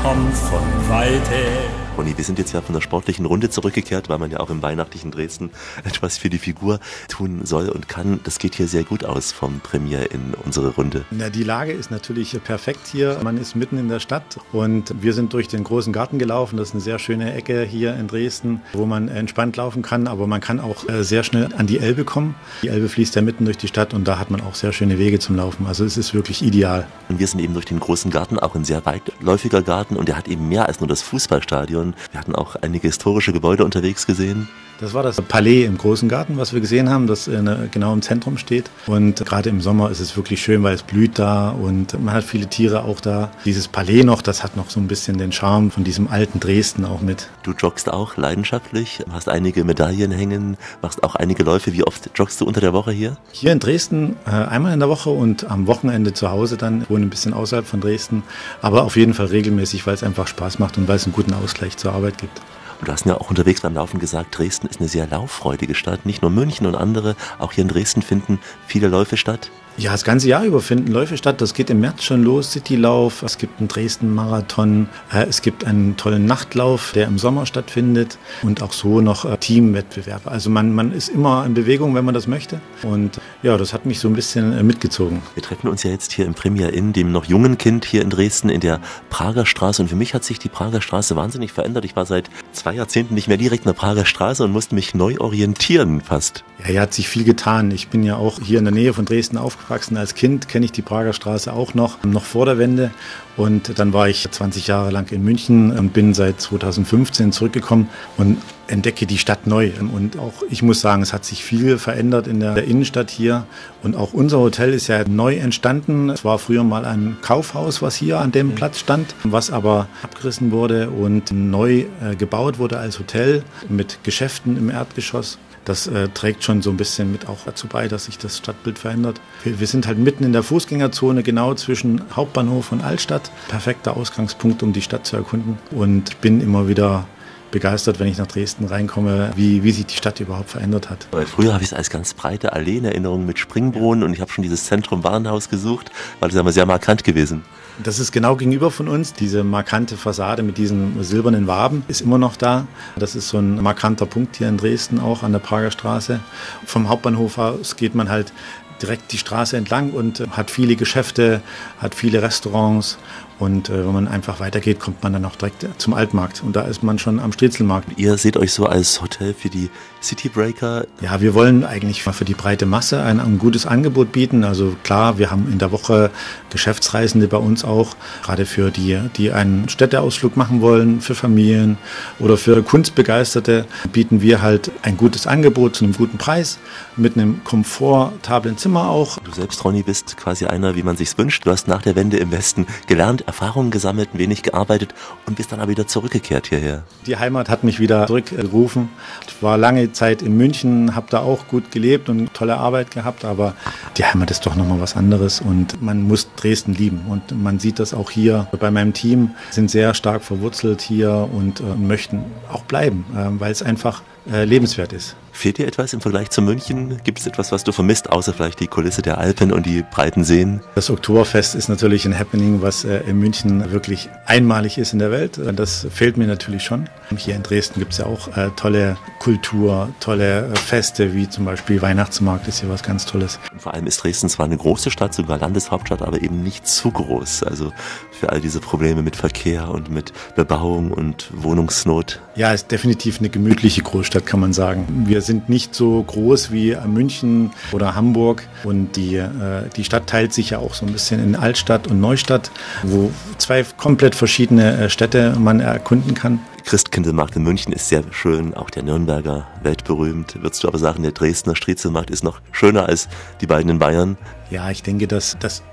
kommt 0.04 0.36
von 0.36 0.90
weit 0.90 1.30
her. 1.30 1.87
Conny, 1.98 2.16
wir 2.16 2.24
sind 2.24 2.38
jetzt 2.38 2.54
ja 2.54 2.62
von 2.62 2.76
der 2.76 2.82
sportlichen 2.82 3.26
Runde 3.26 3.50
zurückgekehrt, 3.50 4.08
weil 4.08 4.20
man 4.20 4.30
ja 4.30 4.40
auch 4.40 4.52
im 4.52 4.62
weihnachtlichen 4.62 5.10
Dresden 5.10 5.50
etwas 5.84 6.20
für 6.20 6.30
die 6.30 6.38
Figur 6.38 6.80
tun 7.08 7.42
soll 7.44 7.70
und 7.70 7.90
kann. 7.90 8.20
Das 8.24 8.38
geht 8.38 8.54
hier 8.54 8.68
sehr 8.68 8.84
gut 8.84 9.04
aus 9.04 9.32
vom 9.32 9.62
Premier 9.62 10.12
in 10.12 10.36
unsere 10.46 10.76
Runde. 10.76 11.06
Na, 11.10 11.32
die 11.32 11.42
Lage 11.42 11.72
ist 11.72 11.90
natürlich 11.90 12.38
perfekt 12.44 12.82
hier. 12.92 13.18
Man 13.24 13.38
ist 13.38 13.56
mitten 13.56 13.80
in 13.80 13.90
der 13.90 14.00
Stadt 14.00 14.38
und 14.52 14.94
wir 15.02 15.12
sind 15.14 15.34
durch 15.34 15.48
den 15.48 15.64
großen 15.64 15.92
Garten 15.92 16.20
gelaufen. 16.20 16.58
Das 16.58 16.68
ist 16.68 16.76
eine 16.76 16.82
sehr 16.82 17.00
schöne 17.00 17.34
Ecke 17.34 17.64
hier 17.64 17.96
in 17.96 18.08
Dresden, 18.08 18.62
wo 18.74 18.86
man 18.86 19.08
entspannt 19.08 19.58
laufen 19.58 19.82
kann, 19.82 20.06
aber 20.06 20.28
man 20.28 20.40
kann 20.40 20.60
auch 20.60 20.88
äh, 20.88 21.04
sehr 21.04 21.24
schnell 21.24 21.50
an 21.58 21.66
die 21.66 21.80
Elbe 21.80 22.04
kommen. 22.04 22.36
Die 22.62 22.68
Elbe 22.68 22.90
fließt 22.90 23.16
ja 23.16 23.24
mitten 23.24 23.46
durch 23.46 23.58
die 23.58 23.68
Stadt 23.68 23.96
und 23.96 24.08
da 24.08 24.20
hat 24.20 24.30
man 24.30 24.42
auch 24.42 24.54
sehr 24.54 24.72
schöne 24.72 25.00
Wege 25.00 25.18
zum 25.18 25.36
Laufen. 25.36 25.66
Also 25.66 25.84
es 25.84 25.98
ist 25.98 26.14
wirklich 26.14 26.44
ideal. 26.44 26.86
Und 27.10 27.18
wir 27.18 27.26
sind 27.26 27.40
eben 27.40 27.56
durch 27.56 27.66
den 27.66 27.80
großen 27.80 28.12
Garten, 28.12 28.38
auch 28.38 28.54
ein 28.54 28.66
sehr 28.66 28.86
weitläufiger 28.86 29.64
Garten 29.64 29.96
und 29.96 30.08
der 30.08 30.16
hat 30.16 30.28
eben 30.28 30.48
mehr 30.48 30.68
als 30.68 30.80
nur 30.80 30.88
das 30.88 31.02
Fußballstadion 31.02 31.87
Stadion. 31.88 31.96
Wir 32.12 32.20
hatten 32.20 32.36
auch 32.36 32.56
einige 32.56 32.88
historische 32.88 33.34
Gebäude 33.34 33.64
unterwegs 33.64 34.06
gesehen. 34.06 34.48
Das 34.80 34.94
war 34.94 35.02
das 35.02 35.20
Palais 35.22 35.66
im 35.66 35.78
Großen 35.78 36.08
Garten, 36.08 36.38
was 36.38 36.54
wir 36.54 36.62
gesehen 36.62 36.90
haben, 36.90 37.08
das 37.08 37.30
genau 37.72 37.94
im 37.94 38.02
Zentrum 38.04 38.38
steht. 38.38 38.70
Und 38.86 39.26
gerade 39.26 39.50
im 39.50 39.60
Sommer 39.60 39.90
ist 39.90 40.00
es 40.00 40.16
wirklich 40.16 40.42
schön, 40.42 40.62
weil 40.62 40.76
es 40.76 40.84
blüht 40.84 41.18
da 41.18 41.50
und 41.50 42.00
man 42.00 42.14
hat 42.14 42.24
viele 42.24 42.48
Tiere 42.48 42.84
auch 42.84 43.00
da. 43.00 43.32
Dieses 43.44 43.68
Palais 43.68 44.04
noch, 44.04 44.22
das 44.22 44.44
hat 44.44 44.56
noch 44.56 44.70
so 44.70 44.80
ein 44.80 44.88
bisschen 44.88 45.18
den 45.18 45.32
Charme 45.32 45.72
von 45.72 45.84
diesem 45.84 46.08
alten 46.08 46.40
Dresden 46.40 46.86
auch 46.86 47.02
mit. 47.02 47.30
Du 47.42 47.54
joggst 47.54 47.92
auch 47.92 48.18
leidenschaftlich, 48.18 49.04
hast 49.12 49.30
einige 49.30 49.64
Medaillen 49.64 50.12
hängen, 50.12 50.58
machst 50.82 51.04
auch 51.04 51.16
einige 51.16 51.44
Läufe. 51.44 51.74
Wie 51.74 51.84
oft 51.84 52.12
joggst 52.14 52.40
du 52.42 52.46
unter 52.46 52.62
der 52.62 52.74
Woche 52.74 52.92
hier? 52.92 53.18
Hier 53.32 53.52
in 53.52 53.60
Dresden 53.60 54.16
äh, 54.28 54.30
einmal 54.30 54.74
in 54.74 54.80
der 54.80 54.90
Woche 54.90 55.10
und 55.10 55.50
am 55.50 55.66
Wochenende 55.66 56.14
zu 56.14 56.30
Hause 56.30 56.56
dann. 56.56 56.84
Ich 56.84 56.90
wohne 56.90 57.06
ein 57.06 57.10
bisschen 57.10 57.34
außerhalb 57.34 57.66
von 57.66 57.82
Dresden, 57.82 58.22
aber 58.62 58.84
auf 58.84 58.96
jeden 58.96 59.16
Fall 59.16 59.28
regelmäßig, 59.28 59.88
weil 59.88 59.96
es 59.96 60.04
einfach 60.04 60.28
Spaß 60.28 60.60
macht 60.60 60.78
und 60.78 60.88
weil 60.88 60.98
es 60.98 61.06
einen 61.06 61.14
guten 61.14 61.34
Ausgleich 61.34 61.78
zur 61.78 61.94
Arbeit 61.94 62.20
gibt. 62.20 62.42
Du 62.84 62.92
hast 62.92 63.06
ja 63.06 63.16
auch 63.16 63.30
unterwegs 63.30 63.62
beim 63.62 63.74
Laufen 63.74 64.00
gesagt, 64.00 64.38
Dresden 64.38 64.68
ist 64.68 64.80
eine 64.80 64.88
sehr 64.88 65.08
lauffreudige 65.08 65.74
Stadt. 65.74 66.06
Nicht 66.06 66.22
nur 66.22 66.30
München 66.32 66.68
und 66.68 66.76
andere, 66.76 67.16
auch 67.40 67.52
hier 67.52 67.64
in 67.64 67.68
Dresden 67.68 68.02
finden 68.02 68.40
viele 68.68 68.88
Läufe 68.88 69.18
statt. 69.18 69.50
Ja, 69.80 69.92
das 69.92 70.04
ganze 70.04 70.28
Jahr 70.28 70.44
über 70.44 70.60
finden 70.60 70.92
Läufe 70.92 71.18
statt. 71.18 71.40
Das 71.40 71.54
geht 71.54 71.70
im 71.70 71.82
März 71.82 72.04
schon 72.04 72.24
los, 72.24 72.52
Citylauf. 72.52 73.22
Es 73.22 73.38
gibt 73.38 73.60
einen 73.60 73.68
Dresden-Marathon. 73.68 74.90
Äh, 75.14 75.28
es 75.30 75.44
gibt 75.44 75.66
einen 75.66 75.96
tollen 75.98 76.26
Nachtlauf, 76.26 76.94
der 76.94 77.06
im 77.06 77.20
Sommer 77.20 77.46
stattfindet. 77.46 78.18
Und 78.42 78.64
auch 78.64 78.74
so 78.74 79.02
noch 79.02 79.26
äh, 79.26 79.38
Teamwettbewerbe. 79.38 80.32
Also 80.32 80.50
man, 80.50 80.74
man 80.74 80.92
ist 80.94 81.10
immer 81.10 81.46
in 81.46 81.54
Bewegung, 81.54 81.94
wenn 81.94 82.06
man 82.06 82.16
das 82.16 82.26
möchte. 82.26 82.60
Und 82.82 83.22
ja, 83.44 83.56
das 83.56 83.72
hat 83.72 83.86
mich 83.86 84.00
so 84.00 84.08
ein 84.08 84.16
bisschen 84.16 84.52
äh, 84.58 84.64
mitgezogen. 84.64 85.22
Wir 85.36 85.44
treffen 85.44 85.68
uns 85.68 85.84
ja 85.84 85.92
jetzt 85.92 86.12
hier 86.12 86.26
im 86.26 86.34
Premier 86.34 86.74
Inn, 86.74 86.92
dem 86.92 87.12
noch 87.12 87.26
jungen 87.26 87.60
Kind 87.60 87.86
hier 87.86 88.02
in 88.02 88.10
Dresden, 88.10 88.50
in 88.50 88.62
der 88.62 88.82
Prager 89.12 89.46
Straße. 89.46 89.84
Und 89.84 89.90
für 89.90 89.96
mich 89.96 90.16
hat 90.16 90.24
sich 90.24 90.40
die 90.40 90.50
Prager 90.50 90.82
Straße 90.82 91.16
wahnsinnig 91.16 91.52
verändert. 91.52 91.86
Ich 91.86 91.96
war 91.96 92.08
seit 92.08 92.32
zwei 92.52 92.74
Jahrzehnten 92.74 93.14
nicht 93.14 93.28
mehr 93.28 93.38
direkt 93.38 93.66
in 93.66 93.70
der 93.70 93.80
Prager 93.80 94.06
Straße 94.06 94.44
und 94.44 94.52
musste 94.52 94.74
mich 94.74 94.96
neu 94.96 95.20
orientieren 95.20 96.02
fast. 96.02 96.44
Ja, 96.58 96.66
hier 96.66 96.82
hat 96.82 96.96
sich 96.96 97.08
viel 97.08 97.26
getan. 97.26 97.70
Ich 97.70 97.90
bin 97.90 98.02
ja 98.02 98.16
auch 98.16 98.40
hier 98.42 98.58
in 98.58 98.66
der 98.66 98.74
Nähe 98.74 98.92
von 98.92 99.06
Dresden 99.06 99.38
aufgewachsen 99.38 99.67
aufgewachsen. 99.68 99.98
Als 99.98 100.16
Kind 100.16 100.48
kenne 100.48 100.66
ich 100.66 100.72
die 100.72 100.82
Prager 100.82 101.14
Straße 101.14 101.52
auch 101.52 101.74
noch, 101.74 102.04
noch 102.04 102.24
vor 102.24 102.46
der 102.46 102.58
Wende. 102.58 102.92
Und 103.36 103.78
dann 103.78 103.94
war 103.94 104.08
ich 104.08 104.28
20 104.30 104.68
Jahre 104.68 104.90
lang 104.92 105.12
in 105.12 105.24
München 105.24 105.78
und 105.78 105.94
bin 105.94 106.14
seit 106.14 106.42
2015 106.42 107.32
zurückgekommen 107.32 107.90
und 108.18 108.38
entdecke 108.68 109.06
die 109.06 109.18
Stadt 109.18 109.46
neu. 109.46 109.72
Und 109.94 110.18
auch 110.18 110.34
ich 110.50 110.64
muss 110.64 110.82
sagen, 110.82 111.04
es 111.04 111.14
hat 111.14 111.24
sich 111.24 111.44
viel 111.44 111.78
verändert 111.78 112.28
in 112.28 112.40
der 112.40 112.64
Innenstadt 112.64 113.12
hier. 113.12 113.46
Und 113.84 113.96
auch 113.96 114.14
unser 114.14 114.40
Hotel 114.40 114.74
ist 114.74 114.88
ja 114.88 115.04
neu 115.08 115.36
entstanden. 115.36 116.10
Es 116.10 116.26
war 116.26 116.40
früher 116.40 116.64
mal 116.64 116.86
ein 116.86 117.18
Kaufhaus, 117.22 117.82
was 117.82 117.96
hier 117.96 118.20
an 118.20 118.32
dem 118.32 118.56
Platz 118.56 118.80
stand, 118.80 119.14
was 119.24 119.52
aber 119.52 119.88
abgerissen 120.02 120.52
wurde 120.52 120.90
und 120.90 121.32
neu 121.32 121.86
äh, 122.02 122.16
gebaut 122.18 122.58
wurde 122.58 122.80
als 122.80 123.00
Hotel 123.00 123.44
mit 123.70 124.00
Geschäften 124.04 124.58
im 124.58 124.70
Erdgeschoss. 124.70 125.38
Das 125.68 125.86
äh, 125.86 126.08
trägt 126.08 126.46
schon 126.46 126.62
so 126.62 126.70
ein 126.70 126.78
bisschen 126.78 127.12
mit 127.12 127.28
auch 127.28 127.40
dazu 127.46 127.68
bei, 127.68 127.90
dass 127.90 128.06
sich 128.06 128.18
das 128.18 128.38
Stadtbild 128.38 128.80
verändert. 128.80 129.20
Wir, 129.44 129.60
wir 129.60 129.68
sind 129.68 129.86
halt 129.86 129.98
mitten 129.98 130.24
in 130.24 130.32
der 130.32 130.42
Fußgängerzone, 130.42 131.24
genau 131.24 131.56
zwischen 131.56 132.04
Hauptbahnhof 132.16 132.72
und 132.72 132.82
Altstadt. 132.82 133.30
Perfekter 133.50 133.98
Ausgangspunkt, 133.98 134.64
um 134.64 134.72
die 134.72 134.82
Stadt 134.82 135.06
zu 135.06 135.18
erkunden. 135.18 135.58
Und 135.72 136.22
bin 136.22 136.40
immer 136.40 136.70
wieder 136.70 137.06
begeistert, 137.52 138.00
wenn 138.00 138.08
ich 138.08 138.18
nach 138.18 138.28
Dresden 138.28 138.66
reinkomme, 138.66 139.32
wie, 139.36 139.64
wie 139.64 139.72
sich 139.72 139.86
die 139.86 139.96
Stadt 139.96 140.20
überhaupt 140.20 140.50
verändert 140.50 140.90
hat. 140.90 141.08
Weil 141.12 141.26
früher 141.26 141.54
habe 141.54 141.64
ich 141.64 141.72
es 141.72 141.74
als 141.74 141.90
ganz 141.90 142.14
breite 142.14 142.54
Allee 142.54 142.78
in 142.78 142.86
Erinnerung 142.86 143.26
mit 143.26 143.40
Springbrunnen 143.40 144.04
und 144.04 144.14
ich 144.14 144.22
habe 144.22 144.32
schon 144.32 144.44
dieses 144.44 144.66
Zentrum 144.66 145.04
Warenhaus 145.04 145.50
gesucht, 145.50 145.92
weil 146.20 146.30
das 146.30 146.36
ist 146.36 146.42
immer 146.42 146.52
sehr 146.52 146.66
markant 146.66 147.04
gewesen. 147.04 147.44
Das 147.84 148.00
ist 148.00 148.12
genau 148.12 148.36
gegenüber 148.36 148.72
von 148.72 148.88
uns. 148.88 149.14
Diese 149.14 149.44
markante 149.44 149.98
Fassade 149.98 150.42
mit 150.42 150.58
diesen 150.58 151.04
silbernen 151.04 151.46
Waben 151.46 151.84
ist 151.88 152.02
immer 152.02 152.18
noch 152.18 152.36
da. 152.36 152.66
Das 152.96 153.16
ist 153.16 153.30
so 153.30 153.38
ein 153.38 153.62
markanter 153.62 154.08
Punkt 154.08 154.38
hier 154.38 154.50
in 154.50 154.58
Dresden 154.58 155.00
auch 155.00 155.22
an 155.22 155.32
der 155.32 155.40
Prager 155.40 155.70
Straße. 155.70 156.20
Vom 156.66 156.90
Hauptbahnhof 156.90 157.38
aus 157.38 157.76
geht 157.76 157.94
man 157.94 158.10
halt 158.10 158.34
direkt 158.82 159.12
die 159.12 159.18
Straße 159.18 159.58
entlang 159.58 159.92
und 159.92 160.24
hat 160.32 160.52
viele 160.52 160.76
Geschäfte, 160.76 161.42
hat 161.80 161.96
viele 161.96 162.22
Restaurants 162.22 162.98
und 163.40 163.70
äh, 163.70 163.86
wenn 163.86 163.94
man 163.94 164.08
einfach 164.08 164.40
weitergeht, 164.40 164.80
kommt 164.80 165.04
man 165.04 165.14
dann 165.14 165.26
auch 165.26 165.36
direkt 165.36 165.68
zum 165.78 165.94
Altmarkt. 165.94 166.42
Und 166.44 166.56
da 166.56 166.62
ist 166.62 166.84
man 166.84 166.98
schon 166.98 167.20
am 167.20 167.32
Striezelmarkt. 167.32 167.98
Ihr 167.98 168.18
seht 168.18 168.38
euch 168.38 168.52
so 168.52 168.66
als 168.66 169.02
Hotel 169.02 169.34
für 169.34 169.50
die 169.50 169.70
Citybreaker? 170.02 170.86
Ja, 171.02 171.22
wir 171.22 171.34
wollen 171.34 171.64
eigentlich 171.64 172.04
für 172.04 172.26
die 172.26 172.34
breite 172.34 172.66
Masse 172.66 173.02
ein, 173.04 173.20
ein 173.20 173.38
gutes 173.38 173.66
Angebot 173.66 174.12
bieten. 174.12 174.44
Also 174.44 174.76
klar, 174.84 175.18
wir 175.18 175.32
haben 175.32 175.52
in 175.52 175.60
der 175.60 175.72
Woche 175.72 176.12
Geschäftsreisende 176.50 177.28
bei 177.28 177.38
uns 177.38 177.64
auch, 177.64 177.96
gerade 178.24 178.46
für 178.46 178.72
die, 178.72 179.00
die 179.18 179.32
einen 179.32 179.70
Städteausflug 179.70 180.38
machen 180.38 180.62
wollen, 180.62 181.02
für 181.02 181.16
Familien 181.16 181.78
oder 182.20 182.38
für 182.38 182.64
Kunstbegeisterte, 182.64 183.66
bieten 183.92 184.22
wir 184.22 184.42
halt 184.42 184.72
ein 184.84 184.98
gutes 184.98 185.28
Angebot 185.28 185.76
zu 185.76 185.84
einem 185.84 185.94
guten 185.94 186.18
Preis 186.18 186.60
mit 186.96 187.16
einem 187.16 187.44
komfortablen 187.44 188.58
Zimmer 188.58 188.90
auch. 188.90 189.20
Du 189.20 189.32
selbst, 189.32 189.64
Ronny, 189.64 189.84
bist 189.84 190.18
quasi 190.18 190.46
einer, 190.46 190.76
wie 190.76 190.84
man 190.84 190.98
sich's 190.98 191.18
wünscht. 191.18 191.46
Du 191.46 191.52
hast 191.52 191.68
nach 191.68 191.82
der 191.82 191.96
Wende 191.96 192.18
im 192.18 192.32
Westen 192.32 192.66
gelernt, 192.88 193.27
Erfahrungen 193.28 193.70
gesammelt, 193.70 194.10
wenig 194.14 194.42
gearbeitet 194.42 194.96
und 195.26 195.36
bist 195.36 195.52
dann 195.52 195.60
aber 195.60 195.70
wieder 195.70 195.86
zurückgekehrt 195.86 196.48
hierher. 196.48 196.84
Die 197.06 197.18
Heimat 197.18 197.50
hat 197.50 197.64
mich 197.64 197.80
wieder 197.80 198.08
zurückgerufen. 198.08 198.90
Ich 199.28 199.44
war 199.44 199.58
lange 199.58 199.92
Zeit 199.92 200.22
in 200.22 200.38
München, 200.38 200.96
habe 200.96 201.08
da 201.10 201.20
auch 201.20 201.48
gut 201.48 201.70
gelebt 201.70 202.10
und 202.10 202.34
tolle 202.34 202.58
Arbeit 202.58 202.92
gehabt, 202.92 203.26
aber 203.26 203.54
die 203.98 204.06
Heimat 204.06 204.32
ist 204.32 204.46
doch 204.46 204.56
nochmal 204.56 204.80
was 204.80 204.96
anderes 204.96 205.42
und 205.42 205.82
man 205.82 206.02
muss 206.08 206.30
Dresden 206.36 206.74
lieben 206.74 207.02
und 207.10 207.40
man 207.42 207.60
sieht 207.60 207.80
das 207.80 207.94
auch 207.94 208.10
hier 208.10 208.48
bei 208.60 208.72
meinem 208.72 208.94
Team, 208.94 209.32
sind 209.52 209.70
sehr 209.70 209.94
stark 209.94 210.24
verwurzelt 210.24 210.82
hier 210.82 211.30
und 211.32 211.60
äh, 211.60 211.64
möchten 211.76 212.24
auch 212.52 212.64
bleiben, 212.64 213.06
äh, 213.14 213.40
weil 213.40 213.52
es 213.52 213.62
einfach 213.62 214.02
äh, 214.32 214.46
lebenswert 214.46 214.94
ist. 214.94 215.16
Fehlt 215.38 215.60
dir 215.60 215.68
etwas 215.68 215.94
im 215.94 216.02
Vergleich 216.02 216.32
zu 216.32 216.42
München? 216.42 217.00
Gibt 217.04 217.20
es 217.20 217.28
etwas, 217.28 217.52
was 217.52 217.64
du 217.64 217.72
vermisst, 217.72 218.10
außer 218.10 218.34
vielleicht 218.34 218.60
die 218.60 218.66
Kulisse 218.66 219.04
der 219.04 219.20
Alpen 219.20 219.52
und 219.52 219.68
die 219.68 219.84
breiten 219.84 220.24
Seen? 220.24 220.62
Das 220.74 220.90
Oktoberfest 220.90 221.54
ist 221.54 221.70
natürlich 221.70 222.06
ein 222.08 222.18
Happening, 222.18 222.64
was 222.64 222.86
äh, 222.86 223.02
in 223.08 223.20
München 223.20 223.72
wirklich 223.72 224.10
einmalig 224.26 224.80
ist 224.80 224.94
in 224.94 225.00
der 225.00 225.12
Welt. 225.12 225.40
Das 225.54 225.86
fehlt 225.92 226.18
mir 226.18 226.26
natürlich 226.26 226.64
schon. 226.64 226.90
Hier 227.16 227.36
in 227.36 227.44
Dresden 227.44 227.80
gibt 227.80 227.92
es 227.92 228.00
ja 228.00 228.08
auch 228.08 228.36
äh, 228.36 228.50
tolle 228.56 228.98
Kultur, 229.20 229.90
tolle 230.00 230.48
äh, 230.48 230.56
Feste, 230.56 231.14
wie 231.14 231.30
zum 231.30 231.46
Beispiel 231.46 231.84
Weihnachtsmarkt 231.84 232.48
ist 232.48 232.62
hier 232.62 232.70
was 232.70 232.82
ganz 232.82 233.06
Tolles. 233.06 233.40
Und 233.54 233.62
vor 233.62 233.76
allem 233.76 233.86
ist 233.86 234.02
Dresden 234.04 234.30
zwar 234.30 234.48
eine 234.48 234.58
große 234.58 234.90
Stadt, 234.90 235.14
sogar 235.14 235.38
Landeshauptstadt, 235.38 236.02
aber 236.02 236.20
eben 236.24 236.42
nicht 236.42 236.68
zu 236.68 236.90
groß. 236.90 237.44
Also 237.44 237.72
für 238.10 238.32
all 238.32 238.42
diese 238.42 238.60
Probleme 238.60 239.04
mit 239.04 239.16
Verkehr 239.16 239.70
und 239.70 239.92
mit 239.92 240.14
Bebauung 240.36 240.90
und 240.90 241.30
Wohnungsnot. 241.32 242.22
Ja, 242.36 242.54
ist 242.54 242.72
definitiv 242.72 243.20
eine 243.20 243.30
gemütliche 243.30 243.84
Großstadt, 243.84 244.26
kann 244.26 244.40
man 244.40 244.54
sagen. 244.54 245.06
Wir 245.08 245.22
sind 245.28 245.50
nicht 245.50 245.76
so 245.76 246.02
groß 246.02 246.52
wie 246.52 246.76
München 246.88 247.52
oder 247.72 247.94
Hamburg 247.94 248.48
und 248.64 248.96
die, 248.96 249.18
äh, 249.18 249.70
die 249.76 249.84
Stadt 249.84 250.08
teilt 250.08 250.34
sich 250.34 250.50
ja 250.50 250.58
auch 250.58 250.74
so 250.74 250.86
ein 250.86 250.92
bisschen 250.92 251.24
in 251.24 251.36
Altstadt 251.36 251.88
und 251.88 252.00
Neustadt, 252.00 252.50
wo 252.84 253.12
zwei 253.38 253.64
komplett 253.64 254.16
verschiedene 254.16 254.78
äh, 254.78 254.90
Städte 254.90 255.36
man 255.38 255.60
erkunden 255.60 256.16
kann. 256.16 256.40
Christkindlmarkt 256.66 257.36
in 257.36 257.44
München 257.44 257.72
ist 257.72 257.88
sehr 257.88 258.04
schön, 258.12 258.54
auch 258.54 258.70
der 258.70 258.84
Nürnberger 258.84 259.48
weltberühmt. 259.64 260.42
Würdest 260.42 260.64
du 260.64 260.68
aber 260.68 260.80
sagen, 260.80 261.04
der 261.04 261.14
Dresdner 261.14 261.56
Striezelmarkt 261.56 262.10
ist 262.10 262.24
noch 262.24 262.42
schöner 262.52 262.88
als 262.88 263.08
die 263.40 263.48
beiden 263.48 263.70
in 263.70 263.80
Bayern? 263.80 264.18
Ja, 264.50 264.70
ich 264.70 264.84
denke, 264.84 265.08
dass 265.08 265.38
das 265.40 265.64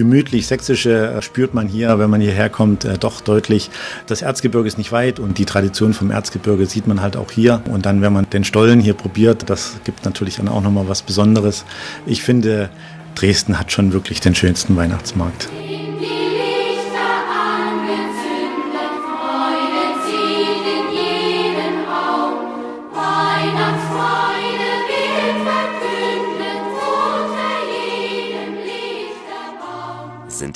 gemütlich 0.00 0.46
sächsische 0.46 1.10
äh, 1.10 1.20
spürt 1.20 1.52
man 1.52 1.68
hier, 1.68 1.98
wenn 1.98 2.08
man 2.08 2.22
hierher 2.22 2.48
kommt, 2.48 2.86
äh, 2.86 2.96
doch 2.96 3.20
deutlich. 3.20 3.70
Das 4.06 4.22
Erzgebirge 4.22 4.66
ist 4.66 4.78
nicht 4.78 4.92
weit 4.92 5.20
und 5.20 5.36
die 5.36 5.44
Tradition 5.44 5.92
vom 5.92 6.10
Erzgebirge 6.10 6.64
sieht 6.64 6.86
man 6.86 7.02
halt 7.02 7.18
auch 7.18 7.30
hier. 7.30 7.62
Und 7.70 7.84
dann, 7.84 8.00
wenn 8.00 8.14
man 8.14 8.30
den 8.30 8.44
Stollen 8.44 8.80
hier 8.80 8.94
probiert, 8.94 9.50
das 9.50 9.76
gibt 9.84 10.06
natürlich 10.06 10.36
dann 10.36 10.48
auch 10.48 10.62
nochmal 10.62 10.88
was 10.88 11.02
Besonderes. 11.02 11.66
Ich 12.06 12.22
finde, 12.22 12.70
Dresden 13.14 13.58
hat 13.58 13.72
schon 13.72 13.92
wirklich 13.92 14.20
den 14.22 14.34
schönsten 14.34 14.74
Weihnachtsmarkt. 14.74 15.50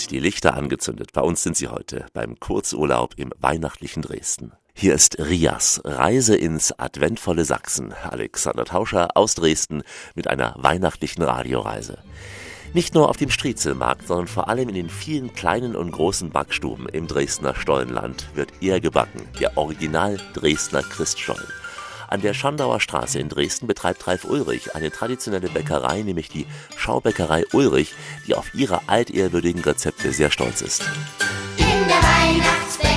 Die 0.06 0.20
Lichter 0.20 0.54
angezündet. 0.54 1.12
Bei 1.12 1.20
uns 1.20 1.42
sind 1.42 1.56
sie 1.56 1.68
heute 1.68 2.06
beim 2.12 2.38
Kurzurlaub 2.40 3.14
im 3.16 3.32
weihnachtlichen 3.38 4.02
Dresden. 4.02 4.52
Hier 4.74 4.94
ist 4.94 5.18
Rias, 5.18 5.80
Reise 5.84 6.36
ins 6.36 6.72
adventvolle 6.72 7.44
Sachsen. 7.44 7.92
Alexander 7.92 8.64
Tauscher 8.64 9.16
aus 9.16 9.34
Dresden 9.34 9.82
mit 10.14 10.26
einer 10.26 10.56
weihnachtlichen 10.58 11.22
Radioreise. 11.22 11.98
Nicht 12.72 12.92
nur 12.92 13.08
auf 13.08 13.16
dem 13.16 13.30
Striezelmarkt, 13.30 14.08
sondern 14.08 14.26
vor 14.26 14.48
allem 14.48 14.68
in 14.68 14.74
den 14.74 14.90
vielen 14.90 15.32
kleinen 15.32 15.76
und 15.76 15.92
großen 15.92 16.30
Backstuben 16.30 16.88
im 16.88 17.06
Dresdner 17.06 17.54
Stollenland 17.54 18.28
wird 18.34 18.52
eher 18.60 18.80
gebacken, 18.80 19.28
der 19.38 19.56
Original 19.56 20.18
Dresdner 20.34 20.82
Christstollen. 20.82 21.46
An 22.14 22.20
der 22.20 22.32
Schandauer 22.32 22.78
Straße 22.78 23.18
in 23.18 23.28
Dresden 23.28 23.66
betreibt 23.66 24.06
Ralf 24.06 24.24
Ulrich 24.24 24.76
eine 24.76 24.92
traditionelle 24.92 25.48
Bäckerei, 25.48 26.02
nämlich 26.02 26.28
die 26.28 26.46
Schaubäckerei 26.76 27.42
Ulrich, 27.52 27.92
die 28.28 28.36
auf 28.36 28.54
ihre 28.54 28.88
altehrwürdigen 28.88 29.60
Rezepte 29.62 30.12
sehr 30.12 30.30
stolz 30.30 30.62
ist. 30.62 30.84
In 31.56 31.88
der 31.88 31.96
Weihnachtsbäckerei 31.96 32.93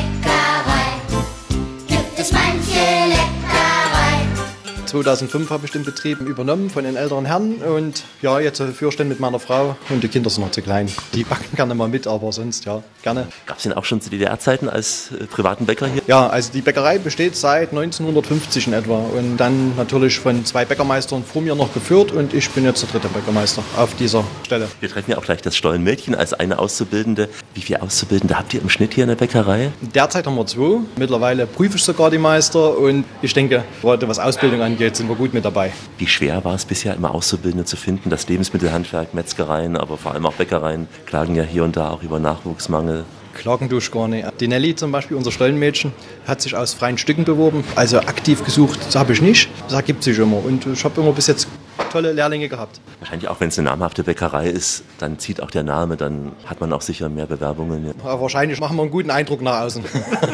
2005 4.88 5.50
habe 5.50 5.66
ich 5.66 5.72
den 5.72 5.84
Betrieb 5.84 6.22
übernommen 6.22 6.70
von 6.70 6.84
den 6.84 6.96
älteren 6.96 7.26
Herren 7.26 7.56
und 7.56 8.04
ja, 8.22 8.40
jetzt 8.40 8.60
den 8.60 9.08
mit 9.10 9.20
meiner 9.20 9.40
Frau 9.40 9.76
und 9.90 10.04
die 10.04 10.08
Kinder 10.08 10.30
sind 10.30 10.44
noch 10.44 10.52
zu 10.52 10.62
klein. 10.62 10.90
Die 11.14 11.24
backen 11.24 11.56
gerne 11.56 11.76
mal 11.76 11.90
mit, 11.90 12.08
aber 12.08 12.32
sonst 12.32 12.66
ja, 12.66 12.82
gerne. 13.04 13.28
Gab 13.46 13.58
es 13.58 13.64
den 13.64 13.74
auch 13.74 13.86
schon 13.86 14.00
zu 14.02 14.10
DDR-Zeiten 14.10 14.70
als 14.70 15.12
äh, 15.12 15.26
privaten 15.26 15.66
Bäcker 15.66 15.88
hier? 15.88 16.02
Ja, 16.08 16.28
also 16.28 16.52
die 16.54 16.62
Bäckerei 16.62 16.98
besteht 17.00 17.36
seit 17.36 17.70
1950 17.70 18.68
in 18.68 18.74
etwa 18.74 18.98
und 18.98 19.38
dann 19.38 19.76
natürlich 19.76 20.20
von 20.20 20.46
zwei 20.46 20.64
Bäckermeistern 20.66 21.24
vor 21.24 21.42
mir 21.42 21.56
noch 21.56 21.74
geführt 21.74 22.12
und 22.12 22.34
ich 22.34 22.50
bin 22.52 22.64
jetzt 22.64 22.82
der 22.84 22.90
dritte 22.90 23.10
Bäckermeister 23.10 23.62
auf 23.76 23.94
dieser 23.96 24.24
Stelle. 24.46 24.68
Wir 24.80 24.90
treffen 24.90 25.12
ja 25.12 25.18
auch 25.18 25.26
gleich 25.26 25.42
das 25.42 25.56
Stollenmädchen 25.58 26.16
als 26.16 26.34
eine 26.34 26.60
Auszubildende. 26.60 27.30
Wie 27.54 27.62
viele 27.62 27.82
Auszubildende 27.82 28.38
habt 28.38 28.54
ihr 28.54 28.62
im 28.62 28.70
Schnitt 28.70 28.94
hier 28.94 29.04
in 29.04 29.10
der 29.10 29.16
Bäckerei? 29.16 29.72
Derzeit 29.82 30.26
haben 30.26 30.36
wir 30.36 30.46
zwei. 30.46 30.80
Mittlerweile 30.98 31.46
prüfe 31.46 31.76
ich 31.78 31.84
sogar 31.84 32.10
die 32.10 32.18
Meister 32.18 32.78
und 32.78 33.04
ich 33.22 33.34
denke, 33.34 33.64
was 33.82 34.20
Ausbildung 34.20 34.62
angeht, 34.62 34.77
sind 34.96 35.10
wir 35.10 35.16
gut 35.16 35.34
mit 35.34 35.46
dabei. 35.46 35.72
Wie 35.98 36.08
schwer 36.08 36.44
war 36.46 36.56
es 36.56 36.66
bisher 36.66 36.96
immer 36.96 37.14
Auszubildende 37.14 37.66
zu 37.66 37.78
finden? 37.78 38.10
Das 38.10 38.28
Lebensmittelhandwerk, 38.28 39.14
Metzgereien, 39.14 39.76
aber 39.78 39.98
vor 39.98 40.14
allem 40.14 40.26
auch 40.26 40.34
Bäckereien 40.34 40.88
klagen 41.06 41.36
ja 41.36 41.44
hier 41.44 41.64
und 41.64 41.76
da 41.76 41.90
auch 41.90 42.04
über 42.04 42.20
Nachwuchsmangel. 42.20 43.06
Klagen 43.34 43.70
durch 43.70 43.92
gar 43.92 44.08
nicht. 44.08 44.28
Die 44.40 44.48
Nelly 44.48 44.76
zum 44.76 44.92
Beispiel, 44.92 45.16
unser 45.16 45.32
Stollenmädchen, 45.32 45.92
hat 46.28 46.42
sich 46.42 46.56
aus 46.56 46.74
freien 46.74 46.98
Stücken 46.98 47.24
beworben. 47.24 47.64
Also 47.76 48.00
aktiv 48.00 48.44
gesucht, 48.44 48.80
das 48.86 48.96
habe 48.96 49.14
ich 49.14 49.22
nicht. 49.22 49.50
Das 49.66 49.74
ergibt 49.74 50.04
sich 50.04 50.18
immer. 50.18 50.44
Und 50.44 50.66
ich 50.66 50.84
habe 50.84 51.00
immer 51.02 51.12
bis 51.12 51.28
jetzt 51.28 51.48
tolle 51.92 52.14
Lehrlinge 52.14 52.50
gehabt. 52.50 52.80
Wahrscheinlich 53.00 53.30
auch, 53.30 53.40
wenn 53.40 53.50
es 53.50 53.60
eine 53.60 53.70
namhafte 53.70 54.04
Bäckerei 54.04 54.50
ist, 54.50 54.84
dann 55.00 55.20
zieht 55.20 55.42
auch 55.42 55.52
der 55.52 55.64
Name, 55.64 55.98
dann 55.98 56.32
hat 56.46 56.62
man 56.62 56.74
auch 56.74 56.82
sicher 56.82 57.10
mehr 57.10 57.26
Bewerbungen. 57.26 57.94
Ja. 58.04 58.20
Wahrscheinlich 58.20 58.60
machen 58.60 58.76
wir 58.78 58.84
einen 58.84 58.92
guten 58.92 59.12
Eindruck 59.12 59.42
nach 59.42 59.62
außen. 59.62 59.84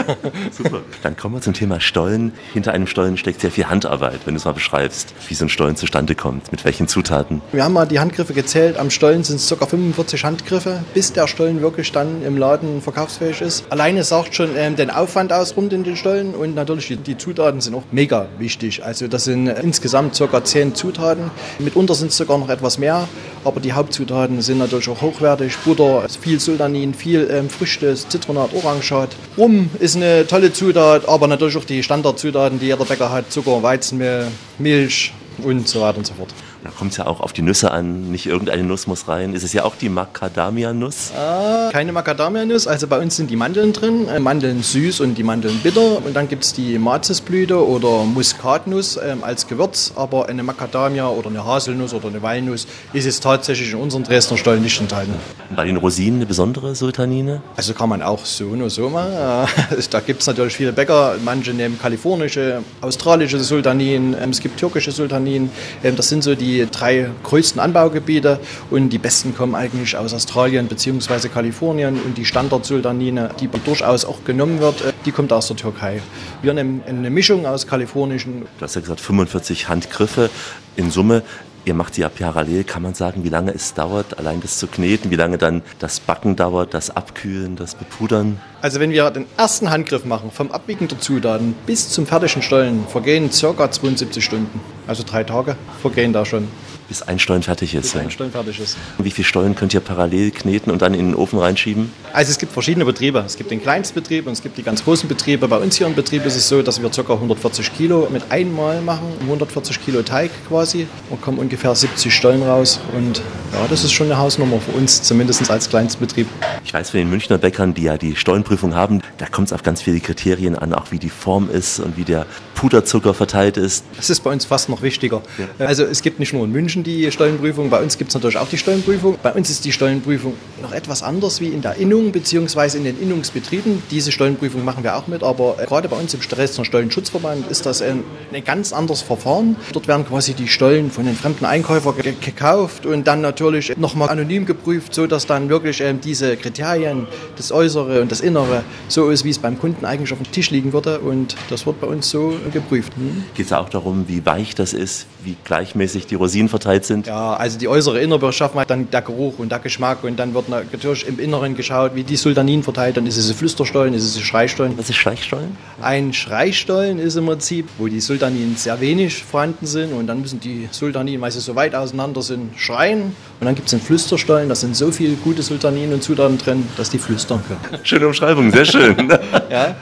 Super. 0.51 0.81
Dann 1.01 1.17
kommen 1.17 1.35
wir 1.35 1.41
zum 1.41 1.53
Thema 1.53 1.79
Stollen. 1.79 2.33
Hinter 2.53 2.73
einem 2.73 2.87
Stollen 2.87 3.17
steckt 3.17 3.41
sehr 3.41 3.51
viel 3.51 3.65
Handarbeit, 3.65 4.21
wenn 4.25 4.33
du 4.33 4.39
es 4.39 4.45
mal 4.45 4.53
beschreibst, 4.53 5.13
wie 5.27 5.33
so 5.33 5.45
ein 5.45 5.49
Stollen 5.49 5.75
zustande 5.75 6.15
kommt, 6.15 6.51
mit 6.51 6.65
welchen 6.65 6.87
Zutaten. 6.87 7.41
Wir 7.51 7.63
haben 7.63 7.73
mal 7.73 7.85
die 7.85 7.99
Handgriffe 7.99 8.33
gezählt. 8.33 8.77
Am 8.77 8.89
Stollen 8.89 9.23
sind 9.23 9.37
es 9.37 9.49
ca. 9.49 9.65
45 9.65 10.23
Handgriffe, 10.23 10.83
bis 10.93 11.13
der 11.13 11.27
Stollen 11.27 11.61
wirklich 11.61 11.91
dann 11.91 12.23
im 12.23 12.37
Laden 12.37 12.81
verkaufsfähig 12.81 13.41
ist. 13.41 13.65
Alleine 13.69 14.03
sagt 14.03 14.35
schon 14.35 14.55
ähm, 14.55 14.75
den 14.75 14.89
Aufwand 14.89 15.33
aus 15.33 15.55
rund 15.55 15.73
in 15.73 15.83
den 15.83 15.95
Stollen 15.95 16.35
und 16.35 16.55
natürlich 16.55 16.87
die, 16.87 16.97
die 16.97 17.17
Zutaten 17.17 17.61
sind 17.61 17.75
auch 17.75 17.83
mega 17.91 18.27
wichtig. 18.37 18.83
Also 18.83 19.07
das 19.07 19.25
sind 19.25 19.47
äh, 19.47 19.61
insgesamt 19.61 20.17
ca. 20.17 20.43
10 20.43 20.75
Zutaten. 20.75 21.31
Mitunter 21.59 21.95
sind 21.95 22.11
es 22.11 22.17
sogar 22.17 22.37
noch 22.37 22.49
etwas 22.49 22.77
mehr, 22.77 23.07
aber 23.43 23.59
die 23.59 23.73
Hauptzutaten 23.73 24.41
sind 24.41 24.57
natürlich 24.57 24.89
auch 24.89 25.01
hochwertig. 25.01 25.57
Butter, 25.65 26.03
viel 26.21 26.39
Sultanin, 26.39 26.93
viel 26.93 27.29
ähm, 27.31 27.49
Früchte, 27.49 27.93
Zitronat, 27.95 28.53
Orangat. 28.53 29.09
Rum 29.37 29.69
ist 29.79 29.95
eine 29.95 30.25
tolle 30.27 30.53
Zutat, 30.53 31.07
aber 31.07 31.27
natürlich 31.27 31.57
auch 31.57 31.65
die 31.65 31.83
Standardzutaten, 31.83 32.59
die 32.59 32.67
jeder 32.67 32.85
Bäcker 32.85 33.11
hat. 33.11 33.31
Zucker, 33.31 33.61
Weizenmehl, 33.63 34.27
Milch, 34.57 35.13
und 35.39 35.67
so 35.67 35.81
weiter 35.81 35.97
und 35.97 36.07
so 36.07 36.13
fort. 36.13 36.33
Da 36.63 36.69
kommt 36.69 36.91
es 36.91 36.97
ja 36.97 37.07
auch 37.07 37.19
auf 37.19 37.33
die 37.33 37.41
Nüsse 37.41 37.71
an. 37.71 38.09
Nicht 38.09 38.25
irgendeine 38.25 38.63
Nuss 38.63 38.87
muss 38.87 39.09
rein. 39.09 39.33
Ist 39.33 39.43
es 39.43 39.51
ja 39.51 39.65
auch 39.65 39.75
die 39.75 39.89
Macadamia-Nuss? 39.89 41.11
Ah, 41.13 41.69
keine 41.73 41.91
Macadamia-Nuss, 41.91 42.67
also 42.67 42.87
bei 42.87 42.99
uns 42.99 43.17
sind 43.17 43.29
die 43.29 43.35
Mandeln 43.35 43.73
drin. 43.73 44.07
Äh, 44.07 44.19
Mandeln 44.21 44.63
süß 44.63 45.01
und 45.01 45.15
die 45.15 45.23
Mandeln 45.23 45.59
bitter. 45.61 45.97
Und 46.05 46.15
dann 46.15 46.29
gibt 46.29 46.45
es 46.45 46.53
die 46.53 46.77
Mazisblüte 46.79 47.67
oder 47.67 48.05
Muskatnuss 48.05 48.95
ähm, 48.97 49.25
als 49.25 49.45
Gewürz. 49.47 49.91
Aber 49.97 50.29
eine 50.29 50.41
Macadamia 50.41 51.09
oder 51.09 51.27
eine 51.27 51.45
Haselnuss 51.45 51.93
oder 51.93 52.07
eine 52.07 52.21
Walnuss 52.21 52.65
ist 52.93 53.05
es 53.07 53.19
tatsächlich 53.19 53.73
in 53.73 53.79
unseren 53.79 54.03
Dresdner 54.03 54.37
Stollen 54.37 54.63
nicht 54.63 54.79
enthalten. 54.79 55.13
Und 55.49 55.57
bei 55.57 55.65
den 55.65 55.75
Rosinen 55.75 56.19
eine 56.19 56.25
besondere 56.25 56.75
Sultanine? 56.75 57.41
Also 57.57 57.73
kann 57.73 57.89
man 57.89 58.01
auch 58.01 58.23
so 58.25 58.45
und 58.47 58.69
so 58.69 58.89
machen. 58.89 59.11
Äh, 59.11 59.81
Da 59.89 59.99
gibt 59.99 60.21
es 60.21 60.27
natürlich 60.27 60.53
viele 60.55 60.71
Bäcker. 60.71 61.15
Manche 61.25 61.51
nehmen 61.53 61.77
kalifornische, 61.77 62.63
australische 62.79 63.37
Sultaninen. 63.39 64.15
ähm, 64.17 64.29
Es 64.29 64.39
gibt 64.39 64.57
türkische 64.57 64.91
Sultaninen. 64.93 65.49
Ähm, 65.83 65.97
Das 65.97 66.07
sind 66.07 66.23
so 66.23 66.35
die 66.35 66.52
drei 66.61 67.09
größten 67.23 67.59
Anbaugebiete. 67.59 68.39
Und 68.69 68.89
die 68.89 68.97
besten 68.97 69.35
kommen 69.35 69.55
eigentlich 69.55 69.95
aus 69.97 70.13
Australien 70.13 70.67
bzw. 70.67 71.27
Kalifornien. 71.27 71.99
Und 72.01 72.17
die 72.17 72.25
Standard-Sultanine, 72.25 73.31
die 73.39 73.47
durchaus 73.47 74.05
auch 74.05 74.23
genommen 74.23 74.59
wird, 74.59 74.81
äh, 74.81 74.93
die 75.05 75.11
kommt 75.11 75.33
aus 75.33 75.47
der 75.47 75.57
Türkei. 75.57 76.01
Wir 76.41 76.53
nehmen 76.53 76.81
eine 76.87 77.09
Mischung 77.09 77.45
aus 77.45 77.67
kalifornischen. 77.67 78.43
Du 78.57 78.63
hast 78.63 78.75
ja 78.75 78.81
gesagt, 78.81 79.01
45 79.01 79.67
Handgriffe 79.67 80.29
in 80.75 80.91
Summe. 80.91 81.23
Ihr 81.65 81.73
macht 81.73 81.95
sie 81.95 82.01
ja 82.01 82.09
parallel. 82.09 82.65
Kann 82.65 82.81
man 82.81 82.93
sagen, 82.93 83.23
wie 83.23 83.29
lange 83.29 83.53
es 83.53 83.73
dauert, 83.73 84.17
allein 84.19 84.41
das 84.41 84.57
zu 84.57 84.67
kneten? 84.67 85.11
Wie 85.11 85.15
lange 85.15 85.37
dann 85.37 85.61
das 85.79 86.01
Backen 86.01 86.35
dauert, 86.35 86.73
das 86.73 86.89
Abkühlen, 86.89 87.55
das 87.55 87.75
Bepudern? 87.75 88.41
Also 88.61 88.81
wenn 88.81 88.91
wir 88.91 89.09
den 89.11 89.25
ersten 89.37 89.69
Handgriff 89.69 90.03
machen, 90.03 90.31
vom 90.31 90.51
Abwiegen 90.51 90.89
der 90.89 90.99
Zutaten 90.99 91.55
bis 91.65 91.89
zum 91.89 92.05
fertigen 92.05 92.41
Stollen, 92.41 92.85
vergehen 92.87 93.29
ca. 93.29 93.71
72 93.71 94.23
Stunden. 94.23 94.59
Also 94.87 95.03
drei 95.03 95.23
Tage 95.23 95.55
vergehen 95.81 96.11
da 96.11 96.25
schon, 96.25 96.49
Bis 96.87 97.01
ein 97.01 97.19
Stollen 97.19 97.43
fertig 97.43 97.75
ist. 97.75 97.93
bis 97.93 97.95
ein 97.95 98.11
Stollen 98.11 98.31
fertig 98.31 98.59
ist. 98.59 98.77
Wie 98.97 99.11
viele 99.11 99.25
Stollen 99.25 99.55
könnt 99.55 99.73
ihr 99.73 99.79
parallel 99.79 100.31
kneten 100.31 100.71
und 100.71 100.81
dann 100.81 100.93
in 100.93 101.07
den 101.07 101.15
Ofen 101.15 101.39
reinschieben? 101.39 101.91
Also 102.11 102.31
es 102.31 102.37
gibt 102.37 102.51
verschiedene 102.51 102.85
Betriebe. 102.85 103.23
Es 103.25 103.37
gibt 103.37 103.51
den 103.51 103.61
Kleinstbetrieb 103.61 104.27
und 104.27 104.33
es 104.33 104.41
gibt 104.41 104.57
die 104.57 104.63
ganz 104.63 104.83
großen 104.83 105.07
Betriebe. 105.07 105.47
Bei 105.47 105.57
uns 105.57 105.77
hier 105.77 105.87
im 105.87 105.95
Betrieb 105.95 106.25
ist 106.25 106.35
es 106.35 106.47
so, 106.47 106.61
dass 106.61 106.81
wir 106.81 106.89
ca. 106.89 107.13
140 107.13 107.75
Kilo 107.75 108.07
mit 108.11 108.23
einmal 108.29 108.81
machen, 108.81 109.07
140 109.21 109.83
Kilo 109.83 110.01
Teig 110.01 110.31
quasi. 110.47 110.87
Und 111.09 111.21
kommen 111.21 111.39
ungefähr 111.39 111.73
70 111.73 112.13
Stollen 112.13 112.43
raus. 112.43 112.79
Und 112.95 113.19
ja, 113.53 113.67
das 113.69 113.83
ist 113.83 113.93
schon 113.93 114.07
eine 114.07 114.17
Hausnummer 114.17 114.59
für 114.59 114.71
uns, 114.71 115.01
zumindest 115.03 115.49
als 115.49 115.69
Kleinstbetrieb. 115.69 116.27
Ich 116.65 116.73
weiß 116.73 116.91
von 116.91 116.99
den 116.99 117.09
Münchner 117.09 117.37
Bäckern, 117.37 117.73
die 117.73 117.83
ja 117.83 117.97
die 117.97 118.15
Stollenprüfung 118.15 118.73
haben, 118.75 119.01
da 119.17 119.25
kommt 119.27 119.47
es 119.47 119.53
auf 119.53 119.63
ganz 119.63 119.81
viele 119.81 119.99
Kriterien 119.99 120.55
an, 120.57 120.73
auch 120.73 120.91
wie 120.91 120.99
die 120.99 121.09
Form 121.09 121.49
ist 121.49 121.79
und 121.79 121.97
wie 121.97 122.03
der 122.03 122.25
Puderzucker 122.55 123.13
verteilt 123.13 123.57
ist. 123.57 123.83
Das 123.95 124.09
ist 124.09 124.21
bei 124.21 124.31
uns 124.31 124.45
fast 124.45 124.69
noch 124.69 124.81
wichtiger. 124.81 125.21
Also 125.59 125.83
es 125.83 126.01
gibt 126.01 126.19
nicht 126.19 126.33
nur 126.33 126.45
in 126.45 126.51
München 126.51 126.82
die 126.83 127.11
Stollenprüfung, 127.11 127.69
bei 127.69 127.81
uns 127.81 127.97
gibt 127.97 128.09
es 128.09 128.15
natürlich 128.15 128.37
auch 128.37 128.47
die 128.47 128.57
Stollenprüfung. 128.57 129.17
Bei 129.21 129.31
uns 129.33 129.49
ist 129.49 129.65
die 129.65 129.71
Stollenprüfung 129.71 130.33
noch 130.61 130.71
etwas 130.71 131.03
anders 131.03 131.41
wie 131.41 131.47
in 131.47 131.61
der 131.61 131.75
Innung 131.75 132.11
bzw. 132.11 132.77
in 132.77 132.83
den 132.83 133.01
Innungsbetrieben. 133.01 133.81
Diese 133.91 134.11
Stollenprüfung 134.11 134.65
machen 134.65 134.83
wir 134.83 134.95
auch 134.97 135.07
mit, 135.07 135.23
aber 135.23 135.55
äh, 135.59 135.65
gerade 135.65 135.87
bei 135.87 135.95
uns 135.95 136.13
im 136.13 136.19
Dresdner 136.19 136.65
Stollenschutzverband 136.65 137.49
ist 137.49 137.65
das 137.65 137.81
ein, 137.81 138.03
ein 138.33 138.43
ganz 138.43 138.73
anderes 138.73 139.01
Verfahren. 139.01 139.55
Dort 139.71 139.87
werden 139.87 140.05
quasi 140.05 140.33
die 140.33 140.47
Stollen 140.47 140.91
von 140.91 141.05
den 141.05 141.15
fremden 141.15 141.45
Einkäufern 141.45 141.95
ge 141.95 142.13
gekauft 142.19 142.85
und 142.85 143.07
dann 143.07 143.21
natürlich 143.21 143.77
nochmal 143.77 144.09
anonym 144.09 144.45
geprüft, 144.45 144.93
sodass 144.93 145.25
dann 145.25 145.49
wirklich 145.49 145.81
ähm, 145.81 146.01
diese 146.01 146.35
Kriterien, 146.37 147.07
das 147.37 147.51
Äußere 147.51 148.01
und 148.01 148.11
das 148.11 148.21
Innere, 148.21 148.63
so 148.87 149.09
ist, 149.09 149.23
wie 149.23 149.29
es 149.29 149.39
beim 149.39 149.59
Kunden 149.59 149.85
eigentlich 149.85 150.11
auf 150.11 150.19
dem 150.19 150.31
Tisch 150.31 150.51
liegen 150.51 150.73
würde. 150.73 150.99
Und 150.99 151.35
das 151.49 151.65
wird 151.65 151.79
bei 151.79 151.87
uns 151.87 152.09
so 152.09 152.33
geprüft. 152.51 152.95
Hm? 152.95 153.23
Geht 153.35 153.45
es 153.45 153.53
auch 153.53 153.69
darum, 153.69 154.05
wie 154.07 154.25
weich 154.25 154.55
das 154.55 154.73
ist, 154.73 155.05
wie 155.23 155.35
gleichmäßig 155.43 156.07
die 156.07 156.15
Rosinen 156.15 156.49
verteilt 156.49 156.62
sind? 156.63 157.07
Ja, 157.07 157.33
also 157.33 157.59
die 157.59 157.67
äußere 157.67 157.99
Innerbeschaffenheit, 157.99 158.69
dann 158.69 158.89
der 158.89 159.01
Geruch 159.01 159.37
und 159.37 159.51
der 159.51 159.59
Geschmack 159.59 160.03
und 160.03 160.17
dann 160.17 160.33
wird 160.33 160.49
natürlich 160.49 161.07
im 161.07 161.19
Inneren 161.19 161.55
geschaut, 161.55 161.95
wie 161.95 162.03
die 162.03 162.15
Sultanin 162.15 162.63
verteilt. 162.63 162.97
Dann 162.97 163.05
ist 163.05 163.17
es 163.17 163.29
ein 163.29 163.35
Flüsterstollen, 163.35 163.93
ist 163.93 164.03
es 164.03 164.15
ein 164.15 164.23
Schreistollen. 164.23 164.77
Was 164.77 164.89
ist 164.89 164.95
Schleichstollen? 164.95 165.57
Ein 165.81 166.13
Schreistollen 166.13 166.99
ist 166.99 167.15
im 167.15 167.25
Prinzip, 167.25 167.67
wo 167.77 167.87
die 167.87 167.99
Sultaninen 167.99 168.55
sehr 168.55 168.79
wenig 168.79 169.23
vorhanden 169.23 169.65
sind 169.65 169.93
und 169.93 170.07
dann 170.07 170.21
müssen 170.21 170.39
die 170.39 170.67
Sultaninen, 170.71 171.21
weil 171.21 171.31
sie 171.31 171.41
so 171.41 171.55
weit 171.55 171.75
auseinander 171.75 172.21
sind, 172.21 172.57
schreien. 172.57 173.15
Und 173.39 173.45
dann 173.45 173.55
gibt 173.55 173.67
es 173.67 173.73
einen 173.73 173.83
Flüsterstollen, 173.83 174.49
da 174.49 174.55
sind 174.55 174.75
so 174.75 174.91
viele 174.91 175.15
gute 175.15 175.43
Sultaninen 175.43 175.93
und 175.93 176.03
Zutaten 176.03 176.37
drin, 176.37 176.67
dass 176.77 176.89
die 176.89 176.97
flüstern 176.97 177.41
können. 177.47 177.79
Schöne 177.83 178.07
Umschreibung, 178.07 178.51
sehr 178.51 178.65
schön. 178.65 179.09
ja. 179.49 179.75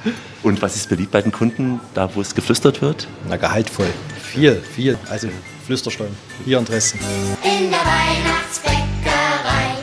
Und 0.43 0.61
was 0.61 0.75
ist 0.75 0.89
beliebt 0.89 1.11
bei 1.11 1.21
den 1.21 1.32
Kunden, 1.32 1.79
da 1.93 2.09
wo 2.13 2.21
es 2.21 2.34
geflüstert 2.34 2.82
wird? 2.82 3.07
Na, 3.29 3.38
gehaltvoll. 3.38 3.86
Viel, 4.21 4.55
viel. 4.55 4.97
Also 5.09 5.27
Flüsterstollen. 5.72 6.17
Hier 6.43 6.57
in 6.59 6.65
Dresden. 6.65 6.99
In 7.43 7.72
der 7.72 7.80
Weihnachtsbäckerei, 7.80 9.78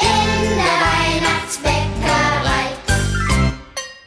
in 0.00 0.50
der 0.54 0.78
Weihnachtsbäckerei. 0.86 2.76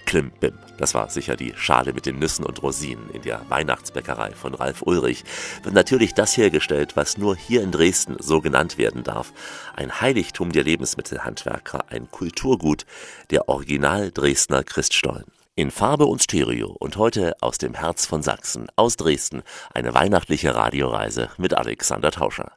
Klimbim. 0.06 0.54
Das 0.78 0.94
war 0.94 1.10
sicher 1.10 1.36
die 1.36 1.54
Schale 1.58 1.92
mit 1.92 2.06
den 2.06 2.20
Nüssen 2.20 2.46
und 2.46 2.64
Rosinen 2.64 3.10
in 3.10 3.22
der 3.24 3.42
Weihnachtsbäckerei 3.50 4.32
von 4.32 4.54
Ralf 4.54 4.82
Ulrich. 4.84 5.26
Wird 5.64 5.76
natürlich 5.76 6.14
das 6.14 6.38
hergestellt, 6.38 6.96
was 6.96 7.18
nur 7.18 7.36
hier 7.36 7.64
in 7.64 7.74
Dresden 7.74 8.16
so 8.20 8.40
genannt 8.40 8.78
werden 8.78 9.04
darf. 9.04 9.34
Ein 9.76 10.00
Heiligtum 10.00 10.54
der 10.54 10.64
Lebensmittelhandwerker, 10.64 11.84
ein 11.90 12.10
Kulturgut, 12.12 12.86
der 13.30 13.50
Original 13.50 14.10
Dresdner 14.14 14.64
Christstollen. 14.64 15.26
In 15.58 15.72
Farbe 15.72 16.06
und 16.06 16.22
Stereo 16.22 16.68
und 16.68 16.98
heute 16.98 17.34
aus 17.40 17.58
dem 17.58 17.76
Herz 17.76 18.06
von 18.06 18.22
Sachsen, 18.22 18.68
aus 18.76 18.98
Dresden, 18.98 19.42
eine 19.74 19.94
weihnachtliche 19.94 20.54
Radioreise 20.54 21.30
mit 21.38 21.54
Alexander 21.54 22.12
Tauscher. 22.12 22.52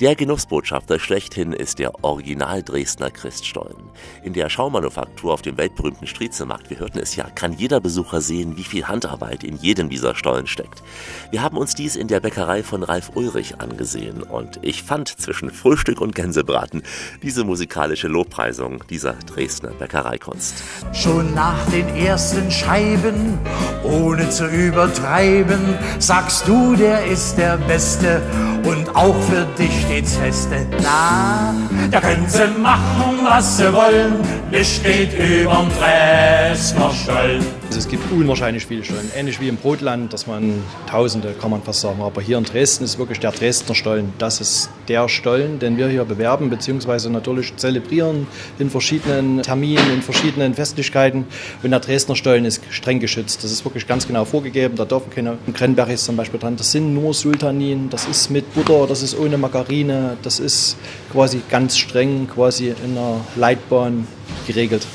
Der 0.00 0.14
Genussbotschafter 0.14 1.00
schlechthin 1.00 1.52
ist 1.52 1.80
der 1.80 2.04
Original 2.04 2.62
Dresdner 2.62 3.10
Christstollen. 3.10 3.82
In 4.22 4.32
der 4.32 4.48
Schaumanufaktur 4.48 5.32
auf 5.32 5.42
dem 5.42 5.56
weltberühmten 5.56 6.06
Striezelmarkt, 6.06 6.70
wir 6.70 6.78
hörten 6.78 7.00
es 7.00 7.16
ja, 7.16 7.28
kann 7.34 7.54
jeder 7.54 7.80
Besucher 7.80 8.20
sehen, 8.20 8.56
wie 8.56 8.62
viel 8.62 8.86
Handarbeit 8.86 9.42
in 9.42 9.56
jedem 9.56 9.88
dieser 9.88 10.14
Stollen 10.14 10.46
steckt. 10.46 10.84
Wir 11.32 11.42
haben 11.42 11.56
uns 11.56 11.74
dies 11.74 11.96
in 11.96 12.06
der 12.06 12.20
Bäckerei 12.20 12.62
von 12.62 12.84
Ralf 12.84 13.10
Ulrich 13.16 13.58
angesehen 13.58 14.22
und 14.22 14.60
ich 14.62 14.84
fand 14.84 15.08
zwischen 15.08 15.50
Frühstück 15.50 16.00
und 16.00 16.14
Gänsebraten 16.14 16.84
diese 17.20 17.42
musikalische 17.42 18.06
Lobpreisung 18.06 18.84
dieser 18.88 19.14
Dresdner 19.14 19.70
Bäckereikunst. 19.70 20.62
Schon 20.92 21.34
nach 21.34 21.68
den 21.70 21.88
ersten 21.96 22.52
Scheiben, 22.52 23.36
ohne 23.82 24.30
zu 24.30 24.46
übertreiben, 24.46 25.58
sagst 25.98 26.46
du, 26.46 26.76
der 26.76 27.04
ist 27.06 27.36
der 27.36 27.56
Beste 27.56 28.22
und 28.62 28.94
auch 28.94 29.20
für 29.22 29.46
dich 29.58 29.87
steht's 29.88 30.16
feste. 30.16 30.66
Na, 30.82 31.54
da 31.90 32.00
können 32.00 32.26
sie 32.28 32.46
machen, 32.60 33.20
was 33.24 33.56
sie 33.56 33.72
wollen, 33.72 34.16
es 34.52 34.76
steht 34.76 35.12
überm 35.14 35.68
Dresdner 35.78 36.90
Stollen. 36.90 37.57
Also 37.68 37.80
es 37.80 37.88
gibt 37.88 38.10
unwahrscheinlich 38.10 38.64
viele 38.64 38.82
Stollen. 38.82 39.10
Ähnlich 39.14 39.42
wie 39.42 39.48
im 39.48 39.58
Brotland, 39.58 40.10
dass 40.14 40.26
man 40.26 40.62
Tausende, 40.88 41.34
kann 41.38 41.50
man 41.50 41.62
fast 41.62 41.82
sagen. 41.82 42.00
Aber 42.00 42.22
hier 42.22 42.38
in 42.38 42.44
Dresden 42.44 42.84
ist 42.84 42.98
wirklich 42.98 43.20
der 43.20 43.30
Dresdner 43.30 43.74
Stollen. 43.74 44.14
Das 44.16 44.40
ist 44.40 44.70
der 44.88 45.06
Stollen, 45.10 45.58
den 45.58 45.76
wir 45.76 45.86
hier 45.88 46.06
bewerben, 46.06 46.48
beziehungsweise 46.48 47.10
natürlich 47.10 47.54
zelebrieren 47.56 48.26
in 48.58 48.70
verschiedenen 48.70 49.42
Terminen, 49.42 49.92
in 49.92 50.00
verschiedenen 50.00 50.54
Festlichkeiten. 50.54 51.26
Und 51.62 51.70
der 51.70 51.80
Dresdner 51.80 52.16
Stollen 52.16 52.46
ist 52.46 52.62
streng 52.70 53.00
geschützt. 53.00 53.44
Das 53.44 53.52
ist 53.52 53.62
wirklich 53.66 53.86
ganz 53.86 54.06
genau 54.06 54.24
vorgegeben. 54.24 54.74
Da 54.76 54.86
dürfen 54.86 55.10
keine 55.10 55.36
Cranberries 55.52 56.04
zum 56.04 56.16
Beispiel 56.16 56.40
dran. 56.40 56.56
Das 56.56 56.72
sind 56.72 56.94
nur 56.94 57.12
Sultanin. 57.12 57.90
Das 57.90 58.06
ist 58.06 58.30
mit 58.30 58.54
Butter, 58.54 58.86
das 58.86 59.02
ist 59.02 59.14
ohne 59.18 59.36
Margarine. 59.36 60.16
Das 60.22 60.40
ist 60.40 60.78
quasi 61.12 61.42
ganz 61.50 61.76
streng, 61.76 62.28
quasi 62.34 62.68
in 62.68 62.96
einer 62.96 63.20
Leitbahn 63.36 64.06
geregelt. 64.46 64.86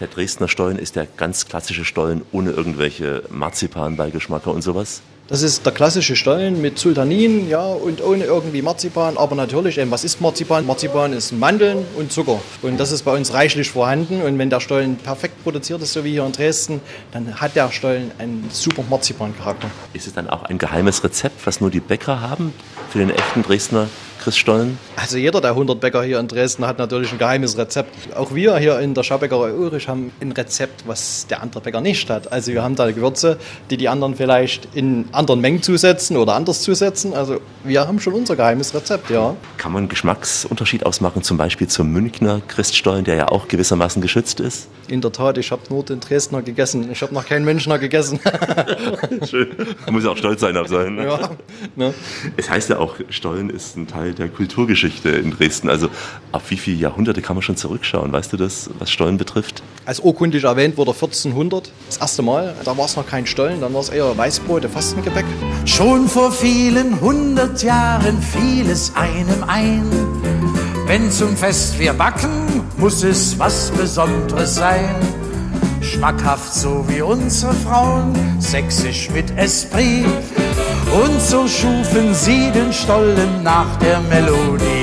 Der 0.00 0.08
Dresdner 0.08 0.48
Stollen 0.48 0.78
ist 0.78 0.96
der 0.96 1.06
ganz 1.18 1.46
klassische 1.46 1.84
Stollen 1.84 2.22
ohne 2.32 2.52
irgendwelche 2.52 3.22
Marzipanbeigeschmacker 3.28 4.50
und 4.50 4.62
sowas? 4.62 5.02
Das 5.28 5.42
ist 5.42 5.64
der 5.64 5.72
klassische 5.72 6.16
Stollen 6.16 6.60
mit 6.60 6.78
Sultanin, 6.78 7.48
ja, 7.48 7.62
und 7.62 8.02
ohne 8.02 8.24
irgendwie 8.24 8.62
Marzipan. 8.62 9.16
Aber 9.16 9.36
natürlich, 9.36 9.78
ähm, 9.78 9.90
was 9.90 10.02
ist 10.02 10.20
Marzipan? 10.20 10.66
Marzipan 10.66 11.12
ist 11.12 11.32
Mandeln 11.32 11.84
und 11.96 12.10
Zucker. 12.10 12.40
Und 12.62 12.80
das 12.80 12.90
ist 12.90 13.02
bei 13.02 13.14
uns 13.14 13.32
reichlich 13.32 13.70
vorhanden. 13.70 14.22
Und 14.22 14.38
wenn 14.38 14.50
der 14.50 14.58
Stollen 14.58 14.96
perfekt 14.96 15.40
produziert 15.44 15.82
ist, 15.82 15.92
so 15.92 16.02
wie 16.02 16.12
hier 16.12 16.24
in 16.24 16.32
Dresden, 16.32 16.80
dann 17.12 17.38
hat 17.40 17.54
der 17.54 17.70
Stollen 17.70 18.10
einen 18.18 18.48
super 18.50 18.82
Marzipan-Charakter. 18.88 19.70
Ist 19.92 20.06
es 20.06 20.14
dann 20.14 20.28
auch 20.28 20.44
ein 20.44 20.58
geheimes 20.58 21.04
Rezept, 21.04 21.46
was 21.46 21.60
nur 21.60 21.70
die 21.70 21.80
Bäcker 21.80 22.22
haben 22.22 22.52
für 22.88 22.98
den 22.98 23.10
echten 23.10 23.42
Dresdner 23.42 23.86
Christstollen? 24.20 24.78
Also 24.96 25.16
jeder 25.16 25.40
der 25.40 25.50
100 25.50 25.80
Bäcker 25.80 26.02
hier 26.02 26.18
in 26.20 26.28
Dresden 26.28 26.66
hat 26.66 26.78
natürlich 26.78 27.12
ein 27.12 27.18
geheimes 27.18 27.56
Rezept. 27.56 28.14
Auch 28.14 28.34
wir 28.34 28.56
hier 28.58 28.78
in 28.80 28.94
der 28.94 29.02
Schaubäckerei 29.02 29.52
Ulrich 29.52 29.88
haben 29.88 30.12
ein 30.20 30.32
Rezept, 30.32 30.86
was 30.86 31.26
der 31.26 31.42
andere 31.42 31.60
Bäcker 31.60 31.80
nicht 31.80 32.08
hat. 32.10 32.30
Also 32.30 32.52
wir 32.52 32.62
haben 32.62 32.76
da 32.76 32.90
Gewürze, 32.90 33.38
die 33.70 33.76
die 33.76 33.88
anderen 33.88 34.14
vielleicht 34.14 34.68
in 34.74 35.06
anderen 35.12 35.40
Mengen 35.40 35.62
zusetzen 35.62 36.16
oder 36.16 36.34
anders 36.34 36.62
zusetzen. 36.62 37.14
Also 37.14 37.40
wir 37.64 37.86
haben 37.86 38.00
schon 38.00 38.12
unser 38.12 38.36
geheimes 38.36 38.74
Rezept, 38.74 39.10
ja. 39.10 39.36
Kann 39.56 39.72
man 39.72 39.80
einen 39.80 39.88
Geschmacksunterschied 39.88 40.84
ausmachen, 40.86 41.22
zum 41.22 41.36
Beispiel 41.36 41.68
zum 41.68 41.90
Münchner 41.90 42.40
Christstollen, 42.46 43.04
der 43.04 43.16
ja 43.16 43.28
auch 43.28 43.48
gewissermaßen 43.48 44.02
geschützt 44.02 44.40
ist? 44.40 44.68
In 44.88 45.00
der 45.00 45.12
Tat, 45.12 45.38
ich 45.38 45.50
habe 45.52 45.62
nur 45.70 45.84
den 45.84 46.00
Dresdner 46.00 46.42
gegessen. 46.42 46.90
Ich 46.90 47.00
habe 47.02 47.14
noch 47.14 47.24
keinen 47.24 47.44
Münchner 47.44 47.78
gegessen. 47.78 48.18
Schön. 49.28 49.48
Man 49.84 49.94
muss 49.94 50.04
ja 50.04 50.10
auch 50.10 50.16
stolz 50.16 50.40
sein 50.40 50.56
auf 50.56 50.68
seinen. 50.68 50.96
Ne? 50.96 51.04
Ja, 51.04 51.30
ne? 51.76 51.94
Es 52.36 52.50
heißt 52.50 52.70
ja 52.70 52.78
auch, 52.78 52.96
Stollen 53.08 53.50
ist 53.50 53.76
ein 53.76 53.86
Teil 53.86 54.09
der 54.12 54.28
Kulturgeschichte 54.28 55.10
in 55.10 55.30
Dresden. 55.30 55.68
Also 55.68 55.88
auf 56.32 56.50
wie 56.50 56.56
viele 56.56 56.76
Jahrhunderte 56.76 57.22
kann 57.22 57.36
man 57.36 57.42
schon 57.42 57.56
zurückschauen? 57.56 58.12
Weißt 58.12 58.32
du 58.32 58.36
das, 58.36 58.70
was 58.78 58.90
Stollen 58.90 59.18
betrifft? 59.18 59.62
Als 59.84 60.00
urkundig 60.00 60.44
erwähnt 60.44 60.76
wurde 60.76 60.92
1400, 60.92 61.70
das 61.88 61.96
erste 61.98 62.22
Mal. 62.22 62.54
Da 62.64 62.76
war 62.76 62.84
es 62.84 62.96
noch 62.96 63.06
kein 63.06 63.26
Stollen, 63.26 63.60
dann 63.60 63.74
war 63.74 63.80
es 63.80 63.88
eher 63.88 64.16
Weißbrot, 64.16 64.64
Fastengebäck. 64.66 65.24
Schon 65.64 66.08
vor 66.08 66.32
vielen 66.32 67.00
hundert 67.00 67.62
Jahren 67.62 68.20
fiel 68.22 68.68
es 68.70 68.92
einem 68.94 69.44
ein. 69.46 69.90
Wenn 70.86 71.10
zum 71.10 71.36
Fest 71.36 71.78
wir 71.78 71.92
backen, 71.92 72.64
muss 72.76 73.04
es 73.04 73.38
was 73.38 73.70
Besonderes 73.70 74.56
sein. 74.56 74.96
Schmackhaft 75.82 76.52
so 76.52 76.84
wie 76.88 77.02
unsere 77.02 77.52
Frauen, 77.52 78.12
sächsisch 78.40 79.10
mit 79.10 79.30
Esprit. 79.36 80.04
Und 80.92 81.20
so 81.20 81.46
schufen 81.46 82.12
sie 82.14 82.50
den 82.50 82.72
Stollen 82.72 83.42
nach 83.44 83.76
der 83.76 84.00
Melodie. 84.00 84.79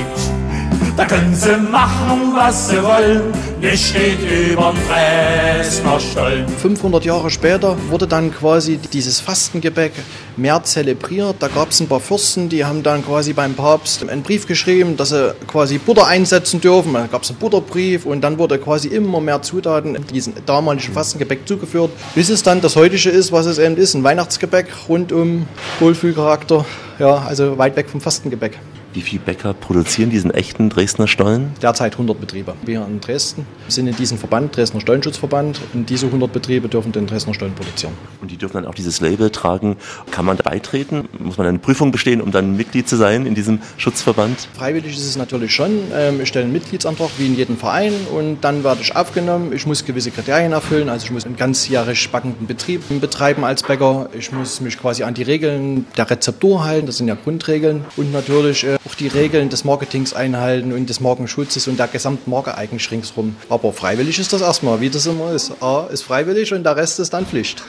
Da 0.97 1.05
können 1.05 1.35
sie 1.35 1.55
machen, 1.55 2.33
was 2.33 2.69
sie 2.69 2.81
wollen, 2.81 3.31
mir 3.61 3.77
steht 3.77 4.17
überm 4.51 4.75
Dresdner 4.89 5.99
Stollen. 5.99 6.47
500 6.47 7.05
Jahre 7.05 7.29
später 7.29 7.77
wurde 7.89 8.07
dann 8.07 8.33
quasi 8.33 8.77
dieses 8.77 9.19
Fastengebäck 9.19 9.91
mehr 10.37 10.63
zelebriert. 10.63 11.35
Da 11.39 11.49
gab 11.49 11.69
es 11.69 11.79
ein 11.81 11.87
paar 11.87 11.99
Fürsten, 11.99 12.49
die 12.49 12.65
haben 12.65 12.81
dann 12.81 13.05
quasi 13.05 13.33
beim 13.33 13.53
Papst 13.53 14.09
einen 14.09 14.23
Brief 14.23 14.47
geschrieben, 14.47 14.97
dass 14.97 15.09
sie 15.09 15.35
quasi 15.45 15.77
Butter 15.77 16.07
einsetzen 16.07 16.61
dürfen. 16.61 16.93
Da 16.93 17.05
gab 17.05 17.21
es 17.21 17.29
einen 17.29 17.37
Butterbrief 17.37 18.07
und 18.07 18.21
dann 18.21 18.39
wurde 18.39 18.57
quasi 18.57 18.87
immer 18.87 19.21
mehr 19.21 19.43
Zutaten 19.43 19.93
in 19.93 20.07
diesen 20.07 20.33
damaligen 20.47 20.93
Fastengebäck 20.93 21.47
zugeführt, 21.47 21.91
bis 22.15 22.29
es 22.29 22.41
dann 22.41 22.59
das 22.59 22.75
heutige 22.75 23.11
ist, 23.11 23.31
was 23.31 23.45
es 23.45 23.59
eben 23.59 23.77
ist, 23.77 23.93
ein 23.93 24.03
Weihnachtsgebäck 24.03 24.65
rund 24.89 25.11
um 25.11 25.45
Wohlfühlcharakter, 25.79 26.65
ja, 26.97 27.17
also 27.17 27.59
weit 27.59 27.75
weg 27.75 27.87
vom 27.87 28.01
Fastengebäck. 28.01 28.57
Wie 28.97 29.01
viele 29.03 29.21
Bäcker 29.21 29.53
produzieren 29.53 30.09
diesen 30.09 30.31
echten 30.31 30.69
Dresdner 30.69 31.07
Stollen? 31.07 31.51
Derzeit 31.61 31.93
100 31.93 32.19
Betriebe. 32.19 32.55
Wir 32.65 32.83
in 32.83 32.99
Dresden 32.99 33.45
sind 33.67 33.85
in 33.85 33.95
diesem 33.95 34.17
Verband, 34.17 34.57
Dresdner 34.57 34.81
Stollenschutzverband, 34.81 35.61
und 35.75 35.87
diese 35.87 36.07
100 36.07 36.33
Betriebe 36.33 36.67
dürfen 36.67 36.93
den 36.93 37.05
Dresdner 37.05 37.35
Stollen 37.35 37.53
produzieren. 37.53 37.93
Und 38.23 38.31
die 38.31 38.37
dürfen 38.37 38.55
dann 38.55 38.65
auch 38.65 38.73
dieses 38.73 38.99
Label 38.99 39.29
tragen. 39.29 39.77
Kann 40.09 40.25
man 40.25 40.37
beitreten? 40.37 41.07
Muss 41.19 41.37
man 41.37 41.45
eine 41.45 41.59
Prüfung 41.59 41.91
bestehen, 41.91 42.21
um 42.21 42.31
dann 42.31 42.57
Mitglied 42.57 42.89
zu 42.89 42.95
sein 42.95 43.27
in 43.27 43.35
diesem 43.35 43.59
Schutzverband? 43.77 44.47
Freiwillig 44.57 44.97
ist 44.97 45.05
es 45.05 45.15
natürlich 45.15 45.53
schon. 45.53 45.79
Ähm, 45.93 46.19
Ich 46.21 46.29
stelle 46.29 46.45
einen 46.45 46.53
Mitgliedsantrag 46.53 47.11
wie 47.19 47.27
in 47.27 47.35
jedem 47.35 47.57
Verein 47.57 47.93
und 48.15 48.41
dann 48.41 48.63
werde 48.63 48.81
ich 48.81 48.95
aufgenommen. 48.95 49.53
Ich 49.53 49.67
muss 49.67 49.85
gewisse 49.85 50.09
Kriterien 50.09 50.53
erfüllen. 50.53 50.89
Also 50.89 51.05
ich 51.05 51.11
muss 51.11 51.23
einen 51.23 51.35
ganzjährig 51.35 52.09
backenden 52.09 52.47
Betrieb 52.47 52.81
betreiben 52.99 53.43
als 53.43 53.61
Bäcker. 53.61 54.09
Ich 54.17 54.31
muss 54.31 54.59
mich 54.59 54.79
quasi 54.79 55.03
an 55.03 55.13
die 55.13 55.21
Regeln 55.21 55.85
der 55.97 56.09
Rezeptur 56.09 56.63
halten. 56.63 56.87
Das 56.87 56.97
sind 56.97 57.07
ja 57.07 57.13
Grundregeln. 57.13 57.85
Und 57.95 58.11
natürlich 58.11 58.63
äh, 58.63 58.79
auch 58.87 58.95
die 58.95 59.07
Regeln 59.07 59.49
des 59.49 59.65
Marketings 59.65 60.13
einhalten 60.13 60.71
und 60.71 60.89
des 60.89 61.01
Markenschutzes 61.01 61.67
und 61.67 61.77
der 61.77 61.87
gesamten 61.87 62.31
Marke 62.31 62.55
eigentlich 62.55 62.89
ringsrum. 62.89 63.35
Aber 63.49 63.73
freiwillig 63.73 64.17
ist 64.17 64.31
das 64.31 64.41
erstmal, 64.41 64.79
wie 64.79 64.89
das 64.89 65.05
immer 65.05 65.33
ist. 65.33 65.51
A 65.61 65.87
ist 65.91 66.03
freiwillig 66.03 66.53
und 66.53 66.63
der 66.63 66.77
Rest 66.77 67.01
ist 67.01 67.13
dann 67.13 67.25
Pflicht. 67.25 67.61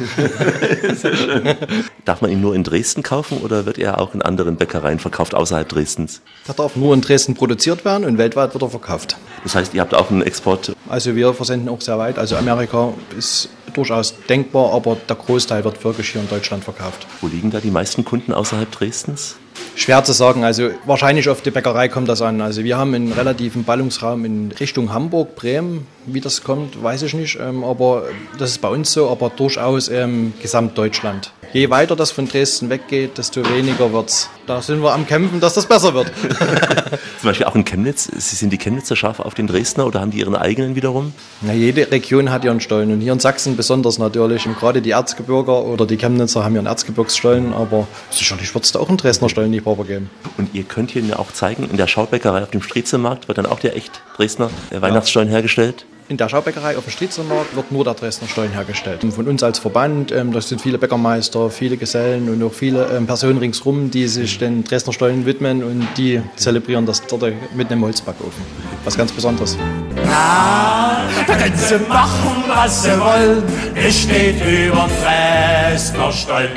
Darf 2.05 2.21
man 2.21 2.31
ihn 2.31 2.41
nur 2.41 2.55
in 2.55 2.63
Dresden 2.63 3.03
kaufen 3.03 3.39
oder 3.39 3.67
wird 3.67 3.79
er 3.79 4.01
auch 4.01 4.15
in 4.15 4.23
anderen 4.23 4.57
Bäckereien 4.57 5.01
verkauft 5.01 5.35
außerhalb 5.35 5.69
Dresdens? 5.69 6.21
Der 6.47 6.55
darf 6.55 6.77
nur 6.77 6.95
in 6.95 7.01
Dresden 7.01 7.35
produziert 7.35 7.85
werden 7.85 8.05
und 8.05 8.17
weltweit 8.17 8.55
wird 8.55 8.63
er 8.63 8.71
verkauft. 8.71 9.17
Das 9.43 9.57
heißt, 9.57 9.75
ihr 9.75 9.81
habt 9.81 9.95
auch 9.95 10.11
einen 10.11 10.23
Export. 10.23 10.73
Also 10.89 11.17
wir 11.17 11.35
versenden 11.35 11.69
auch 11.69 11.81
sehr 11.81 11.99
weit. 11.99 12.19
Also 12.19 12.37
Amerika 12.37 12.93
ist 13.19 13.49
durchaus 13.75 14.15
denkbar, 14.29 14.73
aber 14.73 14.97
der 15.09 15.17
Großteil 15.17 15.65
wird 15.65 15.83
wirklich 15.83 16.11
hier 16.11 16.21
in 16.21 16.29
Deutschland 16.29 16.63
verkauft. 16.63 17.09
Wo 17.21 17.27
liegen 17.27 17.51
da 17.51 17.59
die 17.59 17.73
meisten 17.73 18.05
Kunden 18.05 18.33
außerhalb 18.33 18.71
Dresdens? 18.71 19.37
Schwer 19.75 20.03
zu 20.05 20.13
sagen, 20.13 20.45
also 20.45 20.71
wahrscheinlich 20.87 21.29
auf 21.29 21.41
die 21.41 21.51
Bäckerei 21.51 21.89
kommt 21.89 22.09
das 22.09 22.21
an. 22.21 22.41
Also 22.41 22.65
wir 22.65 22.77
haben 22.77 22.95
einen 22.95 23.13
relativen 23.13 23.65
Ballungsraum 23.65 24.25
in 24.25 24.53
Richtung 24.59 24.93
Hamburg, 24.93 25.37
Bremen. 25.37 25.87
Wie 26.07 26.21
das 26.21 26.43
kommt, 26.43 26.83
weiß 26.83 27.03
ich 27.03 27.15
nicht, 27.15 27.39
ähm, 27.41 27.65
aber 27.65 28.05
das 28.39 28.51
ist 28.51 28.61
bei 28.61 28.69
uns 28.69 28.93
so, 28.93 29.11
aber 29.11 29.31
durchaus 29.31 29.89
ähm, 29.89 30.33
Gesamtdeutschland. 30.41 31.33
Je 31.53 31.71
weiter 31.71 31.97
das 31.97 32.11
von 32.11 32.29
Dresden 32.29 32.69
weggeht, 32.69 33.17
desto 33.17 33.43
weniger 33.49 33.91
wird's. 33.93 34.29
Da 34.47 34.61
sind 34.61 34.83
wir 34.83 34.93
am 34.93 35.07
Kämpfen, 35.07 35.41
dass 35.41 35.55
das 35.55 35.65
besser 35.65 35.95
wird. 35.95 36.13
Zum 37.21 37.31
Beispiel 37.31 37.47
auch 37.47 37.55
in 37.55 37.65
Chemnitz. 37.65 38.05
Sind 38.05 38.53
die 38.53 38.59
Chemnitzer 38.59 38.97
scharf 38.97 39.19
auf 39.21 39.33
den 39.33 39.47
Dresdner 39.47 39.87
oder 39.87 40.01
haben 40.01 40.11
die 40.11 40.19
ihren 40.19 40.37
eigenen 40.37 40.75
wiederum? 40.75 41.15
Na, 41.41 41.55
jede 41.55 41.91
Region 41.91 42.31
hat 42.31 42.45
ihren 42.45 42.61
Stollen 42.61 42.93
und 42.93 43.01
hier 43.01 43.15
in 43.15 43.21
Sachsen 43.21 43.57
besonders 43.57 43.99
natürlich. 43.99 44.47
Und 44.47 44.59
gerade 44.59 44.83
die 44.83 44.91
Erzgebirger 44.91 45.65
oder 45.65 45.87
die 45.87 45.97
Chemnitzer 45.97 46.45
haben 46.45 46.55
ihren 46.55 46.67
Erzgebirgsstollen, 46.67 47.55
aber 47.55 47.87
sicherlich 48.11 48.55
wird 48.55 48.65
es 48.65 48.73
da 48.73 48.81
auch 48.81 48.89
einen 48.89 48.99
Dresdner 48.99 49.31
Stollenliebhaber 49.49 49.85
geben. 49.85 50.11
Und 50.37 50.55
ihr 50.55 50.65
könnt 50.65 50.91
hier 50.91 51.03
ja 51.03 51.19
auch 51.19 51.33
zeigen, 51.33 51.69
in 51.71 51.77
der 51.77 51.87
Schaubäckerei 51.87 52.43
auf 52.43 52.51
dem 52.51 52.63
Striezelmarkt 52.63 53.29
wird 53.29 53.39
dann 53.39 53.47
auch 53.47 53.61
der 53.61 53.77
echt 53.77 54.03
Dresdner 54.17 54.51
Weihnachtsstollen 54.71 55.29
hergestellt. 55.29 55.87
In 56.11 56.17
der 56.17 56.31
Schaubäckerei 56.31 56.79
auf 56.79 56.85
dem 56.85 56.91
Striezelmarkt 56.91 57.55
wird 57.55 57.71
nur 57.71 57.85
der 57.85 57.93
Dresdner 57.93 58.29
Stollen 58.29 58.51
hergestellt. 58.53 59.05
Von 59.13 59.29
uns 59.29 59.43
als 59.43 59.59
Verband, 59.59 60.11
ähm, 60.11 60.33
das 60.33 60.49
sind 60.49 60.59
viele 60.59 60.79
Bäckermeister, 60.79 61.51
viele 61.51 61.77
Gesellen 61.77 62.31
und 62.31 62.43
auch 62.43 62.53
viele 62.53 62.87
ähm, 62.87 63.07
Personen 63.07 63.37
ringsrum, 63.39 63.91
die 63.91 64.09
sich 64.09 64.39
den 64.39 64.65
Dresdner 64.65 64.95
Stollen 64.95 65.27
widmen 65.27 65.63
und 65.63 65.87
die 65.99 66.23
zelebrieren 66.37 66.87
das 66.87 67.07
dort 67.07 67.31
mit 67.55 67.71
einem 67.71 67.85
Holzbackofen. 67.85 68.43
Was 68.85 68.97
ganz 68.97 69.13
Besonderes. 69.13 69.59
Na, 70.07 71.03
da 71.27 71.35
können 71.35 71.57
sie 71.57 71.79
machen, 71.87 72.43
was 72.47 72.85
sie 72.85 72.99
wollen, 72.99 73.43
mir 73.75 73.93
steht 73.93 74.37
überm 74.47 74.91
Dresdner 75.03 76.11
Stollen. 76.11 76.49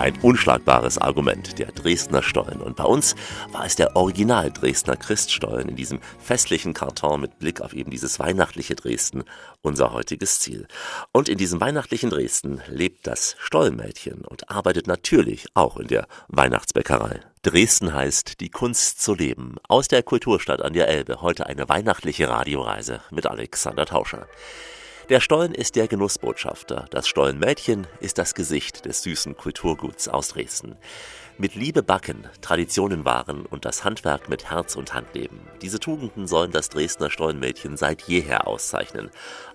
Ein 0.00 0.18
unschlagbares 0.22 0.96
Argument, 0.96 1.58
der 1.58 1.72
Dresdner 1.72 2.22
Stollen. 2.22 2.62
Und 2.62 2.74
bei 2.74 2.84
uns 2.84 3.14
war 3.52 3.66
es 3.66 3.76
der 3.76 3.96
Original 3.96 4.50
Dresdner 4.50 4.96
Christstollen 4.96 5.68
in 5.68 5.76
diesem 5.76 6.00
festlichen 6.18 6.72
Karton 6.72 7.20
mit 7.20 7.38
Blick 7.38 7.60
auf 7.60 7.74
eben 7.74 7.90
dieses 7.90 8.18
weihnachtliche 8.18 8.74
Dresden, 8.74 9.24
unser 9.60 9.92
heutiges 9.92 10.40
Ziel. 10.40 10.66
Und 11.12 11.28
in 11.28 11.36
diesem 11.36 11.60
weihnachtlichen 11.60 12.08
Dresden 12.08 12.62
lebt 12.66 13.06
das 13.06 13.36
Stollenmädchen 13.40 14.24
und 14.24 14.48
arbeitet 14.48 14.86
natürlich 14.86 15.48
auch 15.52 15.76
in 15.76 15.88
der 15.88 16.06
Weihnachtsbäckerei. 16.28 17.20
Dresden 17.42 17.92
heißt 17.92 18.40
die 18.40 18.48
Kunst 18.48 19.02
zu 19.02 19.14
leben. 19.14 19.56
Aus 19.68 19.88
der 19.88 20.02
Kulturstadt 20.02 20.62
an 20.62 20.72
der 20.72 20.88
Elbe 20.88 21.20
heute 21.20 21.44
eine 21.44 21.68
weihnachtliche 21.68 22.26
Radioreise 22.26 23.02
mit 23.10 23.26
Alexander 23.26 23.84
Tauscher. 23.84 24.26
Der 25.10 25.18
Stollen 25.18 25.56
ist 25.56 25.74
der 25.74 25.88
Genussbotschafter, 25.88 26.86
das 26.90 27.08
Stollenmädchen 27.08 27.88
ist 27.98 28.18
das 28.18 28.32
Gesicht 28.32 28.84
des 28.84 29.02
süßen 29.02 29.36
Kulturguts 29.36 30.06
aus 30.06 30.28
Dresden. 30.28 30.76
Mit 31.40 31.54
Liebe 31.54 31.82
backen, 31.82 32.26
Traditionen 32.42 33.06
wahren 33.06 33.46
und 33.46 33.64
das 33.64 33.82
Handwerk 33.82 34.28
mit 34.28 34.50
Herz 34.50 34.76
und 34.76 34.92
Hand 34.92 35.14
leben. 35.14 35.40
Diese 35.62 35.80
Tugenden 35.80 36.26
sollen 36.26 36.52
das 36.52 36.68
Dresdner 36.68 37.08
Stollenmädchen 37.08 37.78
seit 37.78 38.02
jeher 38.02 38.46
auszeichnen. 38.46 39.08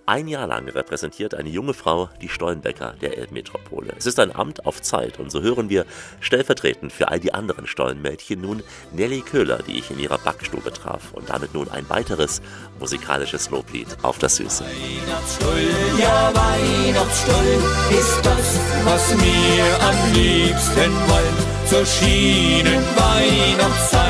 Ein 0.08 0.28
Jahr 0.28 0.48
lang 0.48 0.68
repräsentiert 0.68 1.36
eine 1.36 1.50
junge 1.50 1.76
Frau 1.76 2.10
die 2.24 2.30
Stollenbäcker 2.30 2.96
der 3.02 3.20
Elbmetropole. 3.20 3.94
Es 3.96 4.08
ist 4.08 4.20
ein 4.20 4.36
Amt 4.36 4.66
auf 4.66 4.82
Zeit 4.82 5.20
und 5.20 5.32
so 5.32 5.44
hören 5.44 5.70
wir 5.70 5.86
stellvertretend 6.22 6.92
für 6.92 7.10
all 7.10 7.20
die 7.20 7.36
anderen 7.36 7.68
Stollenmädchen 7.68 8.42
nun 8.42 8.64
Nelly 8.92 9.22
Köhler, 9.22 9.60
die 9.60 9.78
ich 9.78 9.92
in 9.92 10.00
ihrer 10.00 10.18
Backstube 10.18 10.74
traf 10.74 11.14
und 11.14 11.30
damit 11.30 11.54
nun 11.54 11.70
ein 11.70 11.88
weiteres 11.88 12.42
musikalisches 12.80 13.52
Loblied 13.52 13.96
auf 14.02 14.18
das 14.18 14.38
Süße. 14.38 14.64
Weihnachtsstollen, 14.64 16.00
ja 16.00 16.34
Weihnachtsstollen 16.34 17.64
ist 17.92 18.26
das, 18.26 18.60
was 18.86 19.16
wir 19.20 19.88
am 19.88 20.14
liebsten 20.14 20.92
wollen. 21.10 21.55
Zur 21.68 21.86
Schienenweihnachtszeit 21.86 24.04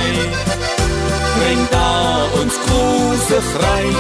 bringt 1.39 1.72
da 1.72 2.26
uns 2.41 2.53
große 2.68 3.41
Freit. 3.41 3.95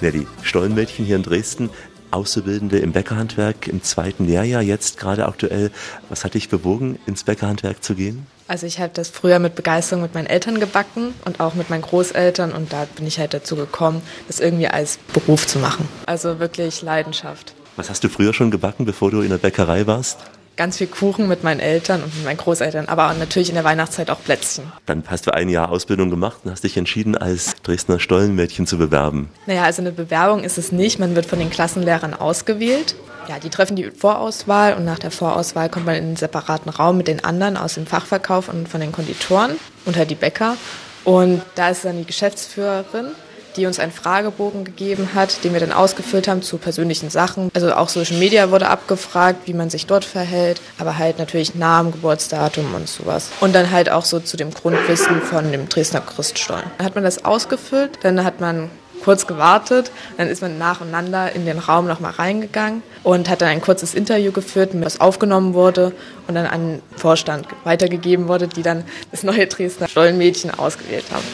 Nelly, 0.00 0.26
Stollenmädchen 0.42 1.04
hier 1.04 1.14
in 1.16 1.22
Dresden, 1.22 1.70
Auszubildende 2.10 2.78
im 2.78 2.90
Bäckerhandwerk 2.90 3.68
im 3.68 3.80
zweiten 3.82 4.26
Lehrjahr, 4.26 4.60
jetzt 4.60 4.98
gerade 4.98 5.26
aktuell. 5.26 5.70
Was 6.08 6.24
hat 6.24 6.34
dich 6.34 6.48
bewogen, 6.48 6.98
ins 7.06 7.22
Bäckerhandwerk 7.22 7.84
zu 7.84 7.94
gehen? 7.94 8.26
Also 8.48 8.66
ich 8.66 8.80
habe 8.80 8.90
das 8.92 9.08
früher 9.08 9.38
mit 9.38 9.54
Begeisterung 9.54 10.02
mit 10.02 10.14
meinen 10.14 10.26
Eltern 10.26 10.58
gebacken 10.58 11.14
und 11.24 11.38
auch 11.40 11.54
mit 11.54 11.70
meinen 11.70 11.82
Großeltern 11.82 12.50
und 12.52 12.72
da 12.72 12.88
bin 12.96 13.06
ich 13.06 13.20
halt 13.20 13.34
dazu 13.34 13.54
gekommen, 13.54 14.02
das 14.26 14.40
irgendwie 14.40 14.66
als 14.68 14.98
Beruf 15.12 15.46
zu 15.46 15.60
machen. 15.60 15.88
Also 16.06 16.40
wirklich 16.40 16.82
Leidenschaft. 16.82 17.54
Was 17.76 17.88
hast 17.88 18.02
du 18.04 18.08
früher 18.08 18.34
schon 18.34 18.50
gebacken, 18.50 18.84
bevor 18.84 19.12
du 19.12 19.20
in 19.22 19.30
der 19.30 19.38
Bäckerei 19.38 19.86
warst? 19.86 20.18
Ganz 20.56 20.78
viel 20.78 20.86
Kuchen 20.86 21.28
mit 21.28 21.44
meinen 21.44 21.60
Eltern 21.60 22.02
und 22.02 22.14
mit 22.14 22.24
meinen 22.24 22.36
Großeltern, 22.36 22.88
aber 22.88 23.12
natürlich 23.14 23.48
in 23.48 23.54
der 23.54 23.64
Weihnachtszeit 23.64 24.10
auch 24.10 24.22
Plätzchen. 24.22 24.64
Dann 24.86 25.04
hast 25.06 25.26
du 25.26 25.34
ein 25.34 25.48
Jahr 25.48 25.70
Ausbildung 25.70 26.10
gemacht 26.10 26.38
und 26.44 26.50
hast 26.50 26.64
dich 26.64 26.76
entschieden, 26.76 27.16
als 27.16 27.54
Dresdner 27.62 27.98
Stollenmädchen 27.98 28.66
zu 28.66 28.78
bewerben. 28.78 29.30
Naja, 29.46 29.64
also 29.64 29.82
eine 29.82 29.92
Bewerbung 29.92 30.44
ist 30.44 30.58
es 30.58 30.72
nicht. 30.72 30.98
Man 30.98 31.16
wird 31.16 31.26
von 31.26 31.38
den 31.38 31.50
Klassenlehrern 31.50 32.14
ausgewählt. 32.14 32.94
Ja, 33.28 33.38
die 33.38 33.48
treffen 33.48 33.74
die 33.74 33.90
Vorauswahl 33.90 34.74
und 34.74 34.84
nach 34.84 34.98
der 34.98 35.10
Vorauswahl 35.10 35.70
kommt 35.70 35.86
man 35.86 35.94
in 35.94 36.04
einen 36.04 36.16
separaten 36.16 36.70
Raum 36.70 36.98
mit 36.98 37.08
den 37.08 37.24
anderen 37.24 37.56
aus 37.56 37.74
dem 37.74 37.86
Fachverkauf 37.86 38.48
und 38.48 38.68
von 38.68 38.80
den 38.80 38.92
Konditoren 38.92 39.52
und 39.86 39.96
halt 39.96 40.10
die 40.10 40.14
Bäcker. 40.14 40.56
Und 41.04 41.42
da 41.54 41.70
ist 41.70 41.84
dann 41.84 41.98
die 41.98 42.06
Geschäftsführerin 42.06 43.12
die 43.56 43.66
uns 43.66 43.78
einen 43.78 43.92
Fragebogen 43.92 44.64
gegeben 44.64 45.10
hat, 45.14 45.44
den 45.44 45.52
wir 45.52 45.60
dann 45.60 45.72
ausgefüllt 45.72 46.28
haben 46.28 46.42
zu 46.42 46.58
persönlichen 46.58 47.10
Sachen. 47.10 47.50
Also 47.54 47.72
auch 47.72 47.88
Social 47.88 48.18
Media 48.18 48.50
wurde 48.50 48.68
abgefragt, 48.68 49.46
wie 49.46 49.54
man 49.54 49.70
sich 49.70 49.86
dort 49.86 50.04
verhält, 50.04 50.60
aber 50.78 50.98
halt 50.98 51.18
natürlich 51.18 51.54
Namen, 51.54 51.92
Geburtsdatum 51.92 52.74
und 52.74 52.88
sowas. 52.88 53.30
Und 53.40 53.54
dann 53.54 53.70
halt 53.70 53.90
auch 53.90 54.04
so 54.04 54.20
zu 54.20 54.36
dem 54.36 54.52
Grundwissen 54.52 55.22
von 55.22 55.50
dem 55.52 55.68
Dresdner 55.68 56.00
Christstollen. 56.00 56.64
Dann 56.78 56.86
hat 56.86 56.94
man 56.94 57.04
das 57.04 57.24
ausgefüllt, 57.24 57.98
dann 58.02 58.24
hat 58.24 58.40
man 58.40 58.70
kurz 59.04 59.26
gewartet, 59.26 59.90
dann 60.16 60.28
ist 60.28 60.40
man 60.40 60.56
nacheinander 60.56 61.32
in 61.32 61.44
den 61.44 61.58
Raum 61.58 61.86
nochmal 61.86 62.12
reingegangen 62.12 62.82
und 63.02 63.28
hat 63.28 63.42
dann 63.42 63.48
ein 63.48 63.60
kurzes 63.60 63.92
Interview 63.92 64.32
geführt, 64.32 64.70
was 64.72 65.00
aufgenommen 65.00 65.52
wurde 65.52 65.92
und 66.26 66.34
dann 66.34 66.46
an 66.46 66.68
den 66.68 66.82
Vorstand 66.96 67.46
weitergegeben 67.64 68.28
wurde, 68.28 68.48
die 68.48 68.62
dann 68.62 68.84
das 69.10 69.22
neue 69.22 69.46
Dresdner 69.46 69.88
Stollenmädchen 69.88 70.52
ausgewählt 70.52 71.04
haben. 71.12 71.24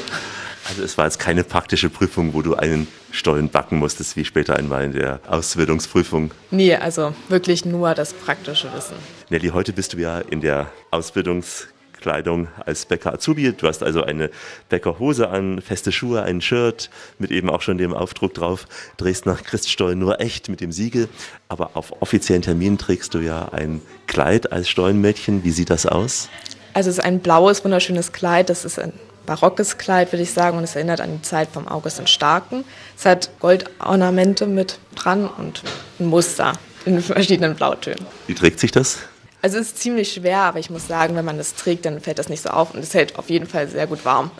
Also 0.71 0.85
es 0.85 0.97
war 0.97 1.07
jetzt 1.07 1.19
keine 1.19 1.43
praktische 1.43 1.91
Prüfung, 1.91 2.33
wo 2.33 2.43
du 2.43 2.55
einen 2.55 2.87
Stollen 3.11 3.49
backen 3.49 3.77
musstest, 3.79 4.15
wie 4.15 4.25
später 4.25 4.55
einmal 4.55 4.85
in 4.85 4.93
der 4.93 5.19
Ausbildungsprüfung. 5.27 6.31
Nee, 6.53 6.77
also 6.77 7.13
wirklich 7.29 7.65
nur 7.65 7.93
das 7.95 8.15
praktische 8.15 8.73
Wissen. 8.73 8.95
Nelly, 9.31 9.49
heute 9.49 9.73
bist 9.73 9.95
du 9.95 9.97
ja 9.97 10.21
in 10.21 10.41
der 10.41 10.71
Ausbildungskleidung 10.93 12.47
als 12.65 12.87
Bäcker 12.87 13.13
Azubi. 13.13 13.53
Du 13.53 13.67
hast 13.67 13.83
also 13.83 14.05
eine 14.05 14.31
Bäckerhose 14.69 15.29
an, 15.31 15.61
feste 15.61 15.91
Schuhe, 15.91 16.23
ein 16.23 16.41
Shirt 16.41 16.89
mit 17.19 17.33
eben 17.33 17.51
auch 17.51 17.63
schon 17.63 17.77
dem 17.77 17.93
Aufdruck 17.93 18.35
drauf, 18.35 18.69
Dresdner 18.97 19.35
Christstollen 19.35 19.99
nur 19.99 20.21
echt 20.21 20.49
mit 20.49 20.61
dem 20.61 20.71
Siegel. 20.71 21.09
Aber 21.49 21.71
auf 21.75 22.01
offiziellen 22.01 22.43
Terminen 22.43 22.79
trägst 22.79 23.13
du 23.15 23.19
ja 23.19 23.49
ein 23.49 23.83
Kleid 24.07 24.53
als 24.53 24.69
Stollenmädchen. 24.69 25.43
Wie 25.43 25.51
sieht 25.51 25.71
das 25.71 25.87
aus? 25.87 26.29
Also 26.75 26.91
es 26.91 26.99
ist 26.99 27.05
ein 27.05 27.19
blaues, 27.19 27.65
wunderschönes 27.65 28.13
Kleid. 28.13 28.51
Das 28.51 28.65
ist 28.65 28.79
ein 28.79 28.93
barockes 29.27 29.79
Kleid, 29.79 30.13
würde 30.13 30.23
ich 30.23 30.33
sagen, 30.33 30.59
und 30.59 30.65
es 30.65 30.75
erinnert 30.75 31.01
an 31.01 31.17
die 31.17 31.23
Zeit 31.23 31.49
vom 31.53 31.69
August 31.69 31.99
den 31.99 32.07
Starken. 32.07 32.65
Es 32.97 33.05
hat 33.05 33.31
Goldornamente 33.41 34.47
mit 34.47 34.79
dran 34.95 35.29
und 35.29 35.63
ein 35.99 36.07
Muster 36.07 36.53
in 36.85 37.01
verschiedenen 37.03 37.55
Blautönen. 37.55 38.07
Wie 38.27 38.35
trägt 38.35 38.61
sich 38.61 38.71
das? 38.71 38.99
Also 39.43 39.59
es 39.59 39.69
ist 39.69 39.79
ziemlich 39.79 40.13
schwer, 40.13 40.41
aber 40.41 40.59
ich 40.59 40.71
muss 40.71 40.87
sagen, 40.87 41.17
wenn 41.17 41.25
man 41.25 41.39
das 41.39 41.55
trägt, 41.55 41.87
dann 41.87 42.01
fällt 42.01 42.19
das 42.19 42.29
nicht 42.29 42.43
so 42.43 42.51
auf 42.51 42.75
und 42.75 42.81
es 42.81 42.93
hält 42.93 43.19
auf 43.19 43.31
jeden 43.31 43.47
Fall 43.47 43.69
sehr 43.69 43.87
gut 43.87 44.05
warm. 44.05 44.31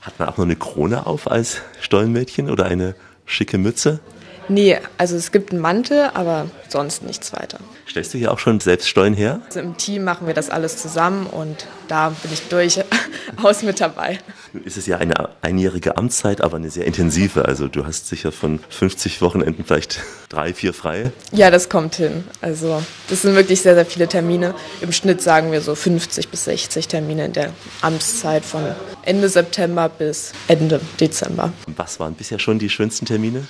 Hat 0.00 0.18
man 0.18 0.28
auch 0.28 0.36
noch 0.36 0.44
eine 0.44 0.56
Krone 0.56 1.06
auf 1.06 1.30
als 1.30 1.58
Stollenmädchen 1.80 2.50
oder 2.50 2.64
eine 2.64 2.94
schicke 3.24 3.58
Mütze? 3.58 4.00
Nee, 4.48 4.78
also 4.96 5.16
es 5.16 5.30
gibt 5.30 5.52
einen 5.52 5.60
Mantel, 5.60 6.10
aber 6.14 6.46
sonst 6.68 7.02
nichts 7.02 7.32
weiter. 7.32 7.58
Stellst 7.88 8.14
du 8.14 8.18
hier 8.18 8.32
auch 8.32 8.38
schon 8.38 8.60
selbst 8.60 8.88
Stollen 8.88 9.14
her? 9.14 9.40
Also 9.46 9.60
Im 9.60 9.76
Team 9.76 10.04
machen 10.04 10.26
wir 10.26 10.34
das 10.34 10.50
alles 10.50 10.76
zusammen 10.76 11.26
und 11.26 11.66
da 11.88 12.10
bin 12.10 12.32
ich 12.32 12.42
durchaus 12.48 13.62
mit 13.62 13.80
dabei. 13.80 14.18
Nun 14.52 14.64
ist 14.64 14.76
es 14.76 14.86
ja 14.86 14.98
eine 14.98 15.30
einjährige 15.42 15.96
Amtszeit, 15.96 16.40
aber 16.40 16.56
eine 16.56 16.70
sehr 16.70 16.86
intensive. 16.86 17.44
Also 17.44 17.68
du 17.68 17.86
hast 17.86 18.08
sicher 18.08 18.32
von 18.32 18.60
50 18.68 19.20
Wochenenden 19.20 19.64
vielleicht 19.64 20.00
drei, 20.28 20.54
vier 20.54 20.72
frei. 20.72 21.12
Ja, 21.32 21.50
das 21.50 21.68
kommt 21.68 21.96
hin. 21.96 22.24
Also 22.40 22.82
das 23.08 23.22
sind 23.22 23.34
wirklich 23.34 23.62
sehr, 23.62 23.74
sehr 23.74 23.86
viele 23.86 24.08
Termine. 24.08 24.54
Im 24.80 24.92
Schnitt 24.92 25.20
sagen 25.22 25.52
wir 25.52 25.60
so 25.60 25.74
50 25.74 26.28
bis 26.28 26.44
60 26.44 26.88
Termine 26.88 27.26
in 27.26 27.32
der 27.32 27.52
Amtszeit 27.82 28.44
von 28.44 28.62
Ende 29.02 29.28
September 29.28 29.88
bis 29.88 30.32
Ende 30.46 30.80
Dezember. 31.00 31.52
Was 31.76 32.00
waren 32.00 32.14
bisher 32.14 32.38
schon 32.38 32.58
die 32.58 32.70
schönsten 32.70 33.06
Termine? 33.06 33.46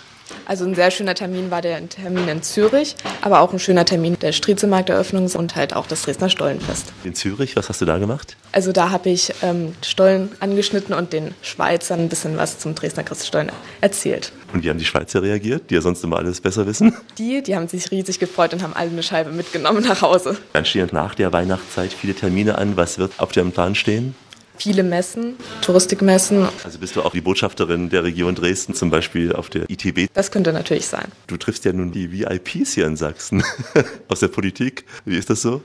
Also 0.46 0.64
ein 0.64 0.74
sehr 0.74 0.90
schöner 0.90 1.14
Termin 1.14 1.50
war 1.50 1.62
der 1.62 1.88
Termin 1.88 2.28
in 2.28 2.42
Zürich, 2.42 2.96
aber 3.22 3.40
auch 3.40 3.52
ein 3.52 3.58
schöner 3.58 3.84
Termin 3.84 4.16
der 4.20 4.32
Striezelmarkteröffnung 4.32 5.26
und 5.26 5.56
halt 5.56 5.74
auch 5.74 5.86
das 5.86 6.02
Dresdner 6.02 6.30
Stollenfest. 6.30 6.92
In 7.04 7.14
Zürich, 7.14 7.56
was 7.56 7.68
hast 7.68 7.80
du 7.80 7.84
da 7.84 7.98
gemacht? 7.98 8.36
Also 8.52 8.72
da 8.72 8.90
habe 8.90 9.10
ich 9.10 9.32
ähm, 9.42 9.74
Stollen 9.82 10.30
angeschnitten 10.40 10.94
und 10.94 11.12
den 11.12 11.34
Schweizern 11.42 12.00
ein 12.00 12.08
bisschen 12.08 12.36
was 12.36 12.58
zum 12.58 12.74
Dresdner 12.74 13.04
Christstollen 13.04 13.52
erzählt. 13.80 14.32
Und 14.52 14.64
wie 14.64 14.70
haben 14.70 14.78
die 14.78 14.84
Schweizer 14.84 15.22
reagiert, 15.22 15.70
die 15.70 15.74
ja 15.74 15.80
sonst 15.80 16.02
immer 16.02 16.16
alles 16.16 16.40
besser 16.40 16.66
wissen? 16.66 16.96
Die, 17.18 17.42
die 17.42 17.56
haben 17.56 17.66
sich 17.68 17.90
riesig 17.90 18.18
gefreut 18.20 18.54
und 18.54 18.62
haben 18.62 18.74
alle 18.74 18.90
eine 18.90 19.02
Scheibe 19.02 19.32
mitgenommen 19.32 19.82
nach 19.84 20.02
Hause. 20.02 20.36
Dann 20.52 20.64
stehen 20.64 20.88
nach 20.92 21.14
der 21.14 21.32
Weihnachtszeit 21.32 21.92
viele 21.92 22.14
Termine 22.14 22.56
an. 22.56 22.76
Was 22.76 22.98
wird 22.98 23.12
auf 23.18 23.32
dem 23.32 23.50
Plan 23.50 23.74
stehen? 23.74 24.14
Viele 24.59 24.82
Messen, 24.82 25.36
Touristikmessen. 25.62 26.48
Also 26.64 26.78
bist 26.78 26.96
du 26.96 27.02
auch 27.02 27.12
die 27.12 27.20
Botschafterin 27.20 27.90
der 27.90 28.04
Region 28.04 28.34
Dresden, 28.34 28.74
zum 28.74 28.90
Beispiel 28.90 29.32
auf 29.32 29.48
der 29.50 29.70
ITB? 29.70 30.12
Das 30.14 30.30
könnte 30.30 30.52
natürlich 30.52 30.86
sein. 30.86 31.06
Du 31.28 31.36
triffst 31.36 31.64
ja 31.64 31.72
nun 31.72 31.92
die 31.92 32.11
VIPs 32.12 32.72
hier 32.72 32.86
in 32.86 32.96
Sachsen 32.96 33.44
aus 34.09 34.20
der 34.20 34.28
Politik. 34.28 34.84
Wie 35.04 35.16
ist 35.16 35.30
das 35.30 35.42
so? 35.42 35.62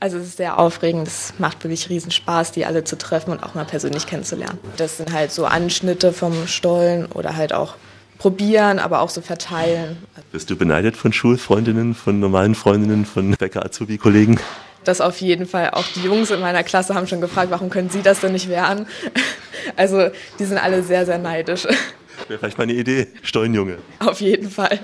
Also 0.00 0.18
es 0.18 0.26
ist 0.26 0.36
sehr 0.36 0.58
aufregend, 0.58 1.08
es 1.08 1.32
macht 1.38 1.64
wirklich 1.64 1.88
riesen 1.88 2.10
Spaß, 2.10 2.52
die 2.52 2.66
alle 2.66 2.84
zu 2.84 2.98
treffen 2.98 3.30
und 3.30 3.42
auch 3.42 3.54
mal 3.54 3.64
persönlich 3.64 4.06
kennenzulernen. 4.06 4.58
Das 4.76 4.98
sind 4.98 5.12
halt 5.12 5.32
so 5.32 5.46
Anschnitte 5.46 6.12
vom 6.12 6.46
Stollen 6.46 7.06
oder 7.06 7.36
halt 7.36 7.54
auch 7.54 7.76
probieren, 8.18 8.78
aber 8.78 9.00
auch 9.00 9.08
so 9.08 9.22
verteilen. 9.22 9.96
Bist 10.32 10.50
du 10.50 10.56
beneidet 10.56 10.96
von 10.96 11.12
Schulfreundinnen, 11.12 11.94
von 11.94 12.20
normalen 12.20 12.54
Freundinnen, 12.54 13.06
von 13.06 13.30
Bäcker-Azubi-Kollegen? 13.30 14.38
Das 14.84 15.00
auf 15.00 15.20
jeden 15.20 15.46
Fall. 15.46 15.70
Auch 15.70 15.86
die 15.94 16.02
Jungs 16.02 16.30
in 16.30 16.40
meiner 16.40 16.62
Klasse 16.62 16.94
haben 16.94 17.06
schon 17.06 17.20
gefragt, 17.20 17.50
warum 17.50 17.70
können 17.70 17.90
sie 17.90 18.02
das 18.02 18.20
denn 18.20 18.32
nicht 18.32 18.48
werden? 18.48 18.86
Also 19.76 20.10
die 20.38 20.44
sind 20.44 20.58
alle 20.58 20.82
sehr, 20.82 21.06
sehr 21.06 21.16
neidisch. 21.16 21.64
Wäre 21.64 22.38
vielleicht 22.38 22.58
mal 22.58 22.64
eine 22.64 22.74
Idee. 22.74 23.06
Stollenjunge. 23.22 23.78
Auf 23.98 24.20
jeden 24.20 24.50
Fall. 24.50 24.78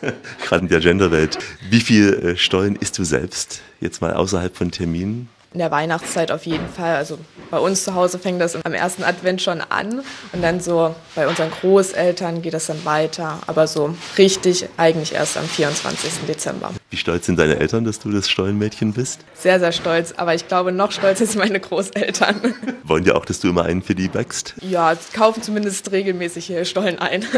Gerade 0.44 0.62
in 0.62 0.68
der 0.68 0.80
Genderwelt. 0.80 1.38
Wie 1.70 1.80
viel 1.80 2.12
äh, 2.12 2.36
Stollen 2.36 2.74
isst 2.76 2.98
du 2.98 3.04
selbst? 3.04 3.60
Jetzt 3.80 4.00
mal 4.00 4.12
außerhalb 4.12 4.56
von 4.56 4.72
Terminen? 4.72 5.28
In 5.52 5.58
der 5.58 5.70
Weihnachtszeit 5.70 6.32
auf 6.32 6.46
jeden 6.46 6.68
Fall. 6.68 6.96
Also 6.96 7.18
bei 7.50 7.58
uns 7.58 7.84
zu 7.84 7.94
Hause 7.94 8.18
fängt 8.18 8.40
das 8.40 8.56
am 8.64 8.72
ersten 8.72 9.04
Advent 9.04 9.42
schon 9.42 9.60
an 9.60 10.02
und 10.32 10.42
dann 10.42 10.60
so 10.60 10.94
bei 11.14 11.28
unseren 11.28 11.50
Großeltern 11.50 12.42
geht 12.42 12.54
das 12.54 12.66
dann 12.66 12.84
weiter. 12.84 13.38
Aber 13.46 13.66
so 13.66 13.94
richtig 14.18 14.66
eigentlich 14.78 15.14
erst 15.14 15.36
am 15.36 15.44
24. 15.44 16.26
Dezember. 16.26 16.72
Wie 16.92 16.98
stolz 16.98 17.24
sind 17.24 17.38
deine 17.38 17.58
Eltern, 17.58 17.86
dass 17.86 18.00
du 18.00 18.10
das 18.10 18.28
Stollenmädchen 18.28 18.92
bist? 18.92 19.20
Sehr, 19.32 19.58
sehr 19.58 19.72
stolz. 19.72 20.12
Aber 20.18 20.34
ich 20.34 20.46
glaube, 20.46 20.72
noch 20.72 20.92
stolzer 20.92 21.24
sind 21.24 21.38
meine 21.38 21.58
Großeltern. 21.58 22.54
Wollen 22.84 23.02
die 23.02 23.12
auch, 23.12 23.24
dass 23.24 23.40
du 23.40 23.48
immer 23.48 23.64
einen 23.64 23.80
für 23.80 23.94
die 23.94 24.08
backst? 24.08 24.52
Ja, 24.60 24.94
kaufen 25.14 25.42
zumindest 25.42 25.90
regelmäßig 25.90 26.44
hier 26.44 26.66
Stollen 26.66 26.98
ein. 26.98 27.24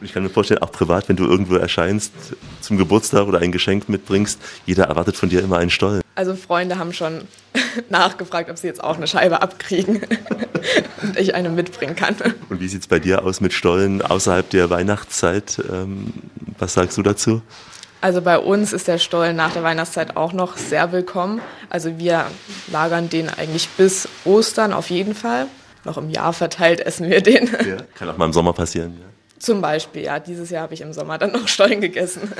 Ich 0.00 0.12
kann 0.12 0.22
mir 0.22 0.28
vorstellen, 0.28 0.60
auch 0.60 0.70
privat, 0.70 1.08
wenn 1.08 1.16
du 1.16 1.24
irgendwo 1.24 1.56
erscheinst, 1.56 2.12
zum 2.60 2.76
Geburtstag 2.76 3.26
oder 3.26 3.38
ein 3.38 3.52
Geschenk 3.52 3.88
mitbringst, 3.88 4.38
jeder 4.66 4.84
erwartet 4.84 5.16
von 5.16 5.30
dir 5.30 5.42
immer 5.42 5.56
einen 5.56 5.70
Stollen. 5.70 6.02
Also 6.14 6.34
Freunde 6.34 6.78
haben 6.78 6.92
schon 6.92 7.22
nachgefragt, 7.88 8.50
ob 8.50 8.58
sie 8.58 8.66
jetzt 8.66 8.84
auch 8.84 8.96
eine 8.96 9.06
Scheibe 9.06 9.40
abkriegen 9.40 10.02
und 11.02 11.18
ich 11.18 11.34
eine 11.34 11.48
mitbringen 11.48 11.96
kann. 11.96 12.16
Und 12.50 12.60
wie 12.60 12.68
sieht 12.68 12.82
es 12.82 12.86
bei 12.86 12.98
dir 12.98 13.24
aus 13.24 13.40
mit 13.40 13.54
Stollen 13.54 14.02
außerhalb 14.02 14.48
der 14.50 14.68
Weihnachtszeit? 14.68 15.62
Ähm, 15.70 16.12
was 16.58 16.74
sagst 16.74 16.98
du 16.98 17.02
dazu? 17.02 17.40
Also 18.04 18.20
bei 18.20 18.38
uns 18.38 18.74
ist 18.74 18.86
der 18.86 18.98
Stollen 18.98 19.34
nach 19.34 19.54
der 19.54 19.62
Weihnachtszeit 19.62 20.14
auch 20.14 20.34
noch 20.34 20.58
sehr 20.58 20.92
willkommen. 20.92 21.40
Also 21.70 21.96
wir 21.96 22.26
lagern 22.70 23.08
den 23.08 23.30
eigentlich 23.30 23.66
bis 23.78 24.10
Ostern 24.26 24.74
auf 24.74 24.90
jeden 24.90 25.14
Fall. 25.14 25.46
Noch 25.84 25.96
im 25.96 26.10
Jahr 26.10 26.34
verteilt 26.34 26.80
essen 26.80 27.08
wir 27.08 27.22
den. 27.22 27.46
Ja, 27.46 27.78
kann 27.94 28.10
auch 28.10 28.18
mal 28.18 28.26
im 28.26 28.34
Sommer 28.34 28.52
passieren. 28.52 28.98
Ja. 29.00 29.06
Zum 29.38 29.62
Beispiel, 29.62 30.02
ja. 30.02 30.18
Dieses 30.18 30.50
Jahr 30.50 30.64
habe 30.64 30.74
ich 30.74 30.82
im 30.82 30.92
Sommer 30.92 31.16
dann 31.16 31.32
noch 31.32 31.48
Stollen 31.48 31.80
gegessen. 31.80 32.30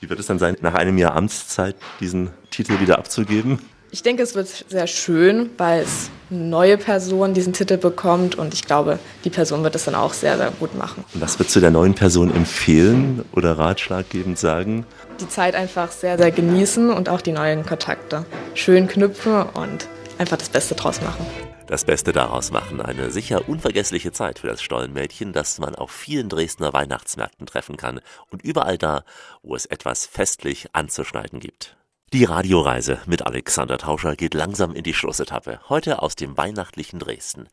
Wie 0.00 0.10
wird 0.10 0.20
es 0.20 0.26
dann 0.26 0.38
sein, 0.38 0.58
nach 0.60 0.74
einem 0.74 0.98
Jahr 0.98 1.16
Amtszeit 1.16 1.76
diesen 2.00 2.28
Titel 2.50 2.78
wieder 2.78 2.98
abzugeben? 2.98 3.60
Ich 3.90 4.02
denke, 4.02 4.22
es 4.22 4.34
wird 4.34 4.66
sehr 4.68 4.86
schön, 4.86 5.48
weil 5.56 5.82
es 5.82 6.10
eine 6.30 6.40
neue 6.40 6.76
Person 6.76 7.32
diesen 7.32 7.54
Titel 7.54 7.78
bekommt 7.78 8.34
und 8.34 8.52
ich 8.52 8.66
glaube, 8.66 8.98
die 9.24 9.30
Person 9.30 9.62
wird 9.62 9.74
es 9.74 9.86
dann 9.86 9.94
auch 9.94 10.12
sehr, 10.12 10.36
sehr 10.36 10.50
gut 10.50 10.74
machen. 10.74 11.04
Was 11.14 11.38
würdest 11.38 11.56
du 11.56 11.60
der 11.60 11.70
neuen 11.70 11.94
Person 11.94 12.34
empfehlen 12.34 13.24
oder 13.32 13.58
ratschlaggebend 13.58 14.38
sagen? 14.38 14.84
Die 15.20 15.28
Zeit 15.28 15.54
einfach 15.54 15.90
sehr, 15.90 16.18
sehr 16.18 16.30
genießen 16.30 16.90
und 16.90 17.08
auch 17.08 17.22
die 17.22 17.32
neuen 17.32 17.64
Kontakte 17.64 18.26
schön 18.52 18.88
knüpfen 18.88 19.42
und 19.54 19.88
einfach 20.18 20.36
das 20.36 20.50
Beste 20.50 20.74
draus 20.74 21.00
machen. 21.00 21.24
Das 21.66 21.84
Beste 21.84 22.12
daraus 22.12 22.50
machen. 22.50 22.82
Eine 22.82 23.10
sicher 23.10 23.48
unvergessliche 23.48 24.12
Zeit 24.12 24.38
für 24.38 24.48
das 24.48 24.62
Stollenmädchen, 24.62 25.32
das 25.32 25.58
man 25.58 25.74
auf 25.74 25.90
vielen 25.90 26.28
Dresdner 26.28 26.74
Weihnachtsmärkten 26.74 27.46
treffen 27.46 27.78
kann 27.78 28.00
und 28.30 28.42
überall 28.42 28.76
da, 28.76 29.04
wo 29.42 29.54
es 29.54 29.64
etwas 29.64 30.04
festlich 30.04 30.68
anzuschneiden 30.74 31.40
gibt. 31.40 31.78
Die 32.14 32.24
Radioreise 32.24 33.00
mit 33.04 33.26
Alexander 33.26 33.76
Tauscher 33.76 34.16
geht 34.16 34.32
langsam 34.32 34.74
in 34.74 34.82
die 34.82 34.94
Schlussetappe. 34.94 35.60
Heute 35.68 36.00
aus 36.00 36.16
dem 36.16 36.38
weihnachtlichen 36.38 36.98
Dresden. 36.98 37.48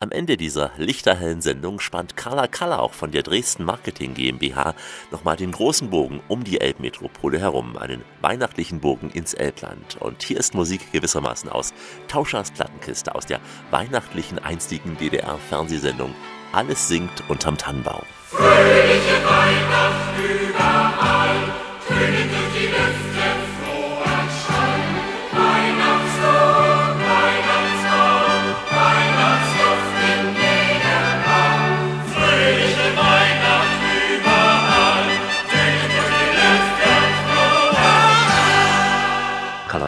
Am 0.00 0.10
Ende 0.10 0.36
dieser 0.36 0.72
lichterhellen 0.76 1.40
Sendung 1.40 1.78
spannt 1.78 2.16
Carla 2.16 2.48
Kallauch 2.48 2.94
von 2.94 3.12
der 3.12 3.22
Dresden 3.22 3.62
Marketing 3.62 4.14
GmbH 4.14 4.74
nochmal 5.12 5.36
den 5.36 5.52
großen 5.52 5.90
Bogen 5.90 6.20
um 6.26 6.42
die 6.42 6.60
Elbmetropole 6.60 7.38
herum. 7.38 7.76
Einen 7.76 8.02
weihnachtlichen 8.20 8.80
Bogen 8.80 9.08
ins 9.08 9.34
Elbland. 9.34 9.98
Und 10.00 10.24
hier 10.24 10.38
ist 10.38 10.56
Musik 10.56 10.90
gewissermaßen 10.90 11.48
aus 11.48 11.72
Tauschers 12.08 12.50
Plattenkiste 12.50 13.14
aus 13.14 13.26
der 13.26 13.38
weihnachtlichen 13.70 14.40
einstigen 14.40 14.98
DDR-Fernsehsendung 14.98 16.12
Alles 16.50 16.88
singt 16.88 17.22
unterm 17.28 17.56
Tannenbaum. 17.56 18.02
Fröhliche 18.26 19.24
Weihnacht 19.24 20.18
überall, 20.18 21.36
tönet 21.86 22.21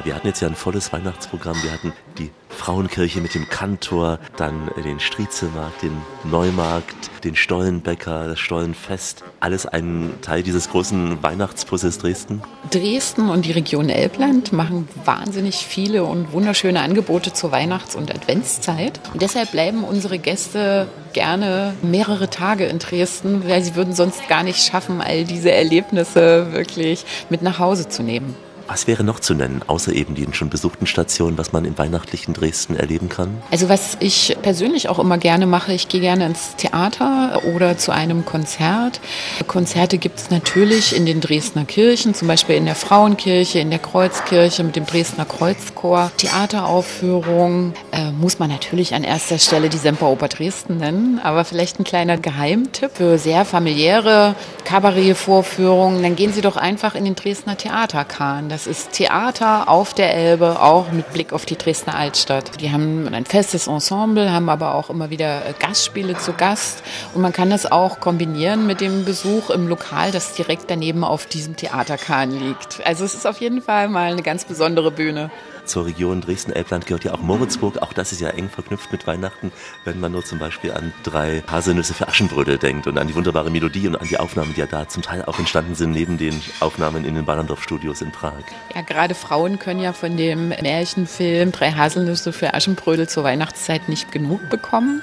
wir 0.05 0.15
hatten 0.15 0.27
jetzt 0.27 0.41
ja 0.41 0.49
ein 0.49 0.55
volles 0.55 0.93
Weihnachtsprogramm. 0.93 1.63
Wir 1.63 1.73
hatten 1.73 1.93
die 2.19 2.31
Frauenkirche 2.51 3.21
mit 3.21 3.35
dem 3.35 3.49
Kantor, 3.49 4.19
dann 4.37 4.71
den 4.85 5.01
Striezelmarkt, 5.01 5.83
den 5.83 5.97
Neumarkt, 6.25 7.11
den 7.25 7.35
Stollenbäcker, 7.35 8.29
das 8.29 8.39
Stollenfest. 8.39 9.25
Alles 9.41 9.67
ein 9.67 10.15
Teil 10.23 10.43
dieses 10.43 10.71
großen 10.71 11.23
Weihnachtspuzzles 11.23 11.99
Dresden? 11.99 12.43
Dresden 12.71 13.29
und 13.29 13.47
die 13.47 13.53
Region 13.53 13.89
Elbland 13.89 14.53
machen 14.53 14.89
wahnsinnig 15.05 15.57
viele 15.57 16.05
und 16.05 16.33
wunderschöne 16.33 16.81
Angebote 16.81 17.33
zur 17.33 17.51
Weihnachts- 17.51 17.97
und 17.97 18.15
Adventszeit. 18.15 19.01
Und 19.13 19.23
deshalb 19.23 19.53
bleiben 19.53 19.85
unsere 19.85 20.19
Gäste 20.19 20.87
gerne 21.13 21.75
mehrere 21.83 22.29
Tage 22.29 22.67
in 22.67 22.79
Dresden, 22.79 23.49
weil 23.49 23.63
sie 23.63 23.75
würden 23.75 23.95
sonst 23.95 24.29
gar 24.29 24.43
nicht 24.43 24.63
schaffen, 24.63 25.01
all 25.01 25.25
diese 25.25 25.51
Erlebnisse 25.51 26.53
wirklich 26.53 27.05
mit 27.31 27.43
nach 27.43 27.59
Hause 27.59 27.89
zu 27.89 28.03
nehmen. 28.03 28.37
Was 28.67 28.87
wäre 28.87 29.05
noch 29.05 29.21
zu 29.21 29.35
nennen, 29.35 29.61
außer 29.67 29.93
eben 29.93 30.15
den 30.15 30.33
schon 30.33 30.49
besuchten 30.49 30.87
Stationen, 30.87 31.37
was 31.37 31.53
man 31.53 31.65
im 31.65 31.77
weihnachtlichen 31.77 32.33
Dresden 32.33 32.77
erleben 32.77 33.09
kann? 33.09 33.43
Also 33.51 33.69
was 33.69 33.99
ich 34.01 34.37
persönlich 34.43 34.89
auch 34.89 34.99
immer 34.99 35.19
gerne 35.19 35.47
mache, 35.47 35.73
ich 35.73 35.89
gehe 35.89 36.01
gerne 36.01 36.27
ins 36.27 36.57
Theater 36.57 37.43
oder 37.55 37.77
zu 37.77 37.93
einem 37.93 38.25
Konzert. 38.25 39.01
Konzerte 39.47 39.99
gibt 39.99 40.19
es 40.19 40.31
natürlich 40.31 40.97
in 40.97 41.05
den 41.05 41.21
Dresdner 41.21 41.65
Kirchen, 41.65 42.15
zum 42.15 42.27
Beispiel 42.27 42.57
in 42.57 42.65
der 42.65 42.75
Frauenkirche, 42.75 43.59
in 43.59 43.71
der 43.71 43.79
Kreuzkirche 43.79 44.65
mit 44.65 44.77
dem 44.77 44.87
Dresdner 44.87 45.27
Kreuzchor. 45.27 46.11
Theateraufführungen 46.17 47.75
äh, 47.93 48.13
muss 48.13 48.39
man 48.39 48.51
natürlich 48.51 48.95
an 48.95 49.05
erster 49.05 49.39
Stelle 49.39 49.69
die 49.69 49.77
Semperoper 49.77 50.29
Dresden 50.29 50.79
nennen, 50.79 51.21
aber 51.23 51.45
vielleicht 51.45 51.79
ein 51.81 51.85
kleiner 51.85 52.17
Geheimtipp 52.17 52.93
für 52.95 53.19
sehr 53.19 53.45
familiäre 53.45 54.35
Kabarettvorführungen, 54.65 56.03
dann 56.03 56.17
gehen 56.17 56.33
Sie 56.33 56.41
doch 56.41 56.57
einfach 56.57 56.95
in 56.95 57.05
den 57.05 57.15
Dresdner 57.15 57.57
Theaterkahn. 57.57 58.49
Das 58.55 58.69
ist 58.69 58.93
Theater 58.93 59.69
auf 59.69 59.95
der 59.95 60.15
Elbe, 60.15 60.63
auch 60.63 60.93
mit 60.93 61.13
Blick 61.13 61.33
auf 61.33 61.45
die 61.45 61.59
Dresdner 61.59 61.97
Altstadt. 61.97 62.61
Die 62.61 62.71
haben 62.71 63.13
ein 63.13 63.25
festes 63.25 63.67
Ensemble, 63.67 64.31
haben 64.31 64.49
aber 64.49 64.77
auch 64.77 64.91
immer 64.91 65.11
wieder 65.11 65.45
äh, 65.45 65.55
Gastspiele 65.59 66.17
zu 66.17 66.35
Gast. 66.35 66.85
Und 67.15 67.23
man 67.23 67.33
kann 67.33 67.51
das 67.51 67.67
auch 67.67 67.99
kombinieren 67.99 68.65
mit 68.65 68.81
dem 68.81 69.05
Besuch 69.05 69.51
im 69.51 69.67
Lokal, 69.67 70.13
das 70.13 70.35
direkt 70.35 70.71
daneben 70.71 71.03
auf 71.03 71.27
diesem 71.27 71.57
Theaterkahn 71.57 72.31
liegt. 72.31 72.87
Also 72.87 73.05
es 73.05 73.15
ist 73.15 73.27
auf 73.27 73.41
jeden 73.41 73.61
Fall 73.61 73.89
mal 73.89 74.13
eine 74.13 74.23
ganz 74.23 74.45
besondere 74.45 74.93
Bühne. 74.93 75.33
Zur 75.65 75.87
Region 75.87 76.21
Dresden-Elbland 76.21 76.87
gehört 76.87 77.05
ja 77.05 77.15
auch 77.15 77.21
Moritzburg. 77.21 77.79
Auch 77.83 77.93
das 77.93 78.13
ist 78.13 78.21
ja 78.21 78.29
eng 78.29 78.51
verknüpft 78.51 78.93
mit 78.93 79.07
Weihnachten, 79.07 79.51
wenn 79.85 79.99
man 79.99 80.13
nur 80.13 80.25
zum 80.25 80.39
Beispiel 80.39 80.73
an 80.73 80.93
drei 81.03 81.43
Haselnüsse 81.51 81.95
für 81.95 82.09
Aschenbrödel 82.09 82.59
denkt 82.59 82.87
und 82.87 82.99
an 82.99 83.09
die 83.09 83.15
wunderbare 83.15 83.51
Melodie 83.51 83.89
und 83.89 83.97
an 83.97 84.07
die 84.07 84.19
Aufnahmen, 84.19 84.53
die 84.55 84.61
ja 84.61 84.67
da 84.67 84.89
zum 84.89 85.03
Teil 85.03 85.25
auch 85.25 85.39
entstanden 85.39 85.75
sind, 85.75 85.93
neben 85.93 86.19
den 86.19 86.41
Aufnahmen 86.61 87.05
in 87.05 87.15
den 87.15 87.25
Ballandorf-Studios 87.25 88.03
in 88.03 88.13
Prag. 88.13 88.43
Ja, 88.75 88.83
gerade 88.83 89.15
Frauen 89.15 89.59
können 89.59 89.81
ja 89.81 89.93
von 89.93 90.17
dem 90.17 90.49
Märchenfilm 90.49 91.53
Drei 91.53 91.73
Haselnüsse 91.73 92.33
für 92.33 92.53
Aschenbrödel 92.53 93.09
zur 93.09 93.25
Weihnachtszeit 93.25 93.89
nicht 93.89 94.13
genug 94.13 94.51
bekommen. 94.51 95.03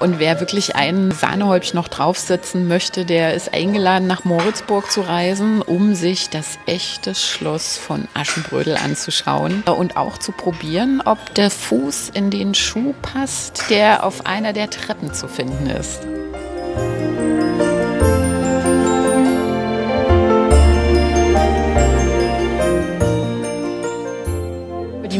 Und 0.00 0.18
wer 0.18 0.40
wirklich 0.40 0.74
ein 0.74 1.12
Sahnehäubchen 1.12 1.76
noch 1.76 1.88
draufsetzen 1.88 2.66
möchte, 2.66 3.04
der 3.04 3.34
ist 3.34 3.54
eingeladen, 3.54 4.08
nach 4.08 4.24
Moritzburg 4.24 4.90
zu 4.90 5.02
reisen, 5.02 5.62
um 5.62 5.94
sich 5.94 6.28
das 6.28 6.58
echte 6.66 7.14
Schloss 7.14 7.78
von 7.78 8.08
Aschenbrödel 8.14 8.76
anzuschauen 8.76 9.62
und 9.62 9.91
auch 9.96 10.18
zu 10.18 10.32
probieren, 10.32 11.02
ob 11.04 11.34
der 11.34 11.50
Fuß 11.50 12.10
in 12.10 12.30
den 12.30 12.54
Schuh 12.54 12.94
passt, 13.02 13.70
der 13.70 14.04
auf 14.04 14.26
einer 14.26 14.52
der 14.52 14.70
Treppen 14.70 15.12
zu 15.12 15.28
finden 15.28 15.66
ist. 15.66 16.00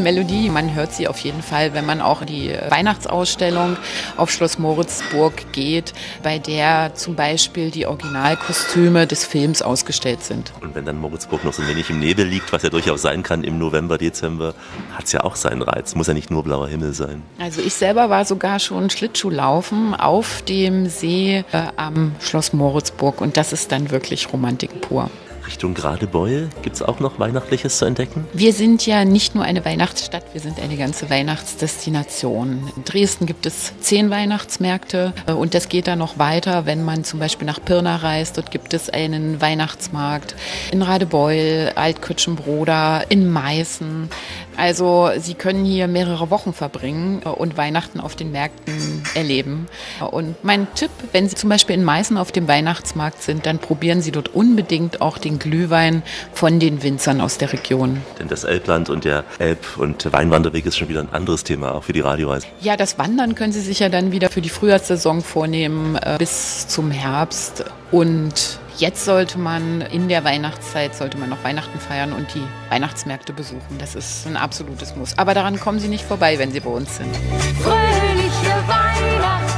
Melodie, 0.03 0.49
man 0.49 0.75
hört 0.75 0.93
sie 0.93 1.09
auf 1.09 1.19
jeden 1.19 1.43
Fall, 1.43 1.75
wenn 1.75 1.87
man 1.87 2.01
auch 2.01 2.23
in 2.23 2.27
die 2.27 2.57
Weihnachtsausstellung 2.69 3.77
auf 4.17 4.31
Schloss 4.31 4.59
Moritzburg 4.59 5.53
geht, 5.53 5.93
bei 6.23 6.39
der 6.39 6.95
zum 6.95 7.15
Beispiel 7.15 7.71
die 7.71 7.87
Originalkostüme 7.87 9.07
des 9.07 9.25
Films 9.25 9.63
ausgestellt 9.63 10.23
sind. 10.23 10.53
Und 10.61 10.75
wenn 10.75 10.85
dann 10.85 10.99
Moritzburg 10.99 11.45
noch 11.45 11.53
so 11.53 11.63
ein 11.63 11.69
wenig 11.69 11.91
im 11.91 12.01
Nebel 12.01 12.27
liegt, 12.27 12.53
was 12.53 12.63
ja 12.63 12.71
durchaus 12.71 13.03
sein 13.03 13.23
kann 13.23 13.45
im 13.45 13.59
November, 13.59 13.99
Dezember, 13.99 14.55
hat 14.93 15.05
es 15.05 15.13
ja 15.13 15.23
auch 15.25 15.37
seinen 15.37 15.63
Reiz. 15.63 15.95
Muss 15.95 16.09
ja 16.09 16.15
nicht 16.15 16.31
nur 16.31 16.43
blauer 16.43 16.69
Himmel 16.69 16.93
sein. 16.93 17.23
Also 17.39 17.61
ich 17.61 17.75
selber 17.75 18.11
war 18.11 18.25
sogar 18.25 18.59
schon 18.59 18.91
Schlittschuhlaufen 18.91 19.95
auf 19.95 20.43
dem 20.43 20.89
See 20.89 21.45
äh, 21.53 21.63
am 21.77 22.15
Schloss 22.21 22.53
Moritzburg 22.53 23.21
und 23.21 23.37
das 23.37 23.53
ist 23.53 23.73
dann 23.73 23.91
wirklich 23.91 24.33
Romantik 24.33 24.81
pur. 24.81 25.11
Richtung 25.47 25.74
Gradebeul 25.74 26.49
gibt 26.62 26.76
es 26.76 26.82
auch 26.82 27.01
noch 27.01 27.18
Weihnachtliches 27.18 27.78
zu 27.78 27.84
entdecken? 27.84 28.26
Wir 28.32 28.53
sind 28.53 28.86
ja 28.86 29.05
nicht 29.05 29.34
nur 29.34 29.45
eine 29.45 29.64
Weihnachtsstadt, 29.64 30.24
wir 30.32 30.40
sind 30.40 30.61
eine 30.61 30.76
ganze 30.76 31.11
Weihnachtsdestination. 31.11 32.70
In 32.76 32.84
Dresden 32.84 33.26
gibt 33.26 33.47
es 33.47 33.72
zehn 33.80 34.11
Weihnachtsmärkte 34.11 35.12
äh, 35.26 35.32
und 35.32 35.55
das 35.55 35.68
geht 35.68 35.86
dann 35.86 35.99
noch 35.99 36.18
weiter, 36.18 36.66
wenn 36.66 36.84
man 36.84 37.05
zum 37.05 37.20
Beispiel 37.20 37.47
nach 37.47 37.62
Pirna 37.64 37.97
reist. 37.97 38.36
Dort 38.36 38.51
gibt 38.51 38.74
es 38.74 38.90
einen 38.90 39.40
Weihnachtsmarkt 39.40 40.34
in 40.70 40.82
Radebeul, 40.82 41.72
Altkütschenbroda, 41.74 43.01
in 43.09 43.30
Meißen. 43.30 44.09
Also 44.57 45.11
Sie 45.18 45.34
können 45.34 45.64
hier 45.64 45.88
mehrere 45.88 46.30
Wochen 46.30 46.53
verbringen 46.53 47.22
äh, 47.24 47.28
und 47.28 47.57
Weihnachten 47.57 48.01
auf 48.01 48.16
den 48.16 48.32
Märkten 48.32 49.03
erleben. 49.14 49.66
Und 50.11 50.45
mein 50.45 50.66
Tipp, 50.74 50.90
wenn 51.12 51.28
Sie 51.28 51.36
zum 51.36 51.49
Beispiel 51.49 51.74
in 51.74 51.84
Meißen 51.84 52.16
auf 52.16 52.32
dem 52.32 52.49
Weihnachtsmarkt 52.49 53.22
sind, 53.22 53.47
dann 53.47 53.59
probieren 53.59 54.03
Sie 54.03 54.12
dort 54.12 54.34
unbedingt 54.34 55.01
auch 55.01 55.18
den 55.18 55.32
Glühwein 55.39 56.03
von 56.33 56.61
den 56.61 56.83
Winzern 56.83 57.20
aus 57.20 57.39
der 57.39 57.53
Region. 57.53 58.03
Denn 58.18 58.28
das 58.28 58.45
Elbland 58.45 58.91
und 58.91 59.05
der 59.05 59.24
Elb- 59.39 59.76
und 59.78 60.12
Weinwanderweg 60.12 60.66
ist 60.66 60.76
schon 60.76 60.89
wieder 60.89 61.01
ein 61.01 61.12
anderes 61.12 61.45
Thema, 61.45 61.74
auch 61.74 61.85
für 61.85 61.93
die 61.93 62.01
Radioreise. 62.01 62.47
Ja, 62.61 62.76
das 62.76 62.99
Wandern 62.99 63.35
können 63.35 63.53
Sie 63.53 63.61
sich 63.61 63.80
ja 63.80 63.89
dann 63.89 64.12
wieder 64.12 64.30
für 64.30 64.41
die 64.41 64.49
Frühjahrssaison 64.49 65.22
vornehmen 65.22 65.97
äh, 65.97 66.16
bis 66.18 66.68
zum 66.68 66.91
Herbst. 66.91 67.64
Und 67.91 68.59
jetzt 68.78 69.05
sollte 69.05 69.39
man 69.39 69.80
in 69.80 70.09
der 70.09 70.24
Weihnachtszeit, 70.24 70.95
sollte 70.95 71.18
man 71.18 71.28
noch 71.28 71.45
Weihnachten 71.45 71.78
feiern 71.78 72.12
und 72.12 72.35
die 72.35 72.43
Weihnachtsmärkte 72.70 73.33
besuchen. 73.33 73.78
Das 73.78 73.95
ist 73.95 74.26
ein 74.26 74.37
absolutes 74.37 74.97
Muss. 74.97 75.18
Aber 75.18 75.35
daran 75.35 75.61
kommen 75.61 75.78
Sie 75.78 75.89
nicht 75.89 76.05
vorbei, 76.05 76.39
wenn 76.39 76.53
Sie 76.53 76.61
bei 76.61 76.70
uns 76.70 76.97
sind. 76.97 77.14
Fröhliche 77.62 78.55
Weihnacht 78.66 79.55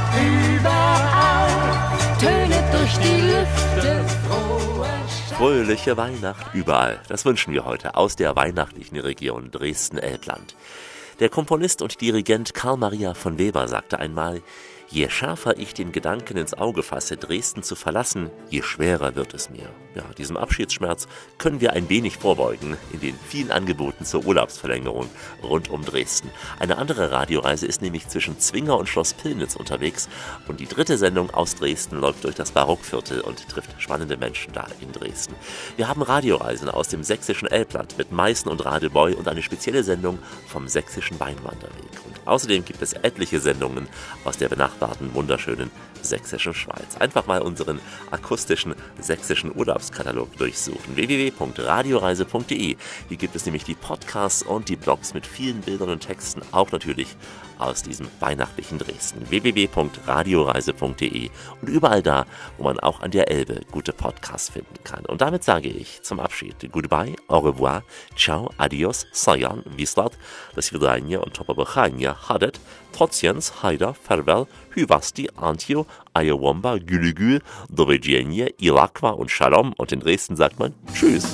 überall, 0.59 1.47
tönet 2.19 2.73
durch 2.73 2.97
die 2.97 3.21
Lüfte 3.21 4.05
frohe 4.27 4.64
Fröhliche 5.37 5.97
Weihnacht 5.97 6.55
überall. 6.55 7.01
Das 7.09 7.25
wünschen 7.25 7.51
wir 7.53 7.65
heute 7.65 7.95
aus 7.95 8.15
der 8.15 8.37
weihnachtlichen 8.37 8.97
Region 8.97 9.51
Dresden-Elbland. 9.51 10.55
Der 11.19 11.27
Komponist 11.27 11.81
und 11.81 11.99
Dirigent 11.99 12.53
Karl 12.53 12.77
Maria 12.77 13.13
von 13.13 13.37
Weber 13.37 13.67
sagte 13.67 13.99
einmal, 13.99 14.41
Je 14.87 15.09
schärfer 15.09 15.57
ich 15.57 15.73
den 15.73 15.91
Gedanken 15.91 16.37
ins 16.37 16.53
Auge 16.53 16.83
fasse, 16.83 17.17
Dresden 17.17 17.63
zu 17.63 17.75
verlassen, 17.75 18.31
je 18.49 18.61
schwerer 18.61 19.15
wird 19.15 19.33
es 19.33 19.49
mir. 19.49 19.69
Ja, 19.95 20.03
diesem 20.17 20.35
Abschiedsschmerz 20.35 21.07
können 21.37 21.61
wir 21.61 21.71
ein 21.71 21.87
wenig 21.87 22.17
vorbeugen 22.17 22.75
in 22.91 22.99
den 22.99 23.17
vielen 23.29 23.49
Angeboten 23.49 24.03
zur 24.03 24.25
Urlaubsverlängerung 24.25 25.09
rund 25.41 25.69
um 25.69 25.85
Dresden. 25.85 26.29
Eine 26.59 26.77
andere 26.77 27.11
Radioreise 27.11 27.65
ist 27.65 27.81
nämlich 27.81 28.09
zwischen 28.09 28.37
Zwinger 28.37 28.77
und 28.77 28.89
Schloss 28.89 29.13
Pillnitz 29.13 29.55
unterwegs 29.55 30.09
und 30.49 30.59
die 30.59 30.67
dritte 30.67 30.97
Sendung 30.97 31.29
aus 31.29 31.55
Dresden 31.55 32.01
läuft 32.01 32.25
durch 32.25 32.35
das 32.35 32.51
Barockviertel 32.51 33.21
und 33.21 33.47
trifft 33.47 33.81
spannende 33.81 34.17
Menschen 34.17 34.51
da 34.51 34.67
in 34.81 34.91
Dresden. 34.91 35.33
Wir 35.77 35.87
haben 35.87 36.01
Radioreisen 36.01 36.67
aus 36.69 36.89
dem 36.89 37.03
sächsischen 37.03 37.47
Elbland 37.47 37.97
mit 37.97 38.11
Meißen 38.11 38.51
und 38.51 38.65
Radebeul 38.65 39.13
und 39.13 39.29
eine 39.29 39.43
spezielle 39.43 39.85
Sendung 39.85 40.19
vom 40.47 40.67
sächsischen 40.67 41.17
Weinwanderweg. 41.21 41.71
Und 42.05 42.27
außerdem 42.27 42.65
gibt 42.65 42.81
es 42.81 42.91
etliche 42.91 43.39
Sendungen 43.39 43.87
aus 44.25 44.37
der 44.37 44.49
benachbarten 44.49 45.13
wunderschönen 45.13 45.71
sächsischen 46.05 46.53
Schweiz. 46.53 46.95
Einfach 46.99 47.27
mal 47.27 47.41
unseren 47.41 47.79
akustischen 48.11 48.75
sächsischen 49.01 49.55
Urlaubs 49.55 49.65
Urlaubskatalog 49.75 50.37
durchsuchen. 50.37 50.95
www.radioreise.de. 50.95 52.77
Hier 53.09 53.17
gibt 53.17 53.35
es 53.35 53.45
nämlich 53.45 53.63
die 53.63 53.75
Podcasts 53.75 54.43
und 54.43 54.69
die 54.69 54.75
Blogs 54.75 55.13
mit 55.13 55.27
vielen 55.27 55.61
Bildern 55.61 55.89
und 55.89 56.01
Texten, 56.01 56.41
auch 56.51 56.71
natürlich 56.71 57.15
aus 57.59 57.83
diesem 57.83 58.07
weihnachtlichen 58.19 58.79
Dresden. 58.79 59.29
www.radioreise.de 59.29 61.29
und 61.61 61.67
überall 61.67 62.01
da, 62.01 62.25
wo 62.57 62.63
man 62.63 62.79
auch 62.79 63.01
an 63.01 63.11
der 63.11 63.29
Elbe 63.29 63.61
gute 63.71 63.93
Podcasts 63.93 64.49
finden 64.49 64.83
kann. 64.83 65.05
Und 65.05 65.21
damit 65.21 65.43
sage 65.43 65.69
ich 65.69 66.01
zum 66.01 66.19
Abschied 66.19 66.55
Goodbye, 66.71 67.15
au 67.27 67.39
revoir, 67.39 67.83
ciao, 68.15 68.49
adios, 68.57 69.05
Sayan, 69.11 69.63
wislat, 69.75 70.17
das 70.55 70.73
Vidanje 70.73 71.21
und 71.21 71.33
Topabochania 71.33 72.29
hadet, 72.29 72.59
trotziens, 72.91 73.63
haida, 73.63 73.93
farewell, 73.93 74.47
hyvasti, 74.75 75.29
antio, 75.35 75.85
ayawomba, 76.13 76.77
gülügül, 76.77 77.41
dovidjenje, 77.69 78.53
ilakwa 78.59 79.11
und 79.11 79.31
shalom. 79.31 79.73
Und 79.77 79.91
in 79.91 79.99
Dresden 79.99 80.35
sagt 80.35 80.59
man 80.59 80.73
Tschüss. 80.93 81.25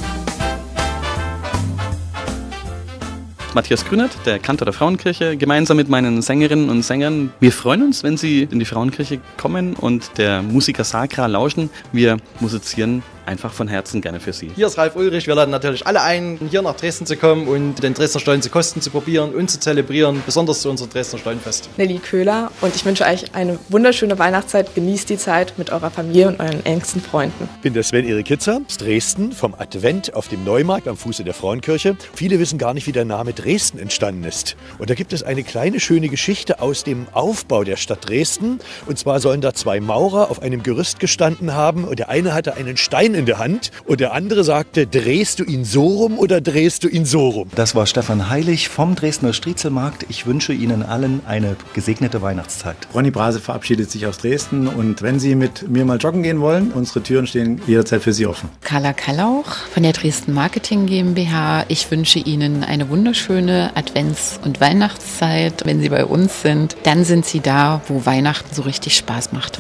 Matthias 3.53 3.83
Grünert, 3.83 4.11
der 4.25 4.39
Kantor 4.39 4.65
der 4.65 4.73
Frauenkirche, 4.73 5.35
gemeinsam 5.35 5.75
mit 5.75 5.89
meinen 5.89 6.21
Sängerinnen 6.21 6.69
und 6.69 6.83
Sängern. 6.83 7.33
Wir 7.41 7.51
freuen 7.51 7.83
uns, 7.83 8.01
wenn 8.01 8.15
Sie 8.15 8.43
in 8.49 8.59
die 8.59 8.65
Frauenkirche 8.65 9.19
kommen 9.35 9.73
und 9.73 10.17
der 10.17 10.41
Musiker 10.41 10.85
Sacra 10.85 11.25
lauschen. 11.25 11.69
Wir 11.91 12.15
musizieren 12.39 13.03
einfach 13.26 13.53
von 13.53 13.67
Herzen 13.67 14.01
gerne 14.01 14.19
für 14.19 14.34
Sie. 14.34 14.51
Hier 14.55 14.67
ist 14.67 14.78
Ralf 14.78 14.95
Ulrich. 14.95 15.28
Wir 15.28 15.36
laden 15.36 15.51
natürlich 15.51 15.86
alle 15.88 16.01
ein, 16.01 16.39
hier 16.49 16.61
nach 16.61 16.76
Dresden 16.76 17.05
zu 17.05 17.17
kommen 17.17 17.47
und 17.47 17.84
den 17.84 17.93
Dresdner 17.93 18.19
Stollen 18.19 18.41
zu 18.41 18.49
kosten, 18.49 18.82
zu 18.82 18.89
probieren 18.89 19.34
und 19.34 19.49
zu 19.49 19.59
zelebrieren, 19.59 20.22
besonders 20.26 20.61
zu 20.61 20.69
unserem 20.69 20.89
Dresdner 20.89 21.19
Stollenfest. 21.19 21.69
Nelly 21.78 21.99
Köhler 21.99 22.51
und 22.61 22.76
ich 22.76 22.86
wünsche 22.86 23.05
euch 23.05 23.34
eine 23.34 23.59
wunderschöne 23.69 24.17
Weihnachtszeit. 24.19 24.74
Genießt 24.76 25.09
die 25.09 25.17
Zeit 25.17 25.53
mit 25.57 25.69
eurer 25.72 25.91
Familie 25.91 26.28
und 26.30 26.39
euren 26.39 26.65
engsten 26.65 27.01
Freunden. 27.01 27.49
Ich 27.57 27.61
bin 27.61 27.74
der 27.74 27.84
Sven 27.84 28.07
Erik 28.07 28.28
Kitzer 28.28 28.61
aus 28.65 28.78
Dresden 28.78 29.32
vom 29.32 29.53
Advent 29.57 30.13
auf 30.13 30.28
dem 30.28 30.43
Neumarkt 30.43 30.88
am 30.88 30.97
Fuße 30.97 31.24
der 31.24 31.34
Frauenkirche. 31.34 31.95
Viele 32.13 32.39
wissen 32.39 32.57
gar 32.57 32.74
nicht, 32.74 32.88
wie 32.88 32.91
der 32.91 33.05
Name 33.05 33.34
Dresden 33.34 33.80
entstanden 33.80 34.24
ist. 34.24 34.55
Und 34.78 34.89
da 34.89 34.93
gibt 34.93 35.13
es 35.13 35.24
eine 35.24 35.43
kleine 35.43 35.80
schöne 35.80 36.09
Geschichte 36.09 36.61
aus 36.61 36.84
dem 36.84 37.07
Aufbau 37.11 37.63
der 37.63 37.76
Stadt 37.76 38.07
Dresden. 38.07 38.59
Und 38.86 38.97
zwar 38.97 39.19
sollen 39.19 39.41
da 39.41 39.53
zwei 39.53 39.80
Maurer 39.80 40.30
auf 40.32 40.41
einem 40.41 40.63
Gerüst 40.63 40.99
gestanden 40.99 41.53
haben 41.53 41.84
und 41.84 41.99
der 41.99 42.09
eine 42.09 42.34
hatte 42.34 42.55
einen 42.55 42.78
Stein 43.12 43.16
in 43.16 43.26
der 43.26 43.39
Hand 43.39 43.72
und 43.86 43.99
der 43.99 44.14
andere 44.14 44.43
sagte, 44.43 44.88
drehst 44.88 45.39
du 45.39 45.43
ihn 45.43 45.66
so 45.66 45.86
rum 45.86 46.18
oder 46.18 46.41
drehst 46.41 46.84
du 46.84 46.88
ihn 46.88 47.05
so 47.05 47.30
rum? 47.30 47.49
Das 47.55 47.76
war 47.76 47.86
Stefan 47.86 48.30
Heilig 48.30 48.70
vom 48.70 48.95
Dresdner 48.95 49.34
Striezelmarkt. 49.34 50.05
Ich 50.09 50.26
wünsche 50.26 50.53
Ihnen 50.53 50.84
allen 50.84 51.22
eine 51.28 51.55
gesegnete 51.74 52.22
Weihnachtszeit. 52.22 52.76
Ronny 52.93 53.12
Brase 53.12 53.39
verabschiedet 53.39 53.91
sich 53.91 54.05
aus 54.07 54.18
Dresden 54.20 54.68
und 54.68 55.01
wenn 55.01 55.20
Sie 55.20 55.36
mit 55.36 55.70
mir 55.70 55.86
mal 55.86 55.97
joggen 55.97 56.24
gehen 56.24 56.39
wollen, 56.39 56.72
unsere 56.72 57.03
Türen 57.03 57.28
stehen 57.28 57.62
jederzeit 57.68 58.01
für 58.01 58.14
Sie 58.14 58.26
offen. 58.26 58.49
Carla 58.62 58.93
Kallauch 58.93 59.51
von 59.74 59.84
der 59.84 59.93
Dresden 59.93 60.34
Marketing 60.34 60.86
GmbH. 60.86 61.66
Ich 61.68 61.89
wünsche 61.91 62.20
Ihnen 62.20 62.64
eine 62.64 62.89
wunderschöne 62.89 63.72
Advents- 63.76 64.39
und 64.43 64.62
Weihnachtszeit. 64.62 65.66
Wenn 65.66 65.82
Sie 65.82 65.89
bei 65.89 66.05
uns 66.05 66.41
sind, 66.41 66.78
dann 66.84 67.03
sind 67.03 67.26
Sie 67.26 67.41
da, 67.41 67.82
wo 67.88 68.05
Weihnachten 68.05 68.53
so 68.53 68.62
richtig 68.62 68.95
Spaß 68.95 69.34
macht. 69.34 69.59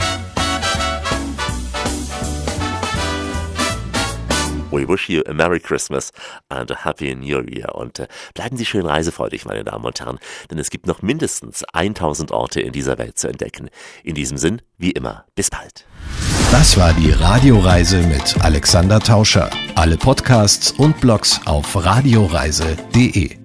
We 4.71 4.87
wish 4.87 5.09
you 5.09 5.21
a 5.27 5.33
Merry 5.33 5.59
Christmas 5.59 6.11
and 6.49 6.71
a 6.71 6.85
Happy 6.85 7.13
New 7.13 7.41
Year. 7.41 7.75
Und 7.75 7.99
äh, 7.99 8.07
bleiben 8.33 8.57
Sie 8.57 8.65
schön 8.65 8.85
reisefreudig, 8.85 9.45
meine 9.45 9.63
Damen 9.63 9.85
und 9.85 9.99
Herren, 9.99 10.19
denn 10.49 10.57
es 10.59 10.69
gibt 10.69 10.87
noch 10.87 11.01
mindestens 11.01 11.63
1000 11.73 12.31
Orte 12.31 12.61
in 12.61 12.71
dieser 12.71 12.97
Welt 12.97 13.19
zu 13.19 13.27
entdecken. 13.27 13.69
In 14.03 14.15
diesem 14.15 14.37
Sinn, 14.37 14.61
wie 14.77 14.91
immer, 14.91 15.25
bis 15.35 15.49
bald. 15.49 15.85
Das 16.51 16.77
war 16.77 16.93
die 16.93 17.11
Radioreise 17.11 18.01
mit 18.03 18.41
Alexander 18.43 18.99
Tauscher. 18.99 19.49
Alle 19.75 19.97
Podcasts 19.97 20.71
und 20.71 20.99
Blogs 20.99 21.39
auf 21.45 21.75
radioreise.de. 21.75 23.40